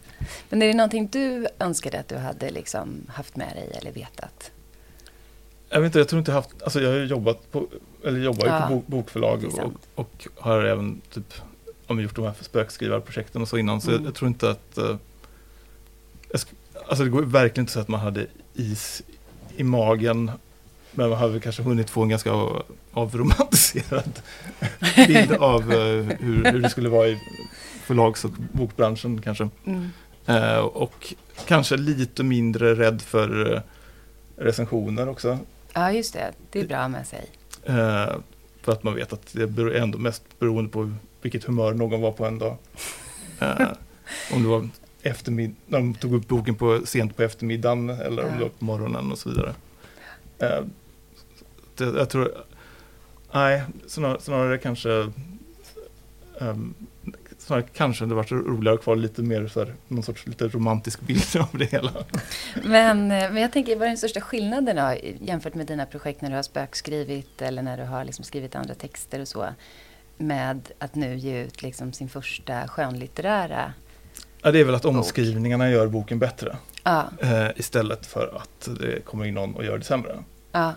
Men 0.48 0.62
är 0.62 0.66
det 0.66 0.74
någonting 0.74 1.08
du 1.12 1.46
önskade 1.58 2.00
att 2.00 2.08
du 2.08 2.16
hade 2.16 2.50
liksom 2.50 3.06
haft 3.08 3.36
med 3.36 3.56
dig 3.56 3.72
eller 3.74 3.92
vetat? 3.92 4.50
Jag 5.68 5.80
vet 5.80 5.86
inte, 5.86 5.98
jag 5.98 6.08
tror 6.08 6.18
inte 6.18 6.30
jag 6.30 6.36
haft, 6.36 6.62
alltså 6.62 6.80
jag 6.80 6.90
har 6.90 6.98
jobbat 6.98 7.52
på, 7.52 7.68
eller 8.04 8.20
jobbar 8.20 8.46
ja, 8.46 8.66
på 8.68 8.82
bokförlag 8.86 9.44
och, 9.44 9.72
och, 9.94 10.28
har 10.36 10.64
även 10.64 11.00
typ 11.10 11.34
om 11.86 12.00
gjort 12.00 12.16
de 12.16 12.24
här 12.24 12.34
spökskrivarprojekten 12.40 13.42
och 13.42 13.48
så 13.48 13.58
innan. 13.58 13.80
Så 13.80 13.90
mm. 13.90 14.02
jag, 14.02 14.08
jag, 14.08 14.14
tror 14.14 14.28
inte 14.28 14.50
att, 14.50 14.78
uh, 14.78 14.96
alltså 16.88 17.04
det 17.04 17.10
går 17.10 17.22
verkligen 17.22 17.62
inte 17.62 17.72
så 17.72 17.80
att 17.80 17.88
man 17.88 18.00
hade 18.00 18.26
is 18.54 19.02
i 19.56 19.64
magen 19.64 20.30
men 20.94 21.10
man 21.10 21.18
har 21.18 21.38
kanske 21.38 21.62
hunnit 21.62 21.90
få 21.90 22.02
en 22.02 22.08
ganska 22.08 22.30
avromantiserad 22.92 24.20
bild 25.06 25.32
av 25.32 25.72
uh, 25.72 26.02
hur, 26.20 26.52
hur 26.52 26.60
det 26.60 26.70
skulle 26.70 26.88
vara 26.88 27.08
i 27.08 27.20
förlags 27.84 28.24
och 28.24 28.30
bokbranschen 28.52 29.20
kanske. 29.20 29.48
Mm. 29.64 29.90
Uh, 30.28 30.58
och 30.58 31.14
kanske 31.46 31.76
lite 31.76 32.22
mindre 32.22 32.74
rädd 32.74 33.02
för 33.02 33.52
uh, 33.52 33.60
recensioner 34.36 35.08
också. 35.08 35.38
Ja, 35.72 35.92
just 35.92 36.12
det. 36.12 36.32
Det 36.50 36.60
är 36.60 36.66
bra 36.66 36.88
med 36.88 37.06
sig. 37.06 37.26
Uh, 37.68 38.16
för 38.62 38.72
att 38.72 38.82
man 38.82 38.94
vet 38.94 39.12
att 39.12 39.32
det 39.32 39.42
är 39.42 39.74
ändå 39.74 39.98
mest 39.98 40.22
beroende 40.38 40.70
på 40.70 40.92
vilket 41.22 41.44
humör 41.44 41.74
någon 41.74 42.00
var 42.00 42.12
på 42.12 42.26
en 42.26 42.38
dag. 42.38 42.56
om 44.32 44.42
det 44.42 44.48
var 44.48 44.68
när 45.66 45.78
de 45.78 45.94
tog 45.94 46.14
upp 46.14 46.28
boken 46.28 46.54
på, 46.54 46.80
sent 46.84 47.16
på 47.16 47.22
eftermiddagen 47.22 47.90
eller 47.90 48.22
ja. 48.22 48.28
om 48.28 48.34
det 48.38 48.42
var 48.42 48.48
på 48.48 48.64
morgonen 48.64 49.12
och 49.12 49.18
så 49.18 49.28
vidare. 49.28 49.54
Det, 51.76 51.84
jag 51.84 52.10
tror, 52.10 52.44
nej, 53.32 53.62
snarare, 53.86 54.20
snarare 54.20 54.58
kanske 54.58 55.10
um, 56.38 56.74
snarare 57.38 57.64
kanske 57.72 58.06
det 58.06 58.14
varit 58.14 58.32
roligare 58.32 58.74
att 58.74 58.86
vara 58.86 58.96
lite 58.96 59.22
mer 59.22 59.46
så 59.46 59.64
här, 59.64 59.74
någon 59.88 60.02
sorts 60.02 60.26
lite 60.26 60.48
romantisk 60.48 61.00
bild 61.00 61.36
av 61.40 61.58
det 61.58 61.64
hela. 61.64 61.92
Men, 62.64 63.10
eh, 63.10 63.32
men 63.32 63.36
jag 63.36 63.52
tänker, 63.52 63.76
vad 63.76 63.82
är 63.82 63.88
den 63.88 63.98
största 63.98 64.20
skillnaden 64.20 64.76
då, 64.76 64.94
jämfört 65.20 65.54
med 65.54 65.66
dina 65.66 65.86
projekt 65.86 66.20
när 66.20 66.30
du 66.30 66.36
har 66.36 66.42
spökskrivit 66.42 67.42
eller 67.42 67.62
när 67.62 67.76
du 67.76 67.82
har 67.82 68.04
liksom 68.04 68.24
skrivit 68.24 68.54
andra 68.54 68.74
texter 68.74 69.20
och 69.20 69.28
så, 69.28 69.46
med 70.16 70.68
att 70.78 70.94
nu 70.94 71.16
ge 71.16 71.42
ut 71.42 71.62
liksom 71.62 71.92
sin 71.92 72.08
första 72.08 72.68
skönlitterära 72.68 73.72
Ja, 74.42 74.50
det 74.50 74.60
är 74.60 74.64
väl 74.64 74.74
att 74.74 74.84
omskrivningarna 74.84 75.70
gör 75.70 75.86
boken 75.86 76.18
bättre. 76.18 76.56
Ja. 76.82 77.08
Eh, 77.20 77.48
istället 77.56 78.06
för 78.06 78.36
att 78.36 78.68
det 78.80 79.04
kommer 79.04 79.24
in 79.24 79.34
någon 79.34 79.54
och 79.54 79.64
gör 79.64 79.78
det 79.78 79.84
sämre. 79.84 80.24
Ja. 80.52 80.72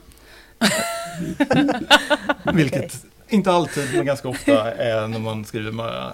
Vilket 2.54 2.86
okay. 2.86 2.90
inte 3.28 3.52
alltid, 3.52 3.96
men 3.96 4.06
ganska 4.06 4.28
ofta 4.28 4.74
är 4.74 5.08
när 5.08 5.20
man 5.20 5.46
skriver 5.46 5.72
med 5.72 6.14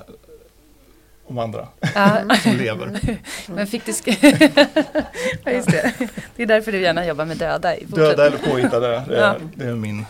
om 1.26 1.38
andra 1.40 1.68
som 2.44 2.58
lever. 2.58 3.00
Men 3.48 3.68
fick 3.68 3.86
du 3.86 3.92
ja, 5.44 5.52
just 5.52 5.72
det. 5.72 5.94
det 6.36 6.44
är 6.44 6.48
därför 6.48 6.72
du 6.72 6.82
gärna 6.82 7.06
jobbar 7.06 7.26
med 7.26 7.38
döda 7.38 7.78
i 7.78 7.86
Döda 7.86 8.28
eller 8.28 8.38
påhittade, 8.38 9.04
det 9.08 9.18
är, 9.18 9.40
det 9.56 9.66
är 9.66 9.76
min 9.76 10.06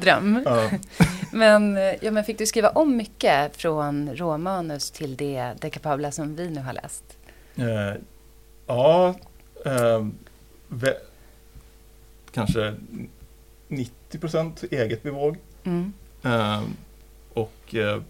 dröm. 0.00 0.42
Ja. 0.44 0.70
men, 1.32 1.78
ja, 2.00 2.10
men 2.10 2.24
fick 2.24 2.38
du 2.38 2.46
skriva 2.46 2.68
om 2.68 2.96
mycket 2.96 3.56
från 3.56 4.16
råmanus 4.16 4.90
till 4.90 5.16
det 5.16 5.52
De 5.60 5.70
Capabla 5.70 6.12
som 6.12 6.36
vi 6.36 6.50
nu 6.50 6.60
har 6.60 6.72
läst? 6.72 7.04
Eh, 7.56 8.00
ja, 8.66 9.14
eh, 9.64 10.06
kanske 12.32 12.74
90 13.74 14.18
procent 14.18 14.64
eget 14.70 15.02
bevåg. 15.02 15.36
Mm. 15.64 15.92
Eh, 16.22 16.62
och 17.32 17.74
eh, 17.74 18.02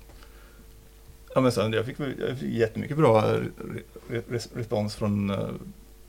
ja, 1.34 1.40
men 1.40 1.52
sen, 1.52 1.72
jag, 1.72 1.86
fick, 1.86 1.96
jag 2.00 2.38
fick 2.38 2.50
jättemycket 2.50 2.96
bra 2.96 3.38
respons 4.54 4.94
från, 4.94 5.30
eh, 5.30 5.48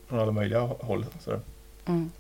från 0.08 0.20
alla 0.20 0.32
möjliga 0.32 0.60
håll. 0.60 1.06
Mm. 1.86 2.12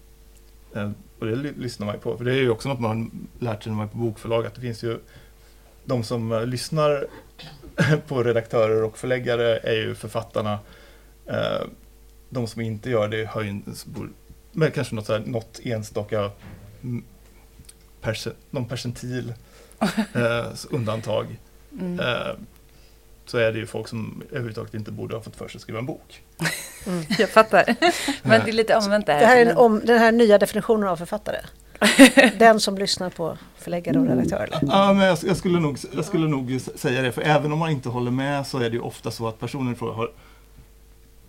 Eh, 0.75 0.91
och 1.19 1.25
det 1.25 1.35
lyssnar 1.35 1.85
man 1.85 1.95
ju 1.95 2.01
på, 2.01 2.17
för 2.17 2.25
det 2.25 2.31
är 2.31 2.41
ju 2.41 2.49
också 2.49 2.69
något 2.69 2.79
man 2.79 3.27
lärt 3.39 3.63
sig 3.63 3.71
när 3.71 3.77
man 3.77 3.87
är 3.87 3.91
på 3.91 3.97
bokförlag, 3.97 4.45
att 4.45 4.55
det 4.55 4.61
finns 4.61 4.83
ju 4.83 4.99
de 5.85 6.03
som 6.03 6.31
uh, 6.31 6.45
lyssnar 6.45 7.07
på 8.07 8.23
redaktörer 8.23 8.83
och 8.83 8.97
förläggare 8.97 9.57
är 9.57 9.75
ju 9.75 9.95
författarna. 9.95 10.59
Uh, 11.29 11.67
de 12.29 12.47
som 12.47 12.61
inte 12.61 12.89
gör 12.89 13.07
det 13.07 13.25
har 13.25 13.41
ju 13.41 13.61
men 14.51 14.71
kanske 14.71 14.95
något, 14.95 15.05
så 15.05 15.13
här, 15.13 15.23
något 15.25 15.59
enstaka 15.63 16.31
perce, 18.05 18.31
någon 18.49 18.65
percentil 18.65 19.33
uh, 20.15 20.53
undantag. 20.69 21.39
Mm. 21.79 21.99
så 23.25 23.37
är 23.37 23.51
det 23.51 23.59
ju 23.59 23.65
folk 23.65 23.87
som 23.87 24.23
överhuvudtaget 24.29 24.73
inte 24.73 24.91
borde 24.91 25.15
ha 25.15 25.21
fått 25.21 25.35
för 25.35 25.47
sig 25.47 25.57
att 25.57 25.61
skriva 25.61 25.79
en 25.79 25.85
bok. 25.85 26.21
Mm. 26.87 27.05
Jag 27.19 27.29
fattar. 27.29 27.75
Men 28.23 28.41
det 28.45 28.51
är 28.51 28.53
lite 28.53 28.75
omvänt 28.75 29.05
där. 29.05 29.19
Det 29.19 29.25
här 29.25 29.37
är 29.37 29.57
om, 29.57 29.81
den 29.83 29.99
här 29.99 30.11
nya 30.11 30.37
definitionen 30.37 30.89
av 30.89 30.97
författare. 30.97 31.37
Den 32.37 32.59
som 32.59 32.77
lyssnar 32.77 33.09
på 33.09 33.37
förläggare 33.57 33.99
och 33.99 34.07
redaktörer? 34.07 34.59
Ja, 34.61 34.93
men 34.93 35.07
jag, 35.07 35.17
jag, 35.23 35.37
skulle 35.37 35.59
nog, 35.59 35.77
jag 35.95 36.05
skulle 36.05 36.27
nog 36.27 36.59
säga 36.75 37.01
det, 37.01 37.11
för 37.11 37.21
även 37.21 37.51
om 37.51 37.59
man 37.59 37.71
inte 37.71 37.89
håller 37.89 38.11
med 38.11 38.47
så 38.47 38.57
är 38.57 38.69
det 38.69 38.75
ju 38.75 38.79
ofta 38.79 39.11
så 39.11 39.27
att 39.27 39.39
personen 39.39 39.75
har 39.79 40.11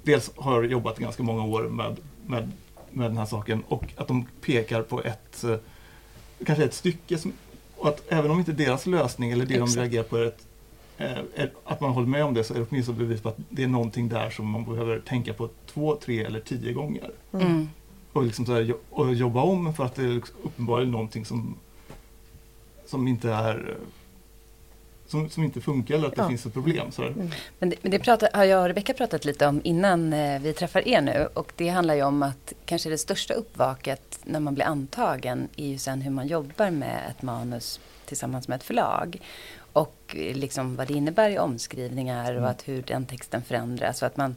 dels 0.06 0.30
har 0.36 0.62
jobbat 0.62 0.98
ganska 0.98 1.22
många 1.22 1.44
år 1.44 1.62
med, 1.62 1.96
med, 2.26 2.52
med 2.90 3.10
den 3.10 3.16
här 3.16 3.26
saken 3.26 3.62
och 3.68 3.84
att 3.96 4.08
de 4.08 4.26
pekar 4.40 4.82
på 4.82 5.02
ett 5.02 5.44
eh, 5.44 5.56
kanske 6.44 6.64
ett 6.64 6.74
stycke 6.74 7.18
som, 7.18 7.32
och 7.76 7.88
att 7.88 8.02
även 8.08 8.30
om 8.30 8.38
inte 8.38 8.52
deras 8.52 8.86
lösning 8.86 9.30
eller 9.30 9.46
det 9.46 9.54
Exakt. 9.54 9.74
de 9.74 9.80
reagerar 9.80 10.02
på 10.02 10.16
är 10.16 10.26
ett 10.26 10.46
att 11.64 11.80
man 11.80 11.90
håller 11.90 12.08
med 12.08 12.24
om 12.24 12.34
det 12.34 12.44
så 12.44 12.54
är 12.54 12.58
det 12.58 12.66
åtminstone 12.70 12.98
bevis 12.98 13.20
på 13.20 13.28
att 13.28 13.36
det 13.48 13.62
är 13.62 13.68
någonting 13.68 14.08
där 14.08 14.30
som 14.30 14.50
man 14.50 14.64
behöver 14.64 14.98
tänka 14.98 15.32
på 15.32 15.48
två, 15.66 15.96
tre 15.96 16.24
eller 16.24 16.40
tio 16.40 16.72
gånger. 16.72 17.10
Mm. 17.32 17.68
Och, 18.12 18.24
liksom 18.24 18.46
så 18.46 18.54
här, 18.54 18.74
och 18.90 19.14
jobba 19.14 19.42
om 19.42 19.74
för 19.74 19.84
att 19.84 19.94
det 19.94 20.02
är 20.04 20.16
uppenbarligen 20.42 20.92
någonting 20.92 21.24
som, 21.24 21.56
som 22.86 23.08
inte 23.08 23.30
är 23.30 23.76
som, 25.06 25.30
som 25.30 25.44
inte 25.44 25.60
funkar 25.60 25.94
eller 25.94 26.08
att 26.08 26.14
det 26.14 26.22
ja. 26.22 26.28
finns 26.28 26.46
ett 26.46 26.52
problem. 26.52 26.90
Mm. 26.98 27.30
Men 27.58 27.70
det, 27.70 27.76
men 27.82 27.90
det 27.90 27.98
pratar, 27.98 28.28
har 28.32 28.44
jag 28.44 28.60
och 28.60 28.66
Rebecka 28.66 28.94
pratat 28.94 29.24
lite 29.24 29.46
om 29.46 29.60
innan 29.64 30.12
eh, 30.12 30.40
vi 30.40 30.52
träffar 30.52 30.88
er 30.88 31.00
nu. 31.00 31.28
Och 31.34 31.52
det 31.56 31.68
handlar 31.68 31.94
ju 31.94 32.02
om 32.02 32.22
att 32.22 32.52
kanske 32.64 32.90
det 32.90 32.98
största 32.98 33.34
uppvaket 33.34 34.18
när 34.24 34.40
man 34.40 34.54
blir 34.54 34.64
antagen 34.64 35.48
är 35.56 35.66
ju 35.66 35.78
sen 35.78 36.00
hur 36.00 36.10
man 36.10 36.26
jobbar 36.26 36.70
med 36.70 37.00
ett 37.10 37.22
manus 37.22 37.80
tillsammans 38.06 38.48
med 38.48 38.56
ett 38.56 38.64
förlag. 38.64 39.20
Och 39.72 40.16
liksom 40.16 40.76
vad 40.76 40.88
det 40.88 40.94
innebär 40.94 41.30
i 41.30 41.38
omskrivningar 41.38 42.32
och 42.32 42.38
mm. 42.38 42.50
att 42.50 42.68
hur 42.68 42.82
den 42.82 43.06
texten 43.06 43.42
förändras. 43.42 44.02
Och 44.02 44.06
att 44.06 44.16
man, 44.16 44.36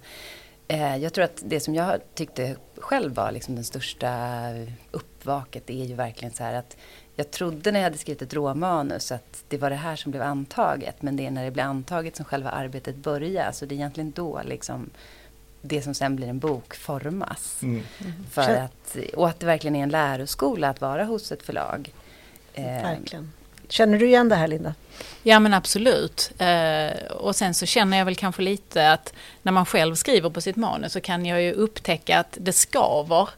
eh, 0.67 0.97
jag 0.97 1.13
tror 1.13 1.25
att 1.25 1.43
det 1.45 1.59
som 1.59 1.75
jag 1.75 1.99
tyckte 2.13 2.55
själv 2.77 3.13
var 3.13 3.31
liksom 3.31 3.55
den 3.55 3.63
största 3.63 4.39
uppvaket 4.91 5.69
är 5.69 5.85
ju 5.85 5.95
verkligen 5.95 6.33
så 6.33 6.43
här 6.43 6.53
att 6.53 6.77
jag 7.19 7.31
trodde 7.31 7.71
när 7.71 7.79
jag 7.79 7.83
hade 7.83 7.97
skrivit 7.97 8.21
ett 8.21 8.33
råmanus 8.33 9.11
att 9.11 9.43
det 9.47 9.57
var 9.57 9.69
det 9.69 9.75
här 9.75 9.95
som 9.95 10.11
blev 10.11 10.23
antaget. 10.23 11.01
Men 11.01 11.15
det 11.15 11.25
är 11.25 11.31
när 11.31 11.45
det 11.45 11.51
blir 11.51 11.63
antaget 11.63 12.15
som 12.15 12.25
själva 12.25 12.49
arbetet 12.49 12.95
börjar. 12.95 13.51
Så 13.51 13.65
det 13.65 13.75
är 13.75 13.77
egentligen 13.77 14.11
då 14.11 14.41
liksom 14.45 14.89
det 15.61 15.81
som 15.81 15.93
sen 15.93 16.15
blir 16.15 16.27
en 16.27 16.39
bok 16.39 16.75
formas. 16.75 17.59
Mm. 17.61 17.83
För 18.31 18.55
att, 18.55 18.97
och 19.15 19.29
att 19.29 19.39
det 19.39 19.45
verkligen 19.45 19.75
är 19.75 19.83
en 19.83 19.89
läroskola 19.89 20.69
att 20.69 20.81
vara 20.81 21.03
hos 21.03 21.31
ett 21.31 21.43
förlag. 21.43 21.93
Eh, 22.53 22.63
verkligen. 22.63 23.31
Känner 23.67 23.99
du 23.99 24.07
igen 24.07 24.29
det 24.29 24.35
här 24.35 24.47
Linda? 24.47 24.73
Ja 25.23 25.39
men 25.39 25.53
absolut. 25.53 26.31
Eh, 26.37 27.11
och 27.11 27.35
sen 27.35 27.53
så 27.53 27.65
känner 27.65 27.97
jag 27.97 28.05
väl 28.05 28.15
kanske 28.15 28.41
lite 28.41 28.91
att 28.91 29.13
när 29.41 29.51
man 29.51 29.65
själv 29.65 29.95
skriver 29.95 30.29
på 30.29 30.41
sitt 30.41 30.55
manus 30.55 30.93
så 30.93 31.01
kan 31.01 31.25
jag 31.25 31.41
ju 31.41 31.53
upptäcka 31.53 32.19
att 32.19 32.37
det 32.41 32.53
skaver. 32.53 33.29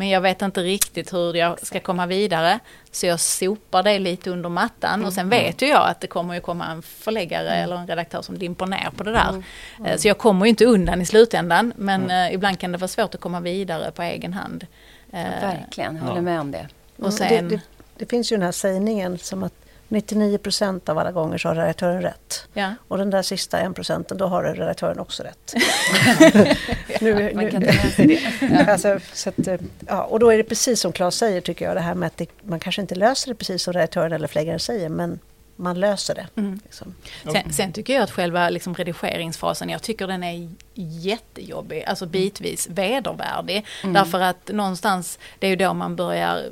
Men 0.00 0.08
jag 0.08 0.20
vet 0.20 0.42
inte 0.42 0.62
riktigt 0.62 1.12
hur 1.12 1.34
jag 1.34 1.66
ska 1.66 1.80
komma 1.80 2.06
vidare. 2.06 2.58
Så 2.90 3.06
jag 3.06 3.20
sopar 3.20 3.82
det 3.82 3.98
lite 3.98 4.30
under 4.30 4.48
mattan 4.48 4.94
mm. 4.94 5.06
och 5.06 5.12
sen 5.12 5.28
vet 5.28 5.62
ju 5.62 5.66
jag 5.66 5.88
att 5.88 6.00
det 6.00 6.06
kommer 6.06 6.34
ju 6.34 6.40
komma 6.40 6.66
en 6.66 6.82
förläggare 6.82 7.48
mm. 7.48 7.64
eller 7.64 7.76
en 7.76 7.86
redaktör 7.86 8.22
som 8.22 8.38
dimper 8.38 8.66
ner 8.66 8.90
på 8.96 9.04
det 9.04 9.12
där. 9.12 9.28
Mm. 9.28 9.42
Mm. 9.78 9.98
Så 9.98 10.08
jag 10.08 10.18
kommer 10.18 10.46
ju 10.46 10.50
inte 10.50 10.64
undan 10.64 11.00
i 11.00 11.06
slutändan 11.06 11.72
men 11.76 12.04
mm. 12.04 12.28
eh, 12.28 12.34
ibland 12.34 12.58
kan 12.58 12.72
det 12.72 12.78
vara 12.78 12.88
svårt 12.88 13.14
att 13.14 13.20
komma 13.20 13.40
vidare 13.40 13.90
på 13.90 14.02
egen 14.02 14.32
hand. 14.32 14.66
Ja, 15.10 15.18
verkligen, 15.18 15.96
jag 15.96 16.02
håller 16.02 16.20
med 16.20 16.40
om 16.40 16.50
det. 16.50 16.68
Och 16.96 17.12
sen, 17.12 17.48
det, 17.48 17.56
det, 17.56 17.62
det, 17.96 18.10
finns 18.10 18.32
ju 18.32 18.36
den 18.36 18.44
här 18.44 18.52
sägningen 18.52 19.18
som 19.18 19.42
att 19.42 19.54
99 19.90 20.38
procent 20.38 20.88
av 20.88 20.98
alla 20.98 21.12
gånger 21.12 21.38
så 21.38 21.48
har 21.48 21.54
redaktören 21.54 22.02
rätt. 22.02 22.46
Ja. 22.52 22.74
Och 22.88 22.98
den 22.98 23.10
där 23.10 23.22
sista 23.22 23.60
en 23.60 23.74
procenten, 23.74 24.18
då 24.18 24.26
har 24.26 24.42
redaktören 24.42 24.98
också 24.98 25.22
rätt. 25.22 25.54
nu, 27.00 27.32
man 27.34 27.50
kan 27.50 27.62
ta 27.62 27.66
med 27.66 27.92
sig 27.92 28.06
det. 28.06 28.46
Ja. 28.46 28.64
Alltså, 28.72 28.98
att, 29.28 29.46
eh, 29.46 29.60
ja, 29.86 30.02
och 30.04 30.18
då 30.18 30.32
är 30.32 30.36
det 30.36 30.44
precis 30.44 30.80
som 30.80 30.92
Claes 30.92 31.14
säger 31.14 31.40
tycker 31.40 31.64
jag, 31.64 31.76
det 31.76 31.80
här 31.80 31.94
med 31.94 32.06
att 32.06 32.16
det, 32.16 32.28
man 32.42 32.60
kanske 32.60 32.82
inte 32.82 32.94
löser 32.94 33.28
det 33.28 33.34
precis 33.34 33.62
som 33.62 33.72
redaktören 33.72 34.12
eller 34.12 34.28
förläggaren 34.28 34.60
säger, 34.60 34.88
men 34.88 35.18
man 35.60 35.80
löser 35.80 36.14
det. 36.14 36.26
Mm. 36.36 36.60
Liksom. 36.64 36.94
Sen, 37.32 37.52
sen, 37.52 37.72
tycker 37.72 37.94
jag 37.94 38.02
att 38.02 38.10
själva 38.10 38.50
liksom, 38.50 38.74
redigeringsfasen, 38.74 39.68
jag 39.68 39.82
tycker 39.82 40.06
den 40.06 40.22
är 40.24 40.48
jättejobbig, 40.74 41.84
alltså 41.84 42.06
bitvis 42.06 42.68
vedervärdig. 42.70 43.66
Mm. 43.82 43.92
Därför 43.94 44.20
att 44.20 44.50
någonstans, 44.52 45.18
det 45.38 45.46
är 45.46 45.50
ju 45.50 45.56
då 45.56 45.74
man 45.74 45.96
börjar 45.96 46.42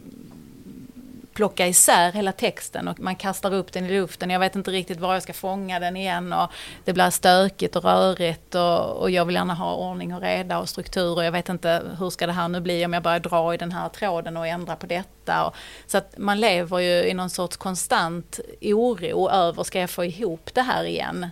plocka 1.38 1.66
isär 1.66 2.12
hela 2.12 2.32
texten 2.32 2.88
och 2.88 3.00
man 3.00 3.16
kastar 3.16 3.54
upp 3.54 3.72
den 3.72 3.86
i 3.86 3.88
luften. 4.00 4.30
Jag 4.30 4.40
vet 4.40 4.56
inte 4.56 4.70
riktigt 4.70 5.00
var 5.00 5.14
jag 5.14 5.22
ska 5.22 5.32
fånga 5.32 5.80
den 5.80 5.96
igen 5.96 6.32
och 6.32 6.50
det 6.84 6.92
blir 6.92 7.10
stökigt 7.10 7.76
och 7.76 7.84
rörigt 7.84 8.54
och, 8.54 8.96
och 8.96 9.10
jag 9.10 9.24
vill 9.24 9.34
gärna 9.34 9.54
ha 9.54 9.74
ordning 9.74 10.14
och 10.14 10.20
reda 10.20 10.58
och 10.58 10.68
struktur 10.68 11.16
och 11.16 11.24
jag 11.24 11.32
vet 11.32 11.48
inte 11.48 11.82
hur 11.98 12.10
ska 12.10 12.26
det 12.26 12.32
här 12.32 12.48
nu 12.48 12.60
bli 12.60 12.84
om 12.84 12.92
jag 12.92 13.02
börjar 13.02 13.20
dra 13.20 13.54
i 13.54 13.56
den 13.56 13.72
här 13.72 13.88
tråden 13.88 14.36
och 14.36 14.46
ändra 14.46 14.76
på 14.76 14.86
detta. 14.86 15.46
Och, 15.46 15.54
så 15.86 15.98
att 15.98 16.18
man 16.18 16.40
lever 16.40 16.78
ju 16.78 17.08
i 17.08 17.14
någon 17.14 17.30
sorts 17.30 17.56
konstant 17.56 18.40
oro 18.62 19.30
över, 19.30 19.64
ska 19.64 19.80
jag 19.80 19.90
få 19.90 20.04
ihop 20.04 20.50
det 20.54 20.62
här 20.62 20.84
igen? 20.84 21.26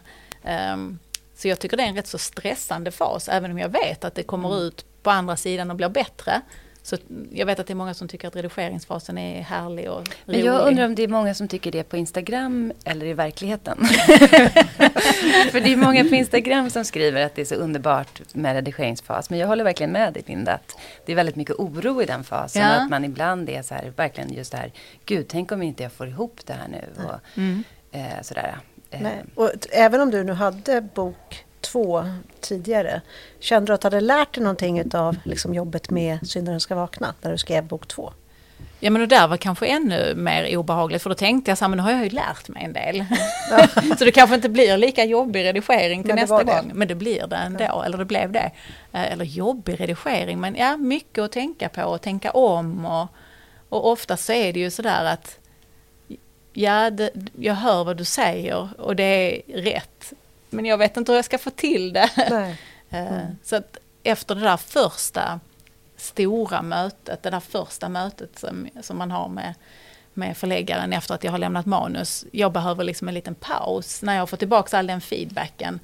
Um, 0.72 0.98
så 1.36 1.48
jag 1.48 1.58
tycker 1.58 1.76
det 1.76 1.82
är 1.82 1.88
en 1.88 1.96
rätt 1.96 2.06
så 2.06 2.18
stressande 2.18 2.90
fas, 2.90 3.28
även 3.28 3.50
om 3.50 3.58
jag 3.58 3.68
vet 3.68 4.04
att 4.04 4.14
det 4.14 4.22
kommer 4.22 4.48
mm. 4.48 4.62
ut 4.62 4.84
på 5.02 5.10
andra 5.10 5.36
sidan 5.36 5.70
och 5.70 5.76
blir 5.76 5.88
bättre. 5.88 6.42
Så 6.86 6.96
jag 7.30 7.46
vet 7.46 7.60
att 7.60 7.66
det 7.66 7.72
är 7.72 7.74
många 7.74 7.94
som 7.94 8.08
tycker 8.08 8.28
att 8.28 8.36
redigeringsfasen 8.36 9.18
är 9.18 9.42
härlig 9.42 9.90
och 9.90 9.96
rolig. 9.98 10.10
Men 10.24 10.40
jag 10.40 10.68
undrar 10.68 10.84
om 10.84 10.94
det 10.94 11.02
är 11.02 11.08
många 11.08 11.34
som 11.34 11.48
tycker 11.48 11.72
det 11.72 11.82
på 11.82 11.96
Instagram 11.96 12.72
eller 12.84 13.06
i 13.06 13.12
verkligheten. 13.12 13.78
För 15.50 15.60
det 15.60 15.72
är 15.72 15.76
många 15.76 16.04
på 16.04 16.14
Instagram 16.14 16.70
som 16.70 16.84
skriver 16.84 17.26
att 17.26 17.34
det 17.34 17.40
är 17.40 17.44
så 17.44 17.54
underbart 17.54 18.34
med 18.34 18.54
redigeringsfas. 18.54 19.30
Men 19.30 19.38
jag 19.38 19.46
håller 19.46 19.64
verkligen 19.64 19.92
med 19.92 20.12
dig 20.12 20.22
Linda, 20.26 20.52
att 20.52 20.76
det 21.06 21.12
är 21.12 21.16
väldigt 21.16 21.36
mycket 21.36 21.54
oro 21.54 22.02
i 22.02 22.06
den 22.06 22.24
fasen. 22.24 22.62
Ja. 22.62 22.68
Att 22.68 22.90
man 22.90 23.04
ibland 23.04 23.50
är 23.50 23.62
så 23.62 23.74
här, 23.74 23.92
verkligen 23.96 24.32
just 24.32 24.52
det 24.52 24.58
här, 24.58 24.72
gud 25.04 25.26
tänk 25.28 25.52
om 25.52 25.62
inte 25.62 25.82
jag 25.82 25.92
får 25.92 26.08
ihop 26.08 26.40
det 26.44 26.52
här 26.52 26.68
nu. 26.68 27.04
Och, 27.04 27.38
mm. 27.38 27.64
eh, 27.92 28.22
sådär. 28.22 28.58
Nej. 28.90 29.24
Och 29.34 29.50
även 29.70 30.00
om 30.00 30.10
du 30.10 30.24
nu 30.24 30.32
hade 30.32 30.80
bok 30.80 31.45
två 31.66 32.04
tidigare. 32.40 33.00
Kände 33.40 33.66
du 33.66 33.74
att 33.74 33.80
du 33.80 33.86
hade 33.86 34.00
lärt 34.00 34.34
dig 34.34 34.42
någonting 34.42 34.94
av 34.94 35.16
liksom, 35.24 35.54
jobbet 35.54 35.90
med 35.90 36.28
Syndaren 36.28 36.60
ska 36.60 36.74
vakna 36.74 37.14
när 37.20 37.32
du 37.32 37.38
skrev 37.38 37.64
bok 37.64 37.88
två? 37.88 38.12
Ja 38.80 38.90
men 38.90 39.00
det 39.00 39.06
där 39.06 39.28
var 39.28 39.36
kanske 39.36 39.66
ännu 39.66 40.14
mer 40.14 40.56
obehagligt 40.56 41.02
för 41.02 41.10
då 41.10 41.14
tänkte 41.14 41.50
jag 41.50 41.58
så 41.58 41.64
här, 41.64 41.68
men 41.68 41.76
nu 41.76 41.82
har 41.82 41.90
jag 41.90 42.04
ju 42.04 42.10
lärt 42.10 42.48
mig 42.48 42.64
en 42.64 42.72
del. 42.72 43.04
Ja. 43.50 43.66
så 43.98 44.04
det 44.04 44.12
kanske 44.12 44.34
inte 44.34 44.48
blir 44.48 44.76
lika 44.76 45.04
jobbig 45.04 45.44
redigering 45.44 46.02
till 46.02 46.14
nästa 46.14 46.44
gång. 46.44 46.70
Men 46.74 46.88
det 46.88 46.94
blir 46.94 47.26
det 47.26 47.36
ändå, 47.36 47.64
ja. 47.64 47.84
eller 47.84 47.98
det 47.98 48.04
blev 48.04 48.32
det. 48.32 48.50
Eh, 48.92 49.12
eller 49.12 49.24
jobbig 49.24 49.80
redigering, 49.80 50.40
men 50.40 50.56
ja 50.56 50.76
mycket 50.76 51.24
att 51.24 51.32
tänka 51.32 51.68
på 51.68 51.82
och 51.82 52.02
tänka 52.02 52.30
om. 52.30 52.86
Och, 52.86 53.08
och 53.68 53.90
ofta 53.90 54.16
så 54.16 54.32
är 54.32 54.52
det 54.52 54.60
ju 54.60 54.70
sådär 54.70 55.04
att 55.04 55.38
ja, 56.52 56.90
det, 56.90 57.10
jag 57.38 57.54
hör 57.54 57.84
vad 57.84 57.96
du 57.96 58.04
säger 58.04 58.68
och 58.78 58.96
det 58.96 59.02
är 59.02 59.62
rätt. 59.62 60.12
Men 60.50 60.64
jag 60.64 60.78
vet 60.78 60.96
inte 60.96 61.12
hur 61.12 61.16
jag 61.16 61.24
ska 61.24 61.38
få 61.38 61.50
till 61.50 61.92
det. 61.92 62.10
Mm. 62.90 63.36
Så 63.42 63.56
att 63.56 63.76
efter 64.02 64.34
det 64.34 64.40
där 64.40 64.56
första 64.56 65.40
stora 65.96 66.62
mötet, 66.62 67.22
det 67.22 67.30
där 67.30 67.40
första 67.40 67.88
mötet 67.88 68.38
som, 68.38 68.68
som 68.82 68.98
man 68.98 69.10
har 69.10 69.28
med, 69.28 69.54
med 70.14 70.36
förläggaren 70.36 70.92
efter 70.92 71.14
att 71.14 71.24
jag 71.24 71.30
har 71.30 71.38
lämnat 71.38 71.66
manus. 71.66 72.24
Jag 72.32 72.52
behöver 72.52 72.84
liksom 72.84 73.08
en 73.08 73.14
liten 73.14 73.34
paus 73.34 74.02
när 74.02 74.16
jag 74.16 74.30
får 74.30 74.36
tillbaka 74.36 74.78
all 74.78 74.86
den 74.86 75.00
feedbacken 75.00 75.80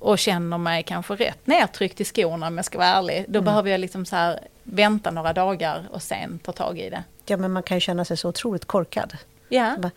och 0.00 0.18
känner 0.18 0.58
mig 0.58 0.82
kanske 0.82 1.14
rätt 1.14 1.46
nedtryckt 1.46 2.00
i 2.00 2.04
skorna 2.04 2.46
om 2.46 2.56
jag 2.56 2.64
ska 2.64 2.78
vara 2.78 2.88
ärlig. 2.88 3.24
Då 3.28 3.38
mm. 3.38 3.44
behöver 3.44 3.70
jag 3.70 3.80
liksom 3.80 4.06
så 4.06 4.16
här 4.16 4.40
vänta 4.62 5.10
några 5.10 5.32
dagar 5.32 5.88
och 5.90 6.02
sen 6.02 6.38
ta 6.38 6.52
tag 6.52 6.78
i 6.78 6.90
det. 6.90 7.04
Ja 7.26 7.36
men 7.36 7.52
man 7.52 7.62
kan 7.62 7.76
ju 7.76 7.80
känna 7.80 8.04
sig 8.04 8.16
så 8.16 8.28
otroligt 8.28 8.64
korkad. 8.64 9.16
Ja. 9.48 9.76
Bara, 9.78 9.90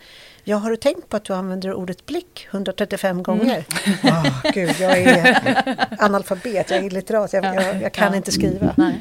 Ja, 0.48 0.58
har 0.58 0.70
du 0.70 0.76
tänkt 0.78 1.10
på 1.10 1.18
att 1.18 1.24
du 1.24 1.34
använder 1.34 1.74
ordet 1.74 2.06
blick 2.06 2.48
135 2.52 3.24
gånger? 3.24 3.66
Mm. 4.04 4.16
Oh, 4.16 4.42
gud, 4.54 4.76
jag 4.80 4.98
är 4.98 5.88
analfabet, 6.00 6.70
jag 6.70 6.80
är 6.80 6.84
illiterat, 6.84 7.34
jag, 7.34 7.46
jag, 7.46 7.82
jag 7.82 7.94
kan 7.94 8.12
Ja. 8.12 8.16
inte 8.18 8.32
skriva. 8.32 8.74
Nej. 8.78 9.00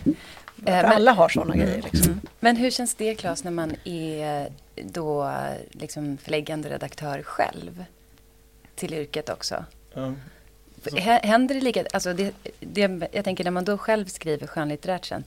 men- 0.57 0.85
Alla 0.87 1.13
har 1.13 1.29
sådana 1.29 1.57
grejer. 1.57 1.83
Liksom. 1.93 2.21
Men 2.41 2.57
hur 2.57 2.71
känns 2.71 2.95
det 2.95 3.15
Claes 3.15 3.45
när 3.45 3.51
man 3.51 3.77
är 3.85 4.49
då 4.83 5.33
liksom 5.71 6.17
förläggande 6.17 6.69
redaktör 6.71 7.23
själv 7.23 7.85
till 8.75 8.95
yrket 8.95 9.29
också? 9.29 9.65
Hä- 10.85 11.21
Händer 11.27 11.55
det 11.55 11.61
lika, 11.61 11.85
alltså 11.93 12.13
det, 12.13 12.35
det, 12.61 13.09
jag 13.13 13.25
tänker 13.25 13.45
när 13.45 13.51
man 13.51 13.65
då 13.65 13.79
själv 13.79 14.07
skriver 14.07 14.47
skönlitterärt 14.47 15.05
sen, 15.05 15.25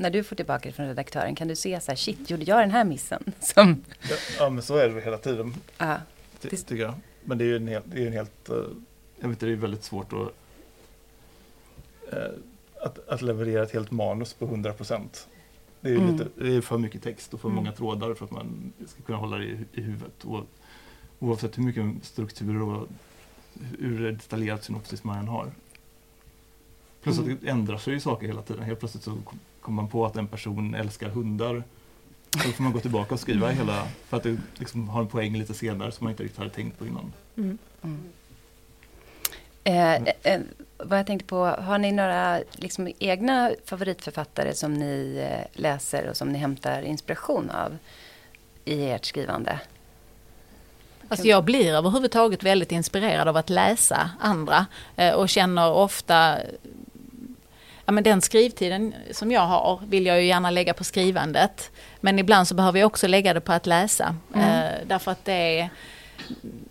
när 0.00 0.10
du 0.10 0.24
får 0.24 0.36
tillbaka 0.36 0.68
det 0.68 0.72
från 0.72 0.86
redaktören, 0.86 1.34
kan 1.34 1.48
du 1.48 1.56
se 1.56 1.80
så 1.80 1.90
här, 1.90 1.96
shit, 1.96 2.30
gjorde 2.30 2.44
jag 2.44 2.60
den 2.60 2.70
här 2.70 2.84
missen? 2.84 3.24
Som, 3.40 3.84
Ja, 4.10 4.16
ja, 4.38 4.50
men 4.50 4.62
så 4.62 4.76
är 4.76 4.88
det 4.88 5.00
hela 5.00 5.18
tiden, 5.18 5.54
ja, 5.78 5.96
ty- 6.40 6.48
Det- 6.48 6.56
tycker 6.56 6.82
jag. 6.82 6.94
Men 7.24 7.38
det 7.38 7.44
är 7.44 7.46
ju 7.46 7.56
en 7.56 7.68
helt, 7.68 7.84
det 7.86 8.02
är 8.02 8.06
en 8.06 8.12
helt 8.12 8.48
eh, 8.48 8.54
jag 9.20 9.28
vet 9.28 9.36
inte, 9.36 9.46
det 9.46 9.52
är 9.52 9.56
väldigt 9.56 9.84
svårt 9.84 10.12
att, 10.12 10.32
eh, 12.12 12.30
att, 12.82 13.08
att 13.08 13.22
leverera 13.22 13.62
ett 13.62 13.72
helt 13.72 13.90
manus 13.90 14.32
på 14.34 14.44
100 14.44 14.72
procent. 14.72 15.28
Det 15.80 15.88
är 15.88 15.92
ju 15.92 15.98
Mm. 16.00 16.12
lite, 16.16 16.26
det 16.34 16.54
är 16.56 16.60
för 16.60 16.78
mycket 16.78 17.02
text 17.02 17.34
och 17.34 17.40
för 17.40 17.48
Mm. 17.48 17.56
många 17.56 17.72
trådar 17.72 18.14
för 18.14 18.24
att 18.24 18.30
man 18.30 18.72
ska 18.86 19.02
kunna 19.02 19.18
hålla 19.18 19.36
det 19.38 19.44
i, 19.44 19.58
i 19.72 19.80
huvudet. 19.80 20.24
Och, 20.24 20.44
oavsett 21.18 21.58
hur 21.58 21.62
mycket 21.62 22.04
struktur 22.04 22.62
och 22.62 22.88
hur 23.78 24.12
detaljerat 24.12 24.64
synopsis 24.64 25.04
man 25.04 25.18
än 25.18 25.28
har. 25.28 25.52
Plus 27.02 27.18
Mm. 27.18 27.32
att 27.34 27.40
det 27.40 27.48
ändrar 27.48 27.78
sig 27.78 27.92
ju 27.94 28.00
saker 28.00 28.26
hela 28.26 28.42
tiden. 28.42 28.62
Helt 28.62 28.78
plötsligt 28.80 29.04
så 29.04 29.18
kommer 29.60 29.82
man 29.82 29.90
på 29.90 30.06
att 30.06 30.16
en 30.16 30.26
person 30.26 30.74
älskar 30.74 31.08
hundar. 31.08 31.62
Då 32.30 32.38
får 32.38 32.62
man 32.62 32.72
gå 32.72 32.80
tillbaka 32.80 33.14
och 33.14 33.20
skriva 33.20 33.48
hela, 33.48 33.86
för 34.08 34.16
att 34.16 34.22
det 34.22 34.36
liksom 34.54 34.88
har 34.88 35.00
en 35.00 35.08
poäng 35.08 35.36
lite 35.36 35.54
senare 35.54 35.92
som 35.92 36.04
man 36.04 36.10
inte 36.10 36.22
riktigt 36.22 36.38
hade 36.38 36.50
tänkt 36.50 36.78
på 36.78 36.86
innan. 36.86 37.12
Mm. 37.36 37.58
mm. 37.82 38.00
Eh, 39.64 39.94
eh, 40.22 40.40
vad 40.78 40.98
jag 40.98 41.06
tänkte 41.06 41.26
på, 41.26 41.46
har 41.46 41.78
ni 41.78 41.92
några 41.92 42.40
liksom, 42.52 42.92
egna 42.98 43.50
favoritförfattare 43.64 44.54
som 44.54 44.74
ni 44.74 45.26
eh, 45.30 45.60
läser 45.62 46.08
och 46.08 46.16
som 46.16 46.28
ni 46.28 46.38
hämtar 46.38 46.82
inspiration 46.82 47.50
av 47.50 47.76
i 48.64 48.90
ert 48.90 49.04
skrivande? 49.04 49.60
Alltså 51.08 51.26
jag 51.26 51.44
blir 51.44 51.72
överhuvudtaget 51.72 52.42
väldigt 52.42 52.72
inspirerad 52.72 53.28
av 53.28 53.36
att 53.36 53.50
läsa 53.50 54.10
andra 54.20 54.66
eh, 54.96 55.14
och 55.14 55.28
känner 55.28 55.72
ofta 55.72 56.38
Ja, 57.90 57.94
men 57.94 58.04
den 58.04 58.20
skrivtiden 58.20 58.94
som 59.10 59.32
jag 59.32 59.46
har 59.46 59.80
vill 59.88 60.06
jag 60.06 60.20
ju 60.20 60.26
gärna 60.26 60.50
lägga 60.50 60.74
på 60.74 60.84
skrivandet. 60.84 61.70
Men 62.00 62.18
ibland 62.18 62.48
så 62.48 62.54
behöver 62.54 62.78
jag 62.78 62.86
också 62.86 63.06
lägga 63.06 63.34
det 63.34 63.40
på 63.40 63.52
att 63.52 63.66
läsa. 63.66 64.16
Eh, 64.34 64.86
därför 64.86 65.10
att 65.10 65.24
det, 65.24 65.68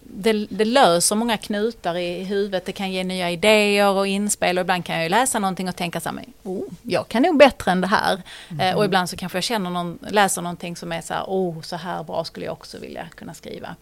det, 0.04 0.34
det 0.50 0.66
löser 0.66 1.16
många 1.16 1.38
knutar 1.38 1.96
i 1.96 2.24
huvudet. 2.24 2.66
Det 2.66 2.72
kan 2.72 2.92
ge 2.92 3.04
nya 3.04 3.32
idéer 3.32 3.90
och 3.90 4.08
inspel. 4.08 4.58
Och 4.58 4.62
ibland 4.62 4.86
kan 4.86 4.96
jag 4.96 5.04
ju 5.04 5.10
läsa 5.10 5.40
någonting 5.40 5.70
och 5.70 5.76
tänka 5.76 6.00
så 6.00 6.10
här, 6.10 6.16
men, 6.16 6.34
oh, 6.44 6.64
jag 6.82 7.08
kan 7.08 7.22
nog 7.22 7.38
bättre 7.38 7.72
än 7.72 7.82
det 7.82 7.88
här. 7.88 8.22
Eh, 8.60 8.78
och 8.78 8.86
ibland 8.86 9.10
så 9.10 9.18
kanske 9.18 9.38
jag 9.38 9.44
känner 9.44 9.70
någon, 9.70 10.00
läser 10.10 10.42
någonting 10.42 10.76
som 10.76 10.92
är 10.92 11.02
så 11.02 11.14
här, 11.14 11.24
oh, 11.28 11.62
så 11.62 11.76
här 11.76 12.04
bra 12.04 12.24
skulle 12.24 12.46
jag 12.46 12.54
också 12.54 12.80
vilja 12.80 13.08
kunna 13.16 13.34
skriva. 13.34 13.76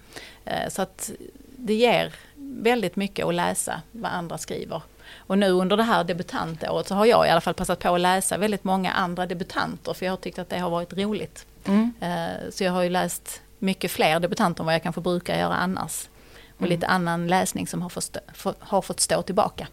Eh, 0.46 0.70
så 0.70 0.82
att 0.82 1.12
det 1.58 1.74
ger 1.74 2.14
väldigt 2.36 2.96
mycket 2.96 3.26
att 3.26 3.36
läsa 3.36 3.82
vad 3.92 4.12
andra 4.12 4.38
skriver. 4.38 4.82
Och 5.28 5.38
nu 5.38 5.50
under 5.52 5.78
det 5.78 5.84
här 5.84 6.04
debutantåret 6.04 6.88
så 6.88 6.96
har 6.96 7.06
jag 7.06 7.28
i 7.28 7.30
alla 7.30 7.42
fall 7.42 7.54
passat 7.54 7.80
på 7.80 7.96
att 7.96 8.02
läsa 8.02 8.38
väldigt 8.38 8.64
många 8.64 8.92
andra 8.92 9.26
debutanter 9.26 9.94
för 9.94 10.06
jag 10.06 10.12
har 10.12 10.18
tyckt 10.18 10.40
att 10.40 10.50
det 10.50 10.60
har 10.60 10.70
varit 10.70 10.94
roligt. 10.94 11.46
Mm. 11.66 11.94
Eh, 12.02 12.50
Så 12.52 12.64
jag 12.64 12.72
har 12.72 12.84
ju 12.84 12.90
läst 12.90 13.42
mycket 13.60 13.92
fler 13.92 14.20
debutanter 14.20 14.62
än 14.62 14.66
vad 14.66 14.76
jag 14.76 14.84
kanske 14.84 15.02
brukar 15.02 15.38
göra 15.40 15.56
annars. 15.56 16.10
Och 16.56 16.62
Mm. 16.62 16.70
lite 16.70 16.88
annan 16.88 17.28
läsning 17.28 17.68
som 17.68 17.82
har 17.82 17.90
fått, 17.90 18.04
stå, 18.04 18.20
få- 18.34 18.54
har 18.60 18.82
fått 18.82 19.00
stå 19.00 19.22
tillbaka. 19.22 19.68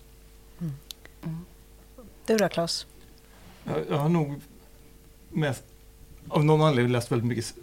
Du 2.27 2.37
då 2.37 2.49
Claes? 2.49 2.87
Jag, 3.65 3.85
jag 3.91 3.97
har 3.99 4.09
nog 4.09 4.41
mest, 5.31 5.63
av 6.29 6.45
någon 6.45 6.63
anledning 6.63 6.93
läst 6.93 7.13
väldigt 7.13 7.29
mycket, 7.29 7.55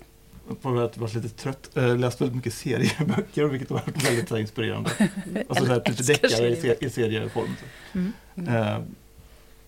på 0.62 0.80
att 0.80 0.98
varit 0.98 1.14
lite 1.14 1.30
trött, 1.30 1.78
äh, 1.78 1.98
läst 1.98 2.22
väldigt 2.22 2.36
mycket 2.36 2.54
serieböcker 2.54 3.46
vilket 3.46 3.70
har 3.70 3.78
varit 3.78 4.04
väldigt 4.06 4.30
så 4.30 4.38
inspirerande. 4.38 4.90
Alltså 5.50 5.66
så 5.66 5.72
här, 5.72 5.76
lite 5.86 5.90
älskar 5.90 6.14
deckare 6.30 6.48
i, 6.50 6.56
se- 6.56 6.62
serieböcker. 6.62 6.86
i 6.88 6.90
serieform. 6.90 7.50
Så. 7.60 7.98
Mm. 7.98 8.14
Eh, 8.48 8.80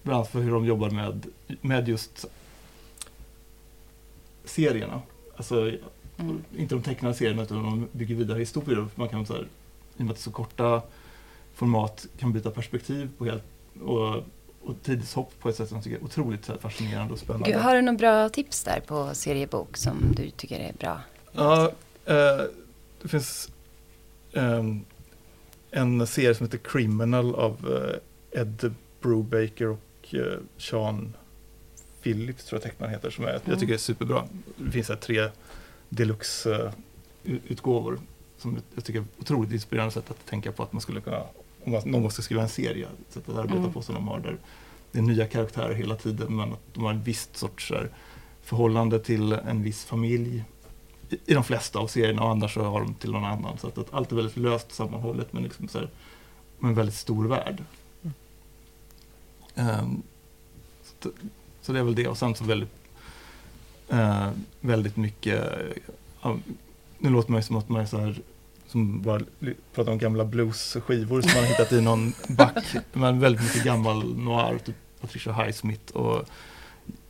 bland 0.04 0.16
annat 0.18 0.32
för 0.32 0.40
hur 0.42 0.52
de 0.52 0.66
jobbar 0.66 0.90
med, 0.90 1.26
med 1.62 1.88
just 1.90 2.26
serierna. 4.46 5.02
Alltså 5.38 5.72
Mm. 6.18 6.44
inte 6.58 6.76
de 6.76 6.82
tecknade 6.84 7.16
serierna 7.16 7.44
utan 7.44 7.64
de 7.64 7.88
bygger 7.92 8.16
vidare 8.16 8.40
historier. 8.40 8.88
Man 8.96 9.10
kan 9.10 9.26
så 9.26 9.34
här, 9.34 9.42
I 9.42 10.02
och 10.02 10.06
med 10.06 10.10
att 10.12 10.16
det 10.18 10.20
är 10.20 10.24
så 10.24 10.32
korta 10.32 10.82
format 11.54 12.08
kan 12.20 12.34
byta 12.34 12.52
perspektiv 12.52 13.10
på 13.18 13.26
helt, 13.26 13.44
och, 13.84 14.24
och 14.66 14.76
tidshopp 14.84 15.32
på 15.40 15.50
ett 15.50 15.56
sätt 15.56 15.68
som 15.70 15.78
jag 15.78 15.84
tycker 15.84 15.98
är 15.98 16.04
otroligt 16.04 16.50
fascinerande 16.62 17.14
och 17.14 17.20
spännande. 17.20 17.52
Gud, 17.52 17.60
har 17.62 17.76
du 17.76 17.82
några 17.82 17.98
bra 17.98 18.30
tips 18.30 18.64
där 18.64 18.80
på 18.80 19.10
seriebok 19.14 19.78
som 19.78 20.14
du 20.18 20.30
tycker 20.30 20.60
är 20.60 20.74
bra? 20.74 21.02
Ja, 21.32 21.72
eh, 22.06 22.42
det 23.02 23.08
finns 23.08 23.50
ehm, 24.34 24.86
en 25.72 26.08
serie 26.08 26.36
som 26.36 26.46
heter 26.46 26.58
Criminal 26.58 27.36
av 27.36 27.82
eh, 28.34 28.42
Ed 28.42 28.74
Brubaker 29.02 29.68
och 29.68 30.16
eh, 30.16 30.40
Sean 30.58 31.14
Phillips 32.02 32.46
tror 32.46 32.58
jag 32.58 32.64
tecknaren 32.72 32.94
heter, 32.94 33.10
som 33.10 33.26
är, 33.26 33.30
jag 33.30 33.42
Mm. 33.48 33.60
tycker 33.60 33.74
är 33.74 33.78
superbra. 33.78 34.24
Det 34.58 34.72
finns 34.72 34.90
här 34.90 34.96
tre 34.96 35.30
deluxe-utgåvor 35.90 38.00
som 38.38 38.58
jag 38.76 38.84
tycker 38.84 39.00
är 39.00 39.06
otroligt 39.20 39.52
inspirerande 39.52 39.94
sätt 39.94 40.12
att 40.12 40.26
tänka 40.26 40.52
på 40.52 40.64
att 40.64 40.74
man 40.74 40.82
skulle 40.82 41.02
kunna, 41.02 41.24
om 41.66 41.72
någon 41.72 42.02
gång 42.02 42.12
ska 42.12 42.22
skriva 42.22 42.42
en 42.42 42.50
serie, 42.50 42.88
sätt 43.10 43.30
att 43.30 43.38
arbeta 43.38 43.58
Mm. 43.58 43.74
på 43.74 43.82
som 43.82 43.96
de 43.96 44.08
har 44.08 44.20
där. 44.20 44.38
Det 44.92 45.00
är 45.00 45.04
nya 45.04 45.28
karaktärer 45.28 45.74
hela 45.74 45.96
tiden 45.96 46.36
men 46.36 46.54
att 46.54 46.74
de 46.74 46.84
har 46.84 46.92
en 46.92 47.04
viss 47.04 47.30
sorts 47.34 47.72
här, 47.72 47.90
förhållande 48.44 49.00
till 49.00 49.34
en 49.34 49.64
viss 49.64 49.84
familj 49.86 50.44
i, 51.10 51.16
i 51.26 51.34
de 51.34 51.44
flesta 51.44 51.80
av 51.80 51.88
serierna 51.88 52.24
och 52.24 52.30
annars 52.30 52.54
så 52.54 52.62
har 52.64 52.80
de 52.82 52.94
till 52.94 53.12
någon 53.12 53.26
annan. 53.26 53.58
Så 53.58 53.68
att, 53.68 53.78
att 53.78 53.94
allt 53.94 54.12
är 54.12 54.16
väldigt 54.16 54.38
löst 54.38 54.72
sammanhållet 54.74 55.34
men 55.34 55.44
liksom 55.44 55.68
så 55.68 55.78
här, 55.80 55.90
med 56.60 56.70
en 56.70 56.76
väldigt 56.76 56.96
stor 56.96 57.28
värld. 57.28 57.64
Ehm, 59.56 60.02
så, 60.84 61.10
så 61.62 61.74
det 61.74 61.80
är 61.80 61.84
väl 61.84 61.96
det 61.96 62.08
och 62.08 62.18
sen 62.18 62.36
så 62.36 62.44
väldigt, 62.44 62.74
eh, 63.90 64.30
väldigt 64.60 64.98
mycket, 64.98 65.44
ja, 66.22 66.38
nu 67.00 67.10
låter 67.10 67.32
man 67.32 67.40
ju 67.40 67.44
som 67.44 67.56
att 67.56 67.70
man 67.70 67.82
är 67.82 67.86
så 67.86 67.98
här 67.98 68.22
som 68.74 69.02
bara 69.02 69.22
pratar 69.74 69.92
om 69.92 69.98
gamla 69.98 70.26
bluesskivor 70.26 71.22
som 71.22 71.32
man 71.34 71.44
har 71.44 71.50
hittat 71.50 71.72
i 71.72 71.82
någon 71.82 72.14
back. 72.28 72.76
Men 72.94 73.20
väldigt 73.20 73.44
mycket 73.44 73.64
gammal 73.64 74.18
noir, 74.18 74.60
typ 74.66 74.76
Patricia 75.02 75.34
Highsmith 75.34 75.96
och 75.96 76.30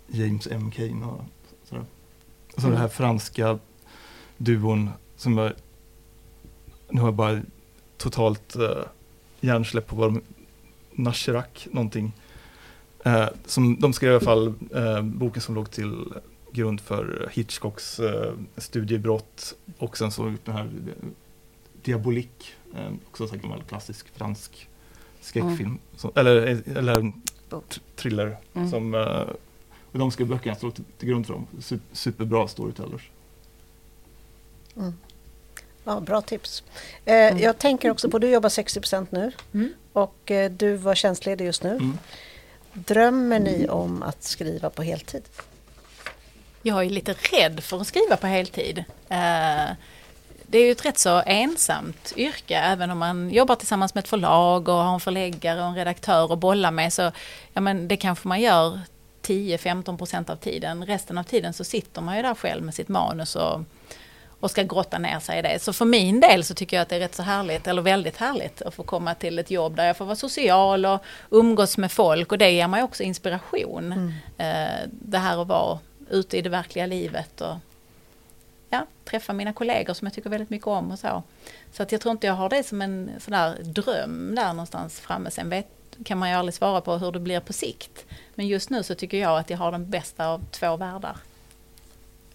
James 0.07 0.47
M. 0.51 0.71
Cain 0.71 1.03
och 1.03 1.25
sådär. 1.69 1.85
Och 2.55 2.61
så 2.61 2.67
den 2.67 2.77
här 2.77 2.87
franska 2.87 3.59
duon 4.37 4.89
som 5.15 5.37
jag, 5.37 5.53
nu 6.89 7.01
har 7.01 7.07
jag 7.07 7.15
bara 7.15 7.41
totalt 7.97 8.55
uh, 8.55 8.83
hjärnsläpp 9.39 9.87
på 9.87 9.95
vad 9.95 10.13
de, 10.13 10.21
Nasherac 10.91 11.67
någonting. 11.71 12.11
Uh, 13.05 13.27
som, 13.45 13.79
de 13.79 13.93
skrev 13.93 14.11
i 14.11 14.15
alla 14.15 14.25
fall 14.25 14.53
uh, 14.75 15.01
boken 15.01 15.41
som 15.41 15.55
låg 15.55 15.71
till 15.71 16.13
grund 16.51 16.81
för 16.81 17.29
Hitchcocks 17.31 17.99
uh, 17.99 18.33
studiebrott 18.57 19.55
och 19.77 19.97
sen 19.97 20.11
så 20.11 20.33
den 20.45 20.55
här 20.55 20.69
Diabolik, 21.83 22.53
eh, 22.75 22.91
också 23.09 23.23
en 23.33 23.39
gammal 23.39 23.63
klassisk 23.63 24.05
fransk 24.15 24.67
skräckfilm, 25.21 25.79
som, 25.95 26.11
eller, 26.15 26.61
eller 26.77 27.11
Bok. 27.49 27.63
tr- 27.69 27.79
thriller. 27.95 28.37
Mm. 28.53 28.69
Som, 28.71 28.93
eh, 28.93 29.25
och 29.91 29.99
de 29.99 30.11
skrev 30.11 30.27
böckerna 30.27 30.55
låg 30.61 30.75
till, 30.75 30.83
till 30.97 31.07
grund 31.09 31.25
för 31.27 31.33
dem. 31.33 31.47
Su- 31.59 31.79
superbra 31.91 32.47
storytellers. 32.47 33.09
Mm. 34.77 34.93
Ja, 35.83 35.99
bra 35.99 36.21
tips. 36.21 36.63
Eh, 37.05 37.13
Jag 37.15 37.57
tänker 37.59 37.89
också 37.91 38.09
på, 38.09 38.19
du 38.19 38.29
jobbar 38.29 38.49
60% 38.49 39.07
nu 39.09 39.31
Mm. 39.53 39.73
och 39.93 40.31
eh, 40.31 40.51
du 40.51 40.75
var 40.75 40.95
tjänstledig 40.95 41.45
just 41.45 41.63
nu. 41.63 41.69
Mm. 41.69 41.97
Drömmer 42.73 43.39
ni 43.39 43.67
om 43.69 44.03
att 44.03 44.23
skriva 44.23 44.69
på 44.69 44.83
heltid? 44.83 45.23
Jag 46.61 46.85
är 46.85 46.89
lite 46.89 47.13
rädd 47.13 47.63
för 47.63 47.81
att 47.81 47.87
skriva 47.87 48.17
på 48.17 48.27
heltid. 48.27 48.83
Eh, 49.09 49.71
Det 50.53 50.59
är 50.59 50.65
ju 50.65 50.71
ett 50.71 50.85
rätt 50.85 50.97
så 50.99 51.21
ensamt 51.25 52.13
yrke, 52.17 52.57
även 52.57 52.91
om 52.91 52.97
man 52.97 53.29
jobbar 53.29 53.55
tillsammans 53.55 53.95
med 53.95 54.01
ett 54.03 54.07
förlag 54.07 54.69
och 54.69 54.75
har 54.75 54.93
en 54.93 54.99
förläggare 54.99 55.61
och 55.61 55.67
en 55.67 55.75
redaktör 55.75 56.33
att 56.33 56.39
bolla 56.39 56.71
med. 56.71 56.93
Så 56.93 57.11
ja, 57.53 57.61
men 57.61 57.87
det 57.87 57.97
kanske 57.97 58.27
man 58.27 58.41
gör 58.41 58.79
10-15 59.21 59.97
procent 59.97 60.29
av 60.29 60.35
tiden. 60.35 60.85
Resten 60.85 61.17
av 61.17 61.23
tiden 61.23 61.53
så 61.53 61.63
sitter 61.63 62.01
man 62.01 62.15
ju 62.15 62.21
där 62.21 62.35
själv 62.35 62.63
med 62.63 62.73
sitt 62.73 62.87
manus 62.87 63.35
och, 63.35 63.61
och 64.39 64.51
ska 64.51 64.63
grotta 64.63 64.97
ner 64.97 65.19
sig 65.19 65.39
i 65.39 65.41
det. 65.41 65.61
Så 65.61 65.73
för 65.73 65.85
min 65.85 66.19
del 66.19 66.43
så 66.43 66.53
tycker 66.53 66.77
jag 66.77 66.81
att 66.81 66.89
det 66.89 66.95
är 66.95 66.99
rätt 66.99 67.15
så 67.15 67.23
härligt, 67.23 67.67
eller 67.67 67.81
väldigt 67.81 68.17
härligt, 68.17 68.61
att 68.61 68.73
få 68.73 68.83
komma 68.83 69.15
till 69.15 69.39
ett 69.39 69.51
jobb 69.51 69.75
där 69.75 69.85
jag 69.85 69.97
får 69.97 70.05
vara 70.05 70.15
social 70.15 70.85
och 70.85 70.99
umgås 71.29 71.77
med 71.77 71.91
folk. 71.91 72.31
Och 72.31 72.37
det 72.37 72.51
ger 72.51 72.67
mig 72.67 72.83
också 72.83 73.03
inspiration. 73.03 73.91
Eh, 74.37 74.89
Det 74.89 75.17
här 75.17 75.41
att 75.41 75.47
vara 75.47 75.79
ute 76.09 76.37
i 76.37 76.41
det 76.41 76.49
verkliga 76.49 76.85
livet 76.85 77.41
och 77.41 77.55
ja, 78.73 78.85
träffa 79.05 79.33
mina 79.33 79.53
kollegor 79.53 79.93
som 79.93 80.05
jag 80.05 80.13
tycker 80.13 80.29
väldigt 80.29 80.49
mycket 80.49 80.67
om 80.67 80.91
och 80.91 80.99
så. 80.99 81.23
Så 81.71 81.83
att 81.83 81.91
jag 81.91 82.01
tror 82.01 82.11
inte 82.11 82.27
jag 82.27 82.33
har 82.33 82.49
det 82.49 82.63
som 82.63 82.81
en 82.81 83.11
sån 83.19 83.31
där 83.31 83.63
dröm 83.63 84.35
där 84.35 84.47
någonstans 84.47 84.99
framme. 84.99 85.31
Sen 85.31 85.49
vet, 85.49 85.67
kan 86.05 86.17
man 86.17 86.29
ju 86.29 86.35
aldrig 86.35 86.53
svara 86.53 86.81
på 86.81 86.97
hur 86.97 87.11
det 87.11 87.19
blir 87.19 87.39
på 87.39 87.53
sikt. 87.53 88.05
Men 88.35 88.47
just 88.47 88.69
nu 88.69 88.83
så 88.83 88.95
tycker 88.95 89.17
jag 89.17 89.39
att 89.39 89.49
jag 89.49 89.57
har 89.57 89.71
den 89.71 89.89
bästa 89.89 90.27
av 90.27 90.45
två 90.51 90.77
världar. 90.77 91.17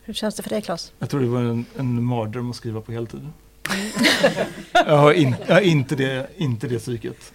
Hur 0.02 0.14
känns 0.14 0.34
det 0.34 0.42
för 0.42 0.50
dig 0.50 0.62
Claes? 0.62 0.92
Jag 0.98 1.10
tror 1.10 1.20
det 1.20 1.26
var 1.26 1.40
en, 1.40 1.66
en 1.76 2.04
mardröm 2.04 2.50
att 2.50 2.56
skriva 2.56 2.80
på 2.80 2.92
heltid. 2.92 3.28
jag, 4.72 4.96
har 4.96 5.12
in, 5.12 5.34
jag 5.46 5.54
har 5.54 5.60
inte 5.60 5.96
det, 5.96 6.30
inte 6.36 6.68
det 6.68 6.78
psyket. 6.78 7.32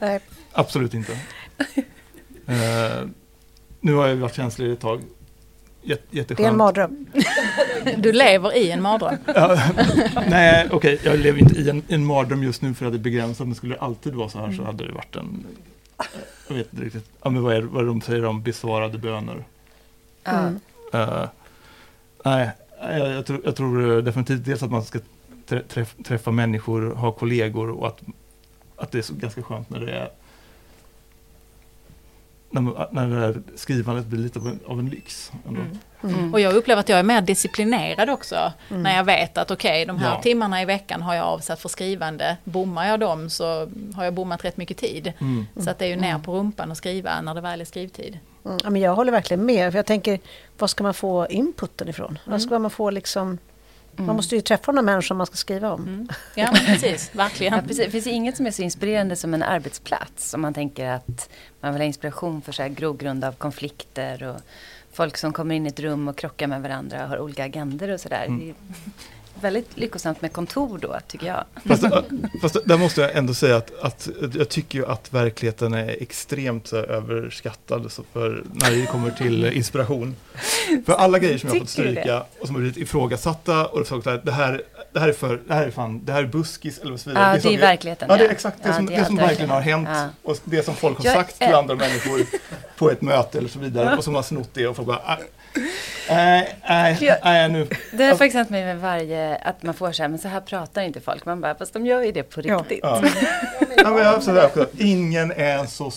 Nej. 0.00 0.20
Absolut 0.52 0.94
inte. 0.94 1.12
Uh, 1.12 3.08
nu 3.80 3.94
har 3.94 4.06
jag 4.06 4.16
varit 4.16 4.34
känslig 4.34 4.72
ett 4.72 4.80
tag. 4.80 5.02
Jätteskönt. 5.82 6.36
Det 6.36 6.44
är 6.44 6.48
en 6.48 6.56
mardröm. 6.56 7.06
Du 7.98 8.12
lever 8.12 8.56
i 8.56 8.70
en 8.70 8.82
mardröm. 8.82 9.18
nej, 10.28 10.68
okej, 10.70 10.94
okay, 10.94 10.98
jag 11.10 11.18
lever 11.18 11.38
inte 11.38 11.60
i 11.60 11.70
en, 11.70 11.82
en 11.88 12.06
mardröm 12.06 12.42
just 12.42 12.62
nu 12.62 12.74
för 12.74 12.86
att 12.86 12.92
det 12.92 12.96
är 12.96 13.00
begränsat. 13.00 13.46
Men 13.46 13.54
skulle 13.54 13.74
det 13.74 13.80
alltid 13.80 14.14
vara 14.14 14.28
så 14.28 14.38
här 14.38 14.46
så 14.46 14.52
mm. 14.52 14.66
hade 14.66 14.86
det 14.86 14.92
varit 14.92 15.16
en... 15.16 15.46
Jag 16.48 16.54
vet 16.56 16.72
inte 16.72 16.84
riktigt. 16.84 17.10
Ja, 17.22 17.30
men 17.30 17.42
vad 17.42 17.54
är 17.54 17.62
vad 17.62 17.86
de 17.86 18.00
säger 18.00 18.24
om 18.24 18.42
besvarade 18.42 18.98
böner? 18.98 19.44
Mm. 20.24 20.60
Uh, 20.94 21.24
nej, 22.24 22.50
jag, 22.80 23.10
jag, 23.10 23.26
tror, 23.26 23.40
jag 23.44 23.56
tror 23.56 24.02
definitivt 24.02 24.44
dels 24.44 24.62
att 24.62 24.70
man 24.70 24.82
ska 24.82 24.98
träffa 26.04 26.30
människor, 26.30 26.94
ha 26.94 27.12
kollegor 27.12 27.70
och 27.70 27.86
att, 27.86 28.02
att 28.76 28.92
det 28.92 28.98
är 28.98 29.02
så 29.02 29.14
ganska 29.14 29.42
skönt 29.42 29.70
när 29.70 29.80
det 29.80 29.92
är 29.92 30.10
när, 32.50 32.88
när 32.92 33.20
här 33.20 33.42
skrivandet 33.54 34.06
blir 34.06 34.18
lite 34.20 34.38
av 34.38 34.46
en, 34.46 34.60
av 34.66 34.78
en 34.78 34.88
lyx. 34.88 35.32
Mm. 35.48 35.78
Mm. 36.02 36.34
Och 36.34 36.40
jag 36.40 36.54
upplever 36.54 36.80
att 36.80 36.88
jag 36.88 36.98
är 36.98 37.02
mer 37.02 37.20
disciplinerad 37.20 38.10
också. 38.10 38.52
Mm. 38.70 38.82
När 38.82 38.96
jag 38.96 39.04
vet 39.04 39.38
att 39.38 39.50
okej, 39.50 39.70
okay, 39.70 39.84
de 39.84 39.98
här 39.98 40.14
ja. 40.14 40.22
timmarna 40.22 40.62
i 40.62 40.64
veckan 40.64 41.02
har 41.02 41.14
jag 41.14 41.24
avsatt 41.24 41.60
för 41.60 41.68
skrivande. 41.68 42.36
Bommar 42.44 42.88
jag 42.88 43.00
dem 43.00 43.30
så 43.30 43.70
har 43.94 44.04
jag 44.04 44.14
bommat 44.14 44.44
rätt 44.44 44.56
mycket 44.56 44.76
tid. 44.76 45.12
Mm. 45.20 45.46
Så 45.56 45.70
att 45.70 45.78
det 45.78 45.84
är 45.84 45.88
ju 45.88 45.96
ner 45.96 46.10
mm. 46.10 46.22
på 46.22 46.34
rumpan 46.34 46.70
och 46.70 46.76
skriva 46.76 47.20
när 47.20 47.34
det 47.34 47.40
väl 47.40 47.60
är 47.60 47.64
skrivtid. 47.64 48.18
Mm. 48.44 48.58
Ja, 48.64 48.70
men 48.70 48.82
jag 48.82 48.94
håller 48.94 49.12
verkligen 49.12 49.46
med. 49.46 49.72
För 49.72 49.78
jag 49.78 49.86
tänker, 49.86 50.20
var 50.58 50.68
ska 50.68 50.84
man 50.84 50.94
få 50.94 51.26
inputen 51.30 51.88
ifrån? 51.88 52.18
Var 52.24 52.38
ska 52.38 52.58
man 52.58 52.70
få 52.70 52.90
liksom 52.90 53.38
Mm. 53.98 54.06
Man 54.06 54.16
måste 54.16 54.34
ju 54.34 54.40
träffa 54.40 54.72
de 54.72 54.84
människor 54.84 55.14
man 55.14 55.26
ska 55.26 55.36
skriva 55.36 55.72
om. 55.72 55.82
Mm. 55.82 56.08
Ja, 56.34 56.54
precis. 56.66 57.10
Verkligen. 57.14 57.54
Ja, 57.54 57.62
precis. 57.62 57.84
Det 57.84 57.90
finns 57.90 58.06
inget 58.06 58.36
som 58.36 58.46
är 58.46 58.50
så 58.50 58.62
inspirerande 58.62 59.16
som 59.16 59.34
en 59.34 59.42
arbetsplats. 59.42 60.34
Om 60.34 60.40
man 60.40 60.54
tänker 60.54 60.90
att 60.90 61.30
man 61.60 61.72
vill 61.72 61.80
ha 61.80 61.86
inspiration 61.86 62.42
för 62.42 62.52
så 62.52 62.62
här 62.62 62.68
grogrund 62.68 63.24
av 63.24 63.32
konflikter 63.32 64.22
och 64.22 64.40
folk 64.92 65.16
som 65.16 65.32
kommer 65.32 65.54
in 65.54 65.66
i 65.66 65.68
ett 65.68 65.80
rum 65.80 66.08
och 66.08 66.18
krockar 66.18 66.46
med 66.46 66.62
varandra 66.62 67.02
och 67.02 67.08
har 67.08 67.18
olika 67.18 67.44
agendor 67.44 67.88
och 67.88 68.00
sådär. 68.00 68.24
Mm 68.24 68.54
väldigt 69.40 69.78
lyckosamt 69.78 70.22
med 70.22 70.32
kontor 70.32 70.78
då, 70.78 70.96
tycker 71.06 71.26
jag. 71.26 71.44
Fast, 71.64 71.84
fast 72.40 72.56
där 72.64 72.78
måste 72.78 73.00
jag 73.00 73.16
ändå 73.16 73.34
säga 73.34 73.56
att, 73.56 73.80
att 73.80 74.08
jag 74.34 74.48
tycker 74.48 74.78
ju 74.78 74.86
att 74.86 75.12
verkligheten 75.12 75.74
är 75.74 76.02
extremt 76.02 76.72
överskattad 76.72 77.92
så 77.92 78.02
för 78.12 78.44
när 78.52 78.70
det 78.70 78.86
kommer 78.86 79.10
till 79.10 79.44
inspiration. 79.44 80.16
För 80.86 80.92
alla 80.92 81.18
grejer 81.18 81.38
som 81.38 81.48
jag 81.48 81.54
har 81.54 81.60
fått 81.60 81.68
stryka 81.68 82.24
och 82.40 82.46
som 82.46 82.54
har 82.54 82.60
blivit 82.60 82.78
ifrågasatta 82.78 83.66
och 83.66 83.86
sagt 83.86 84.06
att 84.06 84.24
det 84.24 84.32
här, 84.32 84.62
det 84.92 85.00
här 85.00 85.08
är 85.08 85.12
för, 85.12 85.40
det 85.46 85.54
här 85.54 85.66
är 85.66 85.70
fan, 85.70 86.04
det 86.04 86.12
här 86.12 86.22
är 86.22 86.26
buskis 86.26 86.78
eller 86.78 86.96
så 86.96 87.10
vidare. 87.10 87.24
Ja, 87.24 87.32
det 87.42 87.48
är, 87.48 87.50
det 87.50 87.56
är 87.56 87.60
verkligheten. 87.60 88.08
Ja, 88.10 88.16
det 88.16 88.26
är 88.26 88.30
exakt 88.30 88.62
det 88.62 88.68
ja, 88.68 88.74
som, 88.74 88.86
det, 88.86 88.96
det 88.96 89.04
som 89.04 89.16
verkligen 89.16 89.50
har 89.50 89.60
hänt 89.60 89.88
ja. 89.92 90.08
och 90.22 90.36
det 90.44 90.62
som 90.62 90.74
folk 90.74 90.98
har 90.98 91.04
jag, 91.04 91.14
sagt 91.14 91.38
till 91.38 91.54
andra 91.54 91.74
människor 91.74 92.20
på 92.78 92.90
ett 92.90 93.02
möte 93.02 93.38
eller 93.38 93.48
så 93.48 93.58
vidare 93.58 93.96
och 93.96 94.04
som 94.04 94.14
har 94.14 94.22
snott 94.22 94.50
det 94.52 94.66
och 94.66 94.76
folk 94.76 94.88
bara 94.88 95.02
ah, 95.04 95.18
Nej, 96.08 96.56
nej, 96.68 97.18
nej 97.24 97.48
nu. 97.48 97.68
Det 97.92 98.04
har 98.04 98.10
faktiskt 98.10 98.34
hänt 98.34 98.50
mig 98.50 98.64
med 98.64 98.80
varje, 98.80 99.36
att 99.36 99.62
man 99.62 99.74
får 99.74 99.92
så 99.92 100.02
här, 100.02 100.08
men 100.08 100.18
så 100.18 100.28
här 100.28 100.40
pratar 100.40 100.82
inte 100.82 101.00
folk. 101.00 101.24
Man 101.24 101.40
bara, 101.40 101.54
fast 101.54 101.72
de 101.72 101.86
gör 101.86 102.02
ju 102.02 102.12
det 102.12 102.22
på 102.22 102.40
riktigt. 102.40 102.80
Ja. 102.82 103.02
ja. 103.76 103.90
men 103.90 103.98
jag 103.98 104.12
har 104.12 104.20
sådär 104.20 104.46
också, 104.46 104.66
ingen 104.78 105.32
är 105.32 105.66
så, 105.66 105.92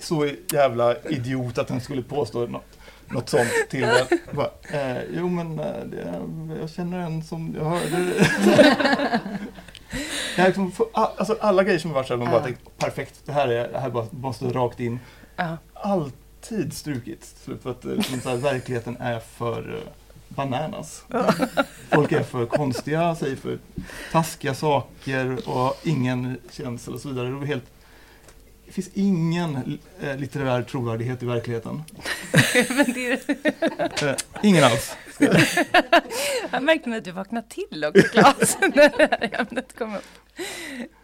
så 0.00 0.28
jävla 0.52 0.96
idiot 1.08 1.58
att 1.58 1.68
den 1.68 1.80
skulle 1.80 2.02
påstå 2.02 2.46
något, 2.46 2.78
något 3.08 3.28
sånt 3.28 3.50
till 3.70 3.84
en. 3.84 4.18
Bara, 4.30 4.50
eh, 4.72 5.02
jo 5.16 5.28
men 5.28 5.58
eh, 5.58 5.84
det, 5.84 6.20
jag 6.60 6.70
känner 6.70 6.98
en 6.98 7.22
som 7.22 7.54
jag 7.58 7.64
hörde. 7.64 8.12
jag 10.36 10.46
liksom, 10.46 10.72
alltså, 10.94 11.36
alla 11.40 11.62
grejer 11.64 11.78
som 11.78 11.90
har 11.90 11.94
varit 11.94 12.06
så 12.06 12.14
här, 12.14 12.18
man 12.18 12.32
bara 12.32 12.42
tänkt, 12.42 12.78
perfekt, 12.78 13.20
det 13.24 13.32
här, 13.32 13.48
är, 13.48 13.68
det 13.68 13.78
här 13.78 13.90
bara, 13.90 14.06
måste 14.10 14.44
rakt 14.44 14.80
in. 14.80 15.00
Ja. 15.36 15.56
Allt 15.74 16.14
alltid 16.42 16.72
strukits. 16.72 17.34
För 17.62 17.70
att 17.70 17.84
eh, 17.84 17.94
liksom, 17.94 18.20
så 18.20 18.28
här, 18.28 18.36
verkligheten 18.36 18.96
är 19.00 19.20
för 19.20 19.70
uh, 19.70 19.80
bananas. 20.28 21.04
Folk 21.90 22.12
är 22.12 22.22
för 22.22 22.46
konstiga, 22.46 23.14
säger 23.14 23.36
för 23.36 23.58
taskiga 24.12 24.54
saker 24.54 25.48
och 25.48 25.80
ingen 25.82 26.38
känsla 26.50 26.94
och 26.94 27.00
så 27.00 27.08
vidare. 27.08 27.28
Det, 27.28 27.46
helt, 27.46 27.64
det 28.66 28.72
finns 28.72 28.90
ingen 28.94 29.78
äh, 30.00 30.16
litterär 30.16 30.62
trovärdighet 30.62 31.22
i 31.22 31.26
verkligheten. 31.26 31.82
äh, 34.02 34.14
ingen 34.42 34.64
alls. 34.64 34.96
Jag 36.50 36.62
märkte 36.62 36.90
nu 36.90 36.96
att 36.96 37.04
du 37.04 37.10
vaknade 37.10 37.46
till 37.48 37.84
också, 37.84 38.08
Claes, 38.08 38.58
när 38.60 38.98
det 38.98 39.08
här 39.10 39.40
ämnet 39.40 39.78
kom 39.78 39.96
upp. 39.96 40.04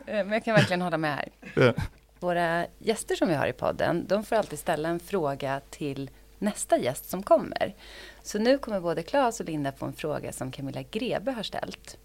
Men 0.06 0.32
jag 0.32 0.44
kan 0.44 0.54
verkligen 0.54 0.82
hålla 0.82 0.98
med 0.98 1.16
här. 1.16 1.74
Våra 2.20 2.66
gäster 2.78 3.16
som 3.16 3.28
vi 3.28 3.34
har 3.34 3.46
i 3.46 3.52
podden, 3.52 4.06
de 4.06 4.24
får 4.24 4.36
alltid 4.36 4.58
ställa 4.58 4.88
en 4.88 5.00
fråga 5.00 5.60
till 5.70 6.10
nästa 6.38 6.78
gäst 6.78 7.10
som 7.10 7.22
kommer. 7.22 7.74
Så 8.22 8.38
nu 8.38 8.58
kommer 8.58 8.80
både 8.80 9.02
Claes 9.02 9.40
och 9.40 9.46
Linda 9.46 9.72
få 9.72 9.86
en 9.86 9.92
fråga 9.92 10.32
som 10.32 10.52
Camilla 10.52 10.82
Grebe 10.82 11.30
har 11.30 11.42
ställt. 11.42 11.98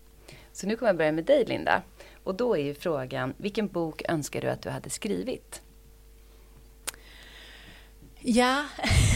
Så 0.51 0.67
nu 0.67 0.75
kommer 0.75 0.89
jag 0.89 0.97
börja 0.97 1.11
med 1.11 1.25
dig 1.25 1.45
Linda. 1.45 1.81
Och 2.23 2.35
då 2.35 2.57
är 2.57 2.63
ju 2.63 2.73
frågan, 2.73 3.33
vilken 3.37 3.67
bok 3.67 4.01
önskar 4.09 4.41
du 4.41 4.49
att 4.49 4.61
du 4.61 4.69
hade 4.69 4.89
skrivit? 4.89 5.61
Ja, 8.25 8.65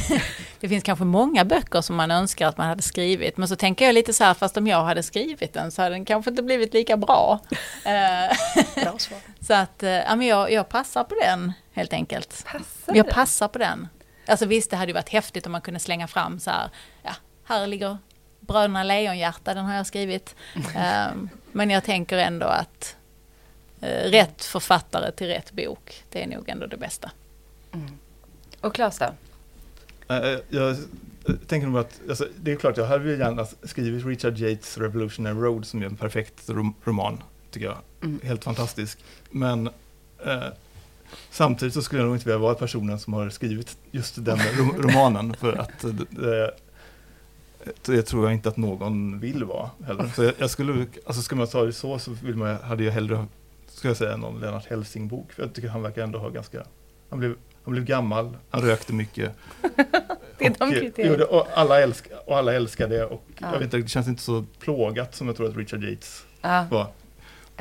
det 0.60 0.70
finns 0.70 0.84
kanske 0.84 1.06
många 1.06 1.46
böcker 1.46 1.82
som 1.82 1.96
man 1.96 2.12
önskar 2.12 2.48
att 2.48 2.58
man 2.58 2.68
hade 2.68 2.82
skrivit. 2.82 3.38
Men 3.38 3.48
så 3.48 3.56
tänker 3.56 3.86
jag 3.86 3.96
lite 3.96 4.14
så 4.14 4.24
här, 4.24 4.34
fast 4.34 4.58
om 4.58 4.68
jag 4.68 4.84
hade 4.84 5.04
skrivit 5.04 5.54
den 5.54 5.72
så 5.72 5.82
hade 5.82 5.96
den 5.96 6.06
kanske 6.06 6.30
inte 6.32 6.44
blivit 6.44 6.74
lika 6.74 6.98
bra. 6.98 7.40
bra 8.76 8.98
så 9.40 9.54
att 9.54 9.84
eh, 9.84 9.90
ja, 9.90 10.16
men 10.16 10.28
jag, 10.28 10.52
jag 10.52 10.70
passar 10.70 11.04
på 11.04 11.16
den 11.22 11.54
helt 11.74 11.94
enkelt. 11.94 12.46
Passar 12.46 12.96
jag 12.96 13.10
passar 13.10 13.48
på 13.48 13.60
den. 13.60 13.88
Alltså 14.26 14.46
visst, 14.46 14.70
det 14.70 14.78
hade 14.78 14.90
ju 14.90 14.94
varit 14.94 15.10
häftigt 15.10 15.46
om 15.46 15.52
man 15.52 15.62
kunde 15.62 15.80
slänga 15.80 16.08
fram 16.08 16.40
så 16.40 16.52
här, 16.52 16.70
ja, 17.04 17.16
här 17.44 17.68
ligger 17.68 17.98
Bröderna 18.40 18.84
Lejonhjärta, 18.84 19.54
den 19.54 19.66
har 19.66 19.76
jag 19.76 19.88
skrivit. 19.88 20.36
um, 20.56 21.30
men 21.52 21.70
jag 21.70 21.84
tänker 21.84 22.18
ändå 22.18 22.46
att 22.46 22.96
uh, 23.84 23.88
rätt 23.88 24.46
författare 24.46 25.12
till 25.12 25.28
rätt 25.28 25.52
bok, 25.52 26.04
det 26.10 26.24
är 26.24 26.28
nog 26.28 26.50
ändå 26.50 26.66
det 26.66 26.78
bästa. 26.78 27.12
Mm. 27.74 27.98
Och 28.62 28.76
Claes 28.76 29.00
då? 29.00 29.06
Uh, 30.14 30.40
jag 30.50 30.78
tänker 31.48 31.68
nog 31.68 31.78
att, 31.78 32.00
alltså, 32.10 32.28
det 32.42 32.52
är 32.52 32.56
klart, 32.56 32.78
jag 32.78 32.86
hade 32.86 33.10
ju 33.12 33.18
gärna 33.18 33.46
skrivit 33.64 34.06
Richard 34.06 34.38
Yates 34.38 34.78
Revolutionary 34.78 35.40
Road 35.40 35.66
som 35.66 35.82
är 35.82 35.86
en 35.86 35.96
perfekt 35.96 36.50
rom 36.50 36.74
roman, 36.84 37.24
tycker 37.52 37.66
jag. 37.68 37.78
Mm. 38.04 38.20
Helt 38.24 38.44
fantastisk. 38.44 39.00
Men 39.32 39.68
uh, 39.68 40.44
samtidigt 41.32 41.74
så 41.74 41.82
skulle 41.82 42.02
jag 42.02 42.08
nog 42.08 42.16
inte 42.16 42.26
vilja 42.26 42.38
vara 42.38 42.56
personen 42.56 43.00
som 43.00 43.14
har 43.14 43.30
skrivit 43.30 43.78
just 43.92 44.26
den 44.26 44.38
rom 44.58 44.74
romanen, 44.78 45.34
för 45.34 45.54
att 45.54 45.86
det, 46.10 46.54
det 47.86 48.02
tror 48.02 48.24
jag 48.24 48.34
inte 48.34 48.50
att 48.50 48.58
någon 48.58 49.20
vill 49.20 49.44
vara 49.44 49.70
heller. 49.86 50.12
Så 50.16 50.24
jag, 50.24 50.34
jag 50.38 50.50
skulle, 50.50 50.86
alltså 51.06 51.22
ska 51.22 51.36
man 51.36 51.48
ta 51.48 51.64
det 51.64 51.74
så, 51.74 52.00
så 52.00 52.12
vill 52.12 52.36
man, 52.36 52.56
hade 52.56 52.84
jag 52.84 52.92
hellre, 52.92 53.26
ska 53.68 53.88
jag 53.88 53.98
säga, 53.98 54.18
någon 54.18 54.40
Lennart 54.40 54.66
Hellsing-bok. 54.66 55.32
För 55.34 55.44
jag 55.44 55.54
tycker 55.54 55.70
han 55.70 55.82
verkar 55.82 56.04
ändå 56.04 56.20
ha 56.20 56.30
ganska, 56.30 56.64
han 57.10 57.20
blev 57.20 57.36
han 57.68 57.72
blev 57.72 57.86
gammal, 57.86 58.38
han 58.50 58.62
rökte 58.62 58.94
mycket. 58.94 59.32
det 60.38 60.46
är 60.46 60.56
de 60.60 60.72
kriterierna. 60.72 61.26
Och, 61.26 61.48
alla 61.54 61.82
älsk, 61.82 62.08
och 62.26 62.38
alla 62.38 62.54
älskade 62.54 62.98
det 62.98 63.06
och 63.06 63.24
ja. 63.38 63.48
jag 63.48 63.52
vet 63.52 63.62
inte, 63.62 63.78
det 63.78 63.88
känns 63.88 64.08
inte 64.08 64.22
så 64.22 64.46
plågat 64.60 65.16
som 65.16 65.28
jag 65.28 65.36
tror 65.38 65.50
att 65.50 65.58
Richard 65.58 65.84
Yates 65.84 66.26
ja. 66.42 66.68
var. 66.72 66.88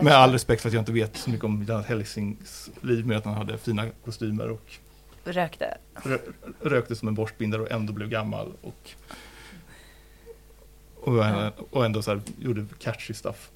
Med 0.01 0.13
all 0.13 0.33
respekt 0.33 0.63
för 0.63 0.69
att 0.69 0.73
jag 0.73 0.81
inte 0.81 0.93
vet 0.93 1.17
så 1.17 1.31
mycket 1.31 1.45
om 1.45 1.63
Lennart 1.63 1.87
Helsings 1.87 2.71
liv 2.81 3.07
med 3.07 3.17
att 3.17 3.25
han 3.25 3.35
hade 3.35 3.59
fina 3.59 3.87
kostymer 4.05 4.51
och 4.51 4.73
rökte, 5.25 5.79
rö, 5.95 6.19
rökte 6.61 6.97
som 6.97 7.09
en 7.09 7.15
borstbindare 7.15 7.63
och 7.63 7.71
ändå 7.71 7.93
blev 7.93 8.09
gammal. 8.09 8.53
Och, 8.63 8.91
och, 10.95 11.17
ja. 11.17 11.53
och 11.71 11.85
ändå 11.85 12.03
så 12.03 12.11
här, 12.11 12.21
gjorde 12.39 12.67
catchy 12.79 13.15
stuff. 13.15 13.51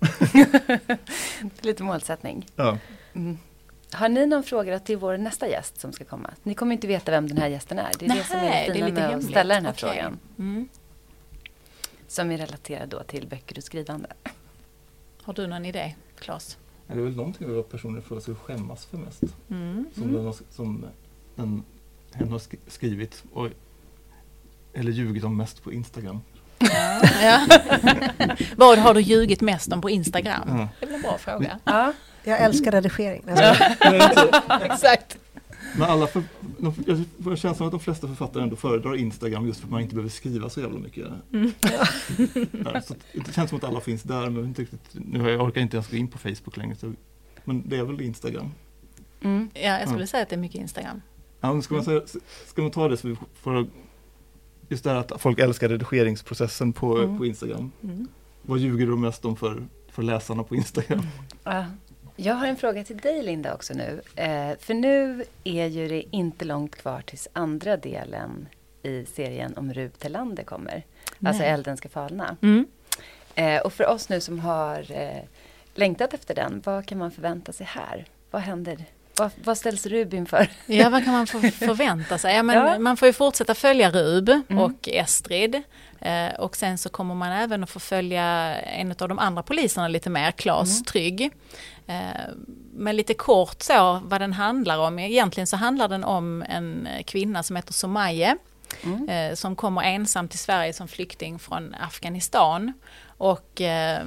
Lite 1.61 1.83
målsättning. 1.83 2.47
Ja. 2.57 2.79
Mm. 3.15 3.39
Har 3.93 4.09
ni 4.09 4.27
någon 4.27 4.43
fråga 4.43 4.79
till 4.79 4.97
vår 4.97 5.17
nästa 5.17 5.49
gäst 5.49 5.81
som 5.81 5.93
ska 5.93 6.05
komma? 6.05 6.31
Ni 6.43 6.55
kommer 6.55 6.73
inte 6.73 6.87
veta 6.87 7.11
vem 7.11 7.29
den 7.29 7.39
här 7.39 7.49
gästen 7.49 7.79
är. 7.79 7.91
Det 7.99 8.05
är 8.05 8.09
Nej, 8.09 8.19
det 8.19 8.25
som 8.25 8.39
är 8.39 8.67
det 8.67 8.75
fina 8.75 8.89
med 8.89 9.03
hemligt. 9.03 9.25
att 9.25 9.31
ställa 9.31 9.55
den 9.55 9.65
här 9.65 9.73
okay. 9.73 9.91
frågan. 9.91 10.19
Mm. 10.39 10.69
Som 12.07 12.31
är 12.31 12.39
relaterad 12.39 12.89
då 12.89 13.03
till 13.03 13.27
böcker 13.27 13.59
och 13.59 13.65
skrivande. 13.65 14.09
Har 15.23 15.35
du 15.35 15.47
någon 15.47 15.65
idé, 15.65 15.95
Claes? 16.19 16.59
Det 16.87 16.93
är 16.93 16.99
väl 16.99 17.17
någonting 17.17 17.55
vad 17.55 17.69
personen 17.69 18.03
får 18.03 18.21
sig 18.21 18.35
skämmas 18.35 18.87
för 18.87 18.97
mest. 18.97 19.23
Mm. 19.51 19.87
Som, 19.95 20.03
mm. 20.03 20.15
Den, 20.15 20.25
har, 20.25 20.37
som 20.51 20.87
den, 21.35 21.65
hen 22.13 22.33
har 22.33 22.41
skrivit 22.71 23.25
och, 23.33 23.49
eller 24.73 24.93
ljugit 24.93 25.25
om 25.25 25.37
mest 25.37 25.63
på 25.63 25.73
Instagram. 25.73 26.21
Ja. 26.59 27.01
ja. 27.23 27.47
Vad 28.57 28.79
har 28.79 28.95
du 28.95 29.01
ljugit 29.01 29.41
mest 29.41 29.73
om 29.73 29.81
på 29.81 29.91
Instagram? 29.91 30.49
Mm. 30.49 30.67
Det 30.81 30.87
är 30.87 30.87
väl 30.87 30.97
en 30.97 31.03
bra 31.03 31.19
fråga. 31.19 31.61
Ja. 31.65 31.93
Jag 32.25 32.41
älskar 32.41 32.73
redigering. 32.73 33.23
Exakt. 34.63 35.19
Men 35.77 35.91
alla 35.91 36.07
för, 36.07 36.23
jag 36.87 37.05
får 37.25 37.37
känslan 37.37 37.67
att 37.67 37.73
de 37.73 37.81
flesta 37.81 38.09
författare 38.09 38.43
ändå 38.43 38.57
föredrar 38.57 38.97
Instagram 38.97 39.47
just 39.47 39.61
för 39.61 39.67
att 39.67 39.73
man 39.73 39.81
inte 39.81 39.95
behöver 39.95 40.11
skriva 40.11 40.51
så 40.51 40.61
jävla 40.61 40.79
mycket. 40.79 41.07
Mm. 41.33 41.53
Ja, 42.65 42.83
så 42.83 42.95
det 43.13 43.33
känns 43.33 43.51
som 43.51 43.59
att 43.59 43.65
alla 43.65 43.81
finns 43.81 44.03
där 44.03 44.31
men 44.31 44.45
inte 44.45 44.63
riktigt, 44.63 44.91
nu 44.93 45.31
jag 45.31 45.41
orkar 45.41 45.61
inte 45.61 45.77
ens 45.77 45.91
gå 45.91 45.97
in 45.97 46.09
på 46.09 46.19
Facebook 46.19 46.57
längre. 46.57 46.77
Så, 46.77 46.93
men 47.45 47.69
det 47.69 47.77
är 47.77 47.85
väl 47.85 48.01
Instagram. 48.01 48.51
Mm. 49.23 49.51
Ja, 49.55 49.61
jag 49.61 49.89
skulle 49.89 50.03
ja. 50.03 50.07
säga 50.07 50.23
att 50.23 50.29
det 50.29 50.37
är 50.37 50.41
mycket 50.41 50.61
Instagram. 50.61 51.03
Ja, 51.41 51.53
men 51.53 51.63
ska, 51.63 51.75
man 51.75 51.85
säga, 51.85 52.01
ska 52.47 52.63
man 52.63 52.71
ta 52.71 52.89
det 52.89 52.97
så 52.97 53.09
vi 53.09 53.17
får 53.43 53.67
just 54.69 54.85
det 54.85 54.91
här 54.91 54.97
att 54.97 55.21
folk 55.21 55.39
älskar 55.39 55.69
redigeringsprocessen 55.69 56.73
på, 56.73 56.99
mm. 56.99 57.19
på 57.19 57.27
Instagram. 57.27 57.73
Mm. 57.83 58.09
Vad 58.43 58.59
ljuger 58.59 58.87
du 58.87 58.97
mest 58.97 59.25
om 59.25 59.37
för, 59.37 59.67
för 59.89 60.03
läsarna 60.03 60.43
på 60.43 60.57
Instagram? 60.57 61.03
Mm. 61.45 61.65
Jag 62.23 62.35
har 62.35 62.47
en 62.47 62.57
fråga 62.57 62.85
till 62.85 62.97
dig 62.97 63.23
Linda 63.23 63.55
också 63.55 63.75
nu. 63.75 64.01
Eh, 64.17 64.59
för 64.59 64.75
nu 64.75 65.25
är 65.45 65.67
ju 65.67 65.89
det 65.89 66.05
inte 66.11 66.45
långt 66.45 66.77
kvar 66.77 67.03
tills 67.07 67.29
andra 67.33 67.77
delen 67.77 68.49
i 68.83 69.05
serien 69.05 69.55
om 69.57 69.73
Rut 69.73 69.99
Telander 70.01 70.43
kommer. 70.43 70.75
Alltså 70.75 70.85
Nej. 71.19 71.31
Alltså 71.31 71.45
Elden 71.45 71.77
ska 71.77 71.89
falna. 71.89 72.37
Mm. 72.43 72.67
Eh, 73.35 73.61
och 73.61 73.73
för 73.73 73.87
oss 73.87 74.09
nu 74.09 74.21
som 74.21 74.39
har 74.41 74.93
eh, 74.93 75.23
längtat 75.75 76.15
efter 76.15 76.35
den, 76.35 76.63
vad 76.65 76.87
kan 76.87 76.99
man 76.99 77.11
förvänta 77.11 77.53
sig 77.53 77.67
här? 77.67 78.05
Vad 78.31 78.43
händer 78.43 78.85
vad, 79.19 79.31
vad 79.45 79.59
ställs 79.59 79.87
Rub 79.87 80.15
inför? 80.15 80.51
Ja, 80.67 80.91
vad 80.91 81.05
kan 81.05 81.13
man 81.13 81.27
få 81.27 81.41
förvänta 81.41 82.19
sig? 82.19 82.37
Ja, 82.37 82.43
men 82.43 82.57
ja. 82.67 82.79
Man 82.79 82.97
får 82.97 83.07
ju 83.07 83.13
fortsätta 83.13 83.55
följa 83.55 83.91
Rub 83.91 84.29
mm. 84.29 84.59
och 84.59 84.89
Estrid. 84.89 85.63
Eh, 86.01 86.35
och 86.39 86.57
sen 86.57 86.79
så 86.79 86.89
kommer 86.89 87.15
man 87.15 87.33
även 87.33 87.63
att 87.63 87.71
få 87.71 87.81
följa 87.81 88.25
en 88.61 88.91
av 88.91 89.09
de 89.09 89.19
andra 89.19 89.43
poliserna 89.43 89.89
lite 89.89 90.11
mer, 90.11 90.31
Klas 90.31 90.73
mm. 90.73 90.85
Trygg. 90.85 91.31
Eh, 91.87 92.35
men 92.73 92.97
lite 92.97 93.15
kort 93.15 93.63
så 93.63 94.01
vad 94.05 94.21
den 94.21 94.33
handlar 94.33 94.79
om. 94.79 94.99
Egentligen 94.99 95.47
så 95.47 95.57
handlar 95.57 95.89
den 95.89 96.05
om 96.05 96.43
en 96.49 96.89
kvinna 97.07 97.43
som 97.43 97.57
heter 97.57 97.73
Somaye. 97.73 98.37
Mm. 98.83 99.09
Eh, 99.09 99.35
som 99.35 99.57
kommer 99.57 99.83
ensam 99.83 100.29
till 100.29 100.39
Sverige 100.39 100.73
som 100.73 100.89
flykting 100.89 101.39
från 101.39 101.75
Afghanistan. 101.81 102.73
Och 103.19 103.61
eh, 103.61 104.03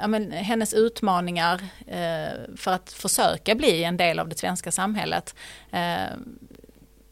ja, 0.00 0.06
men, 0.06 0.32
hennes 0.32 0.74
utmaningar 0.74 1.64
eh, 1.86 2.56
för 2.56 2.70
att 2.70 2.92
försöka 2.92 3.54
bli 3.54 3.84
en 3.84 3.96
del 3.96 4.18
av 4.18 4.28
det 4.28 4.38
svenska 4.38 4.70
samhället. 4.70 5.34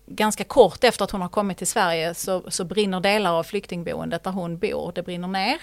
Ganska 0.07 0.45
kort 0.45 0.85
efter 0.85 1.05
att 1.05 1.11
hon 1.11 1.21
har 1.21 1.29
kommit 1.29 1.59
till 1.59 1.67
Sverige 1.67 2.15
så, 2.15 2.51
så 2.51 2.65
brinner 2.65 3.01
delar 3.01 3.33
av 3.33 3.43
flyktingboendet 3.43 4.25
där 4.25 4.31
hon 4.31 4.59
bor, 4.59 4.93
det 4.95 5.03
brinner 5.03 5.29
ner. 5.29 5.57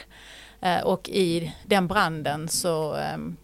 Eh, 0.61 0.81
och 0.81 1.09
i 1.09 1.53
den 1.65 1.87
branden 1.87 2.49
så 2.49 2.95
ehm, 2.95 3.37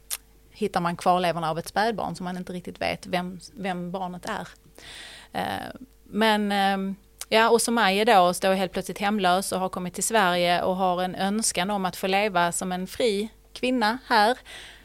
hittar 0.52 0.82
man 0.82 0.96
kvarlevorna 0.98 1.50
av 1.50 1.60
ett 1.60 1.68
spädbarn 1.68 2.16
som 2.16 2.24
man 2.24 2.38
inte 2.38 2.54
riktigt 2.54 2.82
vet 2.82 3.08
vem, 3.08 3.40
vem 3.58 3.92
barnet 3.92 4.26
är. 4.26 4.48
Eh, 5.32 5.82
men 6.04 6.52
ehm, 6.52 6.96
Ja, 7.32 7.50
och 7.50 7.62
Somaye 7.62 8.06
då 8.06 8.34
står 8.34 8.54
helt 8.54 8.72
plötsligt 8.72 8.98
hemlös 8.98 9.52
och 9.52 9.60
har 9.60 9.70
kommit 9.70 9.94
till 9.94 10.04
Sverige 10.04 10.62
och 10.62 10.76
har 10.76 11.04
en 11.04 11.16
önskan 11.16 11.70
om 11.70 11.86
att 11.86 11.96
få 11.96 12.08
leva 12.08 12.52
som 12.52 12.72
en 12.72 12.88
fri 12.88 13.30
kvinna 13.54 13.98
här. 14.08 14.38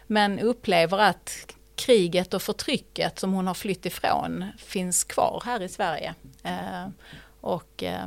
Men 0.07 0.41
upplever 0.41 0.99
att 0.99 1.55
kriget 1.77 2.35
och 2.35 2.43
förtrycket 2.43 3.19
som 3.19 3.33
hon 3.33 3.47
har 3.47 3.55
flytt 3.55 3.87
ifrån 3.87 4.45
finns 4.59 5.05
kvar 5.05 5.43
här 5.45 5.63
i 5.63 5.69
Sverige. 5.69 6.15
Eh, 6.43 6.89
och 7.41 7.83
eh, 7.83 8.07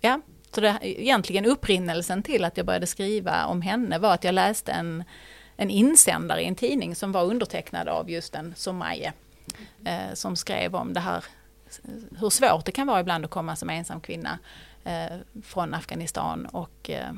ja, 0.00 0.20
så 0.50 0.60
det, 0.60 0.78
egentligen 0.82 1.46
upprinnelsen 1.46 2.22
till 2.22 2.44
att 2.44 2.56
jag 2.56 2.66
började 2.66 2.86
skriva 2.86 3.46
om 3.46 3.62
henne 3.62 3.98
var 3.98 4.14
att 4.14 4.24
jag 4.24 4.34
läste 4.34 4.72
en, 4.72 5.04
en 5.56 5.70
insändare 5.70 6.42
i 6.42 6.46
en 6.46 6.54
tidning 6.54 6.94
som 6.94 7.12
var 7.12 7.24
undertecknad 7.24 7.88
av 7.88 8.10
just 8.10 8.34
en 8.34 8.54
Somaye. 8.56 9.12
Eh, 9.84 10.14
som 10.14 10.36
skrev 10.36 10.74
om 10.74 10.92
det 10.92 11.00
här 11.00 11.24
hur 12.18 12.30
svårt 12.30 12.64
det 12.64 12.72
kan 12.72 12.86
vara 12.86 13.00
ibland 13.00 13.24
att 13.24 13.30
komma 13.30 13.56
som 13.56 13.70
ensam 13.70 14.00
kvinna 14.00 14.38
eh, 14.84 15.16
från 15.42 15.74
Afghanistan 15.74 16.46
och 16.46 16.90
eh, 16.90 17.12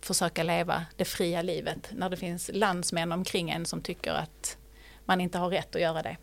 försöka 0.00 0.42
leva 0.42 0.86
det 0.96 1.04
fria 1.04 1.42
livet 1.42 1.90
när 1.92 2.10
det 2.10 2.16
finns 2.16 2.50
landsmän 2.54 3.12
omkring 3.12 3.50
en 3.50 3.66
som 3.66 3.80
tycker 3.80 4.12
att 4.12 4.57
man 5.08 5.20
inte 5.20 5.38
har 5.38 5.48
rätt 5.48 5.74
att 5.74 5.80
göra 5.80 6.02
det. 6.02 6.16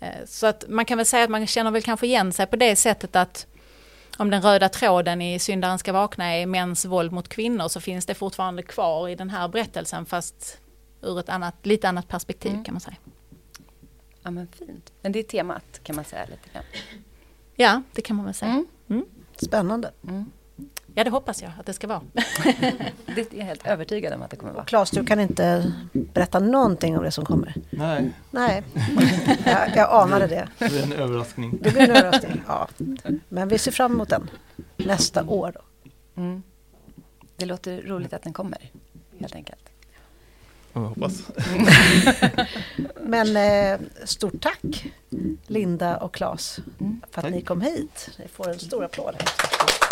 Eh, 0.00 0.24
så 0.26 0.46
att 0.46 0.64
man 0.68 0.84
kan 0.84 0.98
väl 0.98 1.06
säga 1.06 1.24
att 1.24 1.30
man 1.30 1.46
känner 1.46 1.70
väl 1.70 1.82
kanske 1.82 2.06
igen 2.06 2.32
sig 2.32 2.46
på 2.46 2.56
det 2.56 2.76
sättet 2.76 3.16
att 3.16 3.46
om 4.18 4.30
den 4.30 4.42
röda 4.42 4.68
tråden 4.68 5.22
i 5.22 5.38
Syndaren 5.38 5.78
ska 5.78 5.92
vakna 5.92 6.24
är 6.24 6.46
mäns 6.46 6.84
våld 6.84 7.12
mot 7.12 7.28
kvinnor 7.28 7.68
så 7.68 7.80
finns 7.80 8.06
det 8.06 8.14
fortfarande 8.14 8.62
kvar 8.62 9.08
i 9.08 9.14
den 9.14 9.30
här 9.30 9.48
berättelsen 9.48 10.06
fast 10.06 10.60
ur 11.02 11.20
ett 11.20 11.28
annat, 11.28 11.66
lite 11.66 11.88
annat 11.88 12.08
perspektiv 12.08 12.52
mm. 12.52 12.64
kan 12.64 12.74
man 12.74 12.80
säga. 12.80 12.96
Ja 14.22 14.30
men 14.30 14.48
fint. 14.48 14.92
Men 15.02 15.12
det 15.12 15.18
är 15.18 15.22
temat 15.22 15.80
kan 15.82 15.96
man 15.96 16.04
säga 16.04 16.24
lite 16.24 16.48
grann. 16.52 16.64
Ja, 17.56 17.82
det 17.92 18.02
kan 18.02 18.16
man 18.16 18.24
väl 18.24 18.34
säga. 18.34 18.50
Mm. 18.50 18.66
Mm. 18.88 19.04
Spännande. 19.36 19.92
Ja, 20.94 21.04
det 21.04 21.10
hoppas 21.10 21.42
jag 21.42 21.52
att 21.60 21.66
det 21.66 21.72
ska 21.72 21.86
vara. 21.86 22.00
det 23.14 23.20
är 23.20 23.38
jag 23.38 23.44
helt 23.44 23.66
övertygad 23.66 24.12
om 24.12 24.22
att 24.22 24.30
det 24.30 24.36
kommer 24.36 24.52
vara. 24.52 24.64
Claes, 24.64 24.90
du 24.90 25.04
kan 25.04 25.20
inte 25.20 25.72
berätta 25.92 26.38
någonting 26.38 26.98
om 26.98 27.04
det 27.04 27.10
som 27.10 27.24
kommer? 27.24 27.54
Nej. 27.70 28.12
Nej, 28.30 28.62
jag, 29.44 29.76
jag 29.76 29.90
anade 29.90 30.26
det. 30.26 30.48
Det 30.58 30.68
blir 30.68 30.82
en 30.82 30.92
överraskning. 30.92 31.58
Det 31.62 31.70
blir 31.70 31.82
en 31.82 31.90
överraskning, 31.90 32.42
ja. 32.46 32.68
Men 33.28 33.48
vi 33.48 33.58
ser 33.58 33.70
fram 33.70 33.92
emot 33.92 34.08
den 34.08 34.30
nästa 34.76 35.24
år 35.24 35.52
då. 35.54 35.90
Mm. 36.22 36.42
Det 37.36 37.46
låter 37.46 37.82
roligt 37.82 38.12
att 38.12 38.22
den 38.22 38.32
kommer, 38.32 38.70
helt 39.18 39.34
enkelt. 39.34 39.68
Jag 40.72 40.80
hoppas. 40.80 41.22
Men 43.02 43.36
eh, 43.36 43.80
stort 44.04 44.40
tack 44.40 44.86
Linda 45.46 45.96
och 45.96 46.14
Claes 46.14 46.60
mm, 46.80 47.00
för 47.10 47.20
att 47.20 47.24
tack. 47.24 47.34
ni 47.34 47.42
kom 47.42 47.60
hit. 47.60 48.10
Ni 48.18 48.28
får 48.28 48.48
en 48.48 48.58
stor 48.58 48.84
applåd. 48.84 49.14
Här. 49.18 49.87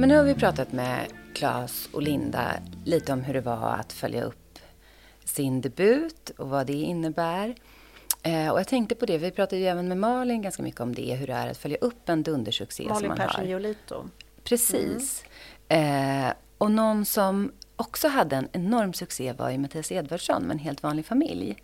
Men 0.00 0.08
nu 0.08 0.16
har 0.16 0.24
vi 0.24 0.34
pratat 0.34 0.72
med 0.72 1.06
Claes 1.34 1.88
och 1.92 2.02
Linda 2.02 2.52
lite 2.84 3.12
om 3.12 3.22
hur 3.22 3.34
det 3.34 3.40
var 3.40 3.76
att 3.80 3.92
följa 3.92 4.24
upp 4.24 4.58
sin 5.24 5.60
debut 5.60 6.30
och 6.38 6.48
vad 6.48 6.66
det 6.66 6.72
innebär. 6.72 7.54
Eh, 8.22 8.48
och 8.48 8.58
jag 8.58 8.68
tänkte 8.68 8.94
på 8.94 9.06
det, 9.06 9.18
vi 9.18 9.30
pratade 9.30 9.62
ju 9.62 9.66
även 9.66 9.88
med 9.88 9.98
Malin 9.98 10.42
ganska 10.42 10.62
mycket 10.62 10.80
om 10.80 10.94
det, 10.94 11.14
hur 11.14 11.26
det 11.26 11.32
är 11.32 11.50
att 11.50 11.58
följa 11.58 11.78
upp 11.78 12.08
en 12.08 12.22
dundersuccé 12.22 12.82
Malin 12.82 12.98
som 12.98 13.08
man 13.08 13.16
Persson 13.16 13.40
har. 13.40 13.48
Giolito. 13.48 14.04
Precis. 14.44 15.24
Mm. 15.68 16.26
Eh, 16.26 16.32
och 16.58 16.70
någon 16.70 17.04
som 17.04 17.52
också 17.80 18.08
hade 18.08 18.36
en 18.36 18.48
enorm 18.52 18.92
succé 18.92 19.32
var 19.32 19.50
ju 19.50 19.58
Mattias 19.58 19.92
Edvardsson 19.92 20.42
med 20.42 20.54
En 20.54 20.58
helt 20.58 20.82
vanlig 20.82 21.06
familj. 21.06 21.56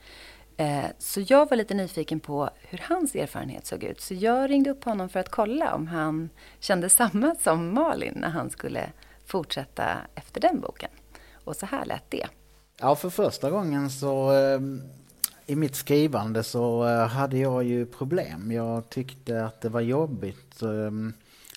Eh, 0.57 0.85
så 0.99 1.21
jag 1.27 1.51
var 1.51 1.57
lite 1.57 1.75
nyfiken 1.75 2.21
på 2.21 2.51
hur 2.61 2.79
hans 2.89 3.15
erfarenhet 3.15 3.67
såg 3.67 3.85
ut. 3.85 4.01
Så 4.01 4.15
jag 4.15 4.51
ringde 4.51 4.71
upp 4.71 4.85
honom 4.85 5.09
för 5.09 5.21
att 5.21 5.29
kolla 5.29 5.75
om 5.75 5.87
han 5.87 6.31
kände 6.61 6.89
samma 6.89 7.35
som 7.35 7.75
Malin 7.75 8.15
när 8.17 8.29
han 8.29 8.51
skulle 8.51 8.93
fortsätta 9.27 9.85
efter 10.15 10.41
den 10.41 10.61
boken. 10.61 10.91
Och 11.45 11.57
så 11.57 11.67
här 11.67 11.85
lät 11.85 12.11
det. 12.11 12.27
Ja, 12.81 12.97
för 12.97 13.11
första 13.11 13.51
gången 13.51 13.91
så 13.91 14.33
eh, 14.33 14.61
i 15.47 15.57
mitt 15.57 15.75
skrivande 15.75 16.43
så 16.43 16.89
eh, 16.89 17.07
hade 17.07 17.39
jag 17.39 17.65
ju 17.65 17.87
problem. 17.87 18.53
Jag 18.53 18.89
tyckte 18.89 19.45
att 19.45 19.61
det 19.61 19.69
var 19.69 19.81
jobbigt 19.81 20.63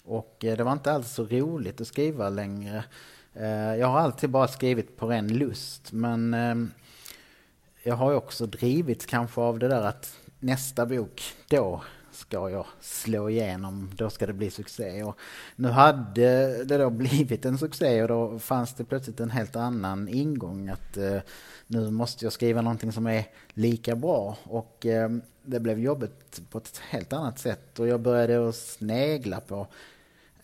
och 0.03 0.35
det 0.39 0.63
var 0.63 0.71
inte 0.71 0.91
alls 0.91 1.13
så 1.13 1.25
roligt 1.25 1.81
att 1.81 1.87
skriva 1.87 2.29
längre. 2.29 2.83
Eh, 3.33 3.75
jag 3.75 3.87
har 3.87 3.99
alltid 3.99 4.29
bara 4.29 4.47
skrivit 4.47 4.97
på 4.97 5.07
ren 5.07 5.27
lust 5.27 5.91
men 5.91 6.33
ehm, 6.33 6.71
jag 7.83 7.95
har 7.95 8.13
också 8.13 8.45
drivits 8.45 9.05
kanske 9.05 9.41
av 9.41 9.59
det 9.59 9.67
där 9.67 9.81
att 9.81 10.19
nästa 10.39 10.85
bok, 10.85 11.23
då 11.47 11.81
ska 12.11 12.49
jag 12.49 12.65
slå 12.81 13.29
igenom, 13.29 13.89
då 13.95 14.09
ska 14.09 14.27
det 14.27 14.33
bli 14.33 14.51
succé. 14.51 15.03
Och 15.03 15.17
nu 15.55 15.67
hade 15.67 16.63
det 16.63 16.77
då 16.77 16.89
blivit 16.89 17.45
en 17.45 17.57
succé 17.57 18.01
och 18.01 18.07
då 18.07 18.39
fanns 18.39 18.73
det 18.73 18.83
plötsligt 18.83 19.19
en 19.19 19.29
helt 19.29 19.55
annan 19.55 20.07
ingång 20.07 20.69
att 20.69 20.97
eh, 20.97 21.19
nu 21.67 21.91
måste 21.91 22.25
jag 22.25 22.33
skriva 22.33 22.61
någonting 22.61 22.91
som 22.91 23.07
är 23.07 23.23
lika 23.53 23.95
bra. 23.95 24.37
Och 24.43 24.85
eh, 24.85 25.09
det 25.43 25.59
blev 25.59 25.79
jobbigt 25.79 26.41
på 26.49 26.57
ett 26.57 26.81
helt 26.89 27.13
annat 27.13 27.39
sätt 27.39 27.79
och 27.79 27.87
jag 27.87 28.01
började 28.01 28.49
att 28.49 28.55
snegla 28.55 29.39
på 29.39 29.67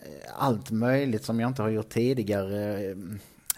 Eh, 0.06 0.30
allt 0.34 0.70
möjligt 0.70 1.24
som 1.24 1.40
jag 1.40 1.50
inte 1.50 1.62
har 1.62 1.68
gjort 1.68 1.88
tidigare. 1.88 2.90
Eh, 2.90 2.96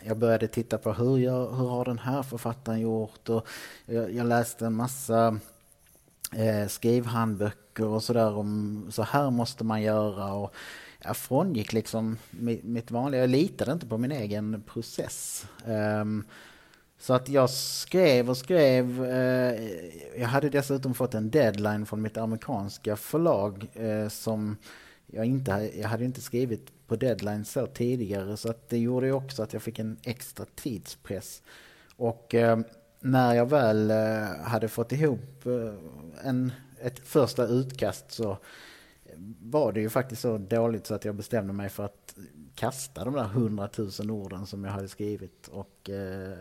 jag 0.03 0.19
började 0.19 0.49
titta 0.49 0.79
på 0.79 0.93
hur, 0.93 1.19
jag, 1.19 1.55
hur 1.55 1.69
har 1.69 1.85
den 1.85 1.99
här 1.99 2.23
författaren 2.23 2.81
gjort 2.81 3.29
och 3.29 3.49
jag, 3.87 4.15
jag 4.15 4.27
läste 4.27 4.67
en 4.67 4.75
massa 4.75 5.39
eh, 6.37 6.69
skrivhandböcker 6.69 7.87
och 7.87 8.03
sådär 8.03 8.35
om 8.35 8.87
så 8.91 9.03
här 9.03 9.31
måste 9.31 9.65
man 9.65 9.83
göra. 9.83 10.33
Och 10.33 10.55
jag 11.05 11.17
frångick 11.17 11.73
liksom 11.73 12.17
mitt 12.63 12.91
vanliga, 12.91 13.21
jag 13.21 13.31
litade 13.31 13.73
inte 13.73 13.87
på 13.87 13.99
min 13.99 14.13
egen 14.13 14.63
process. 14.67 15.47
Um, 15.67 16.25
så 16.99 17.15
att 17.15 17.29
jag 17.29 17.51
skrev 17.51 18.31
och 18.31 18.37
skrev. 18.37 19.05
Eh, 19.05 19.71
jag 20.21 20.29
hade 20.29 20.49
dessutom 20.49 20.95
fått 20.95 21.15
en 21.15 21.31
deadline 21.31 21.87
från 21.87 22.03
mitt 22.03 22.17
amerikanska 22.17 22.97
förlag 22.97 23.67
eh, 23.75 24.09
som 24.09 24.57
jag 25.13 25.27
inte 25.27 25.71
jag 25.81 25.89
hade 25.89 26.05
inte 26.05 26.21
skrivit 26.21 26.73
på 26.87 26.97
deadline 26.97 27.45
så 27.45 27.67
tidigare 27.67 28.37
så 28.37 28.51
att 28.51 28.69
det 28.69 28.79
gjorde 28.79 29.07
ju 29.07 29.13
också 29.13 29.43
att 29.43 29.53
jag 29.53 29.63
fick 29.63 29.79
en 29.79 29.97
extra 30.03 30.47
tidspress. 30.55 31.43
Och 31.97 32.35
eh, 32.35 32.59
när 33.01 33.35
jag 33.35 33.47
väl 33.51 33.91
eh, 33.91 34.43
hade 34.43 34.69
fått 34.69 34.93
ihop 34.93 35.47
eh, 35.47 35.75
en, 36.29 36.53
ett 36.81 36.99
första 36.99 37.47
utkast 37.47 38.11
så 38.11 38.39
var 39.43 39.73
det 39.73 39.81
ju 39.81 39.91
faktiskt 39.91 40.23
så 40.23 40.39
dåligt 40.39 40.87
så 40.87 40.95
att 40.95 41.05
jag 41.05 41.15
bestämde 41.15 41.53
mig 41.53 41.69
för 41.69 41.85
att 41.85 42.17
kasta 42.55 43.05
de 43.05 43.15
där 43.15 43.25
hundratusen 43.25 44.11
orden 44.11 44.47
som 44.47 44.65
jag 44.65 44.73
hade 44.73 44.89
skrivit 44.89 45.49
och 45.49 45.91
eh, 45.91 46.39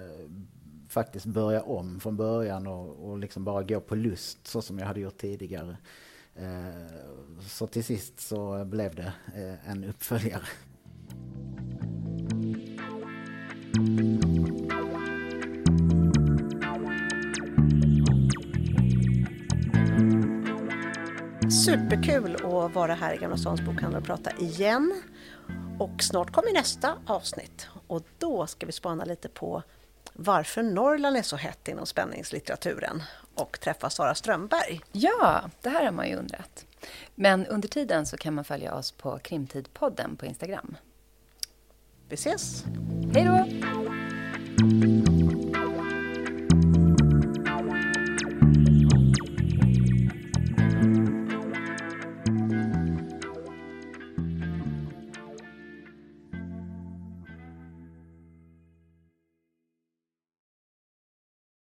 faktiskt 0.89 1.26
börja 1.26 1.61
om 1.61 1.99
från 1.99 2.18
början 2.18 2.68
och, 2.68 3.09
och 3.09 3.18
liksom 3.18 3.43
bara 3.43 3.63
gå 3.63 3.80
på 3.80 3.95
lust 3.95 4.47
så 4.47 4.61
som 4.61 4.80
jag 4.80 4.86
hade 4.86 4.99
gjort 4.99 5.18
tidigare. 5.18 5.78
Eh, 6.40 7.48
så 7.48 7.68
till 7.68 7.84
sist 7.84 8.20
så 8.20 8.66
blev 8.66 8.96
det 8.96 9.14
eh, 9.36 9.70
en 9.70 9.84
uppföljare. 9.84 10.44
Superkul 21.66 22.36
att 22.36 22.76
vara 22.76 22.94
här 22.94 23.14
i 23.14 23.18
Gamla 23.18 23.38
Stans 23.38 23.62
bokhandel 23.62 24.02
och 24.02 24.06
prata 24.06 24.32
igen. 24.32 25.02
Och 25.80 26.04
snart 26.04 26.32
kommer 26.32 26.54
nästa 26.54 26.98
avsnitt 27.06 27.68
och 27.88 28.04
då 28.18 28.48
ska 28.48 28.66
vi 28.66 28.72
spana 28.72 29.06
lite 29.06 29.30
på 29.30 29.64
varför 30.18 30.63
Norrland 30.63 31.18
är 31.18 31.22
så 31.22 31.36
hett 31.36 31.68
inom 31.68 31.86
spänningslitteraturen 31.86 33.03
och 33.36 33.59
träffa 33.59 33.89
Sara 33.89 34.15
Strömberg. 34.15 34.82
Ja, 34.91 35.49
det 35.61 35.70
här 35.70 35.86
har 35.86 35.91
man 35.91 36.07
ju 36.07 36.15
undrat. 36.15 36.65
Men 37.15 37.45
under 37.45 37.68
tiden 37.68 38.05
så 38.05 38.18
kan 38.18 38.34
man 38.34 38.43
följa 38.43 38.74
oss 38.74 38.91
på 38.91 39.20
Krimtidpodden 39.20 40.15
på 40.15 40.26
Instagram. 40.26 40.78
Vi 42.09 42.13
ses! 42.13 42.63
Hej 43.13 43.24
då! 43.24 43.97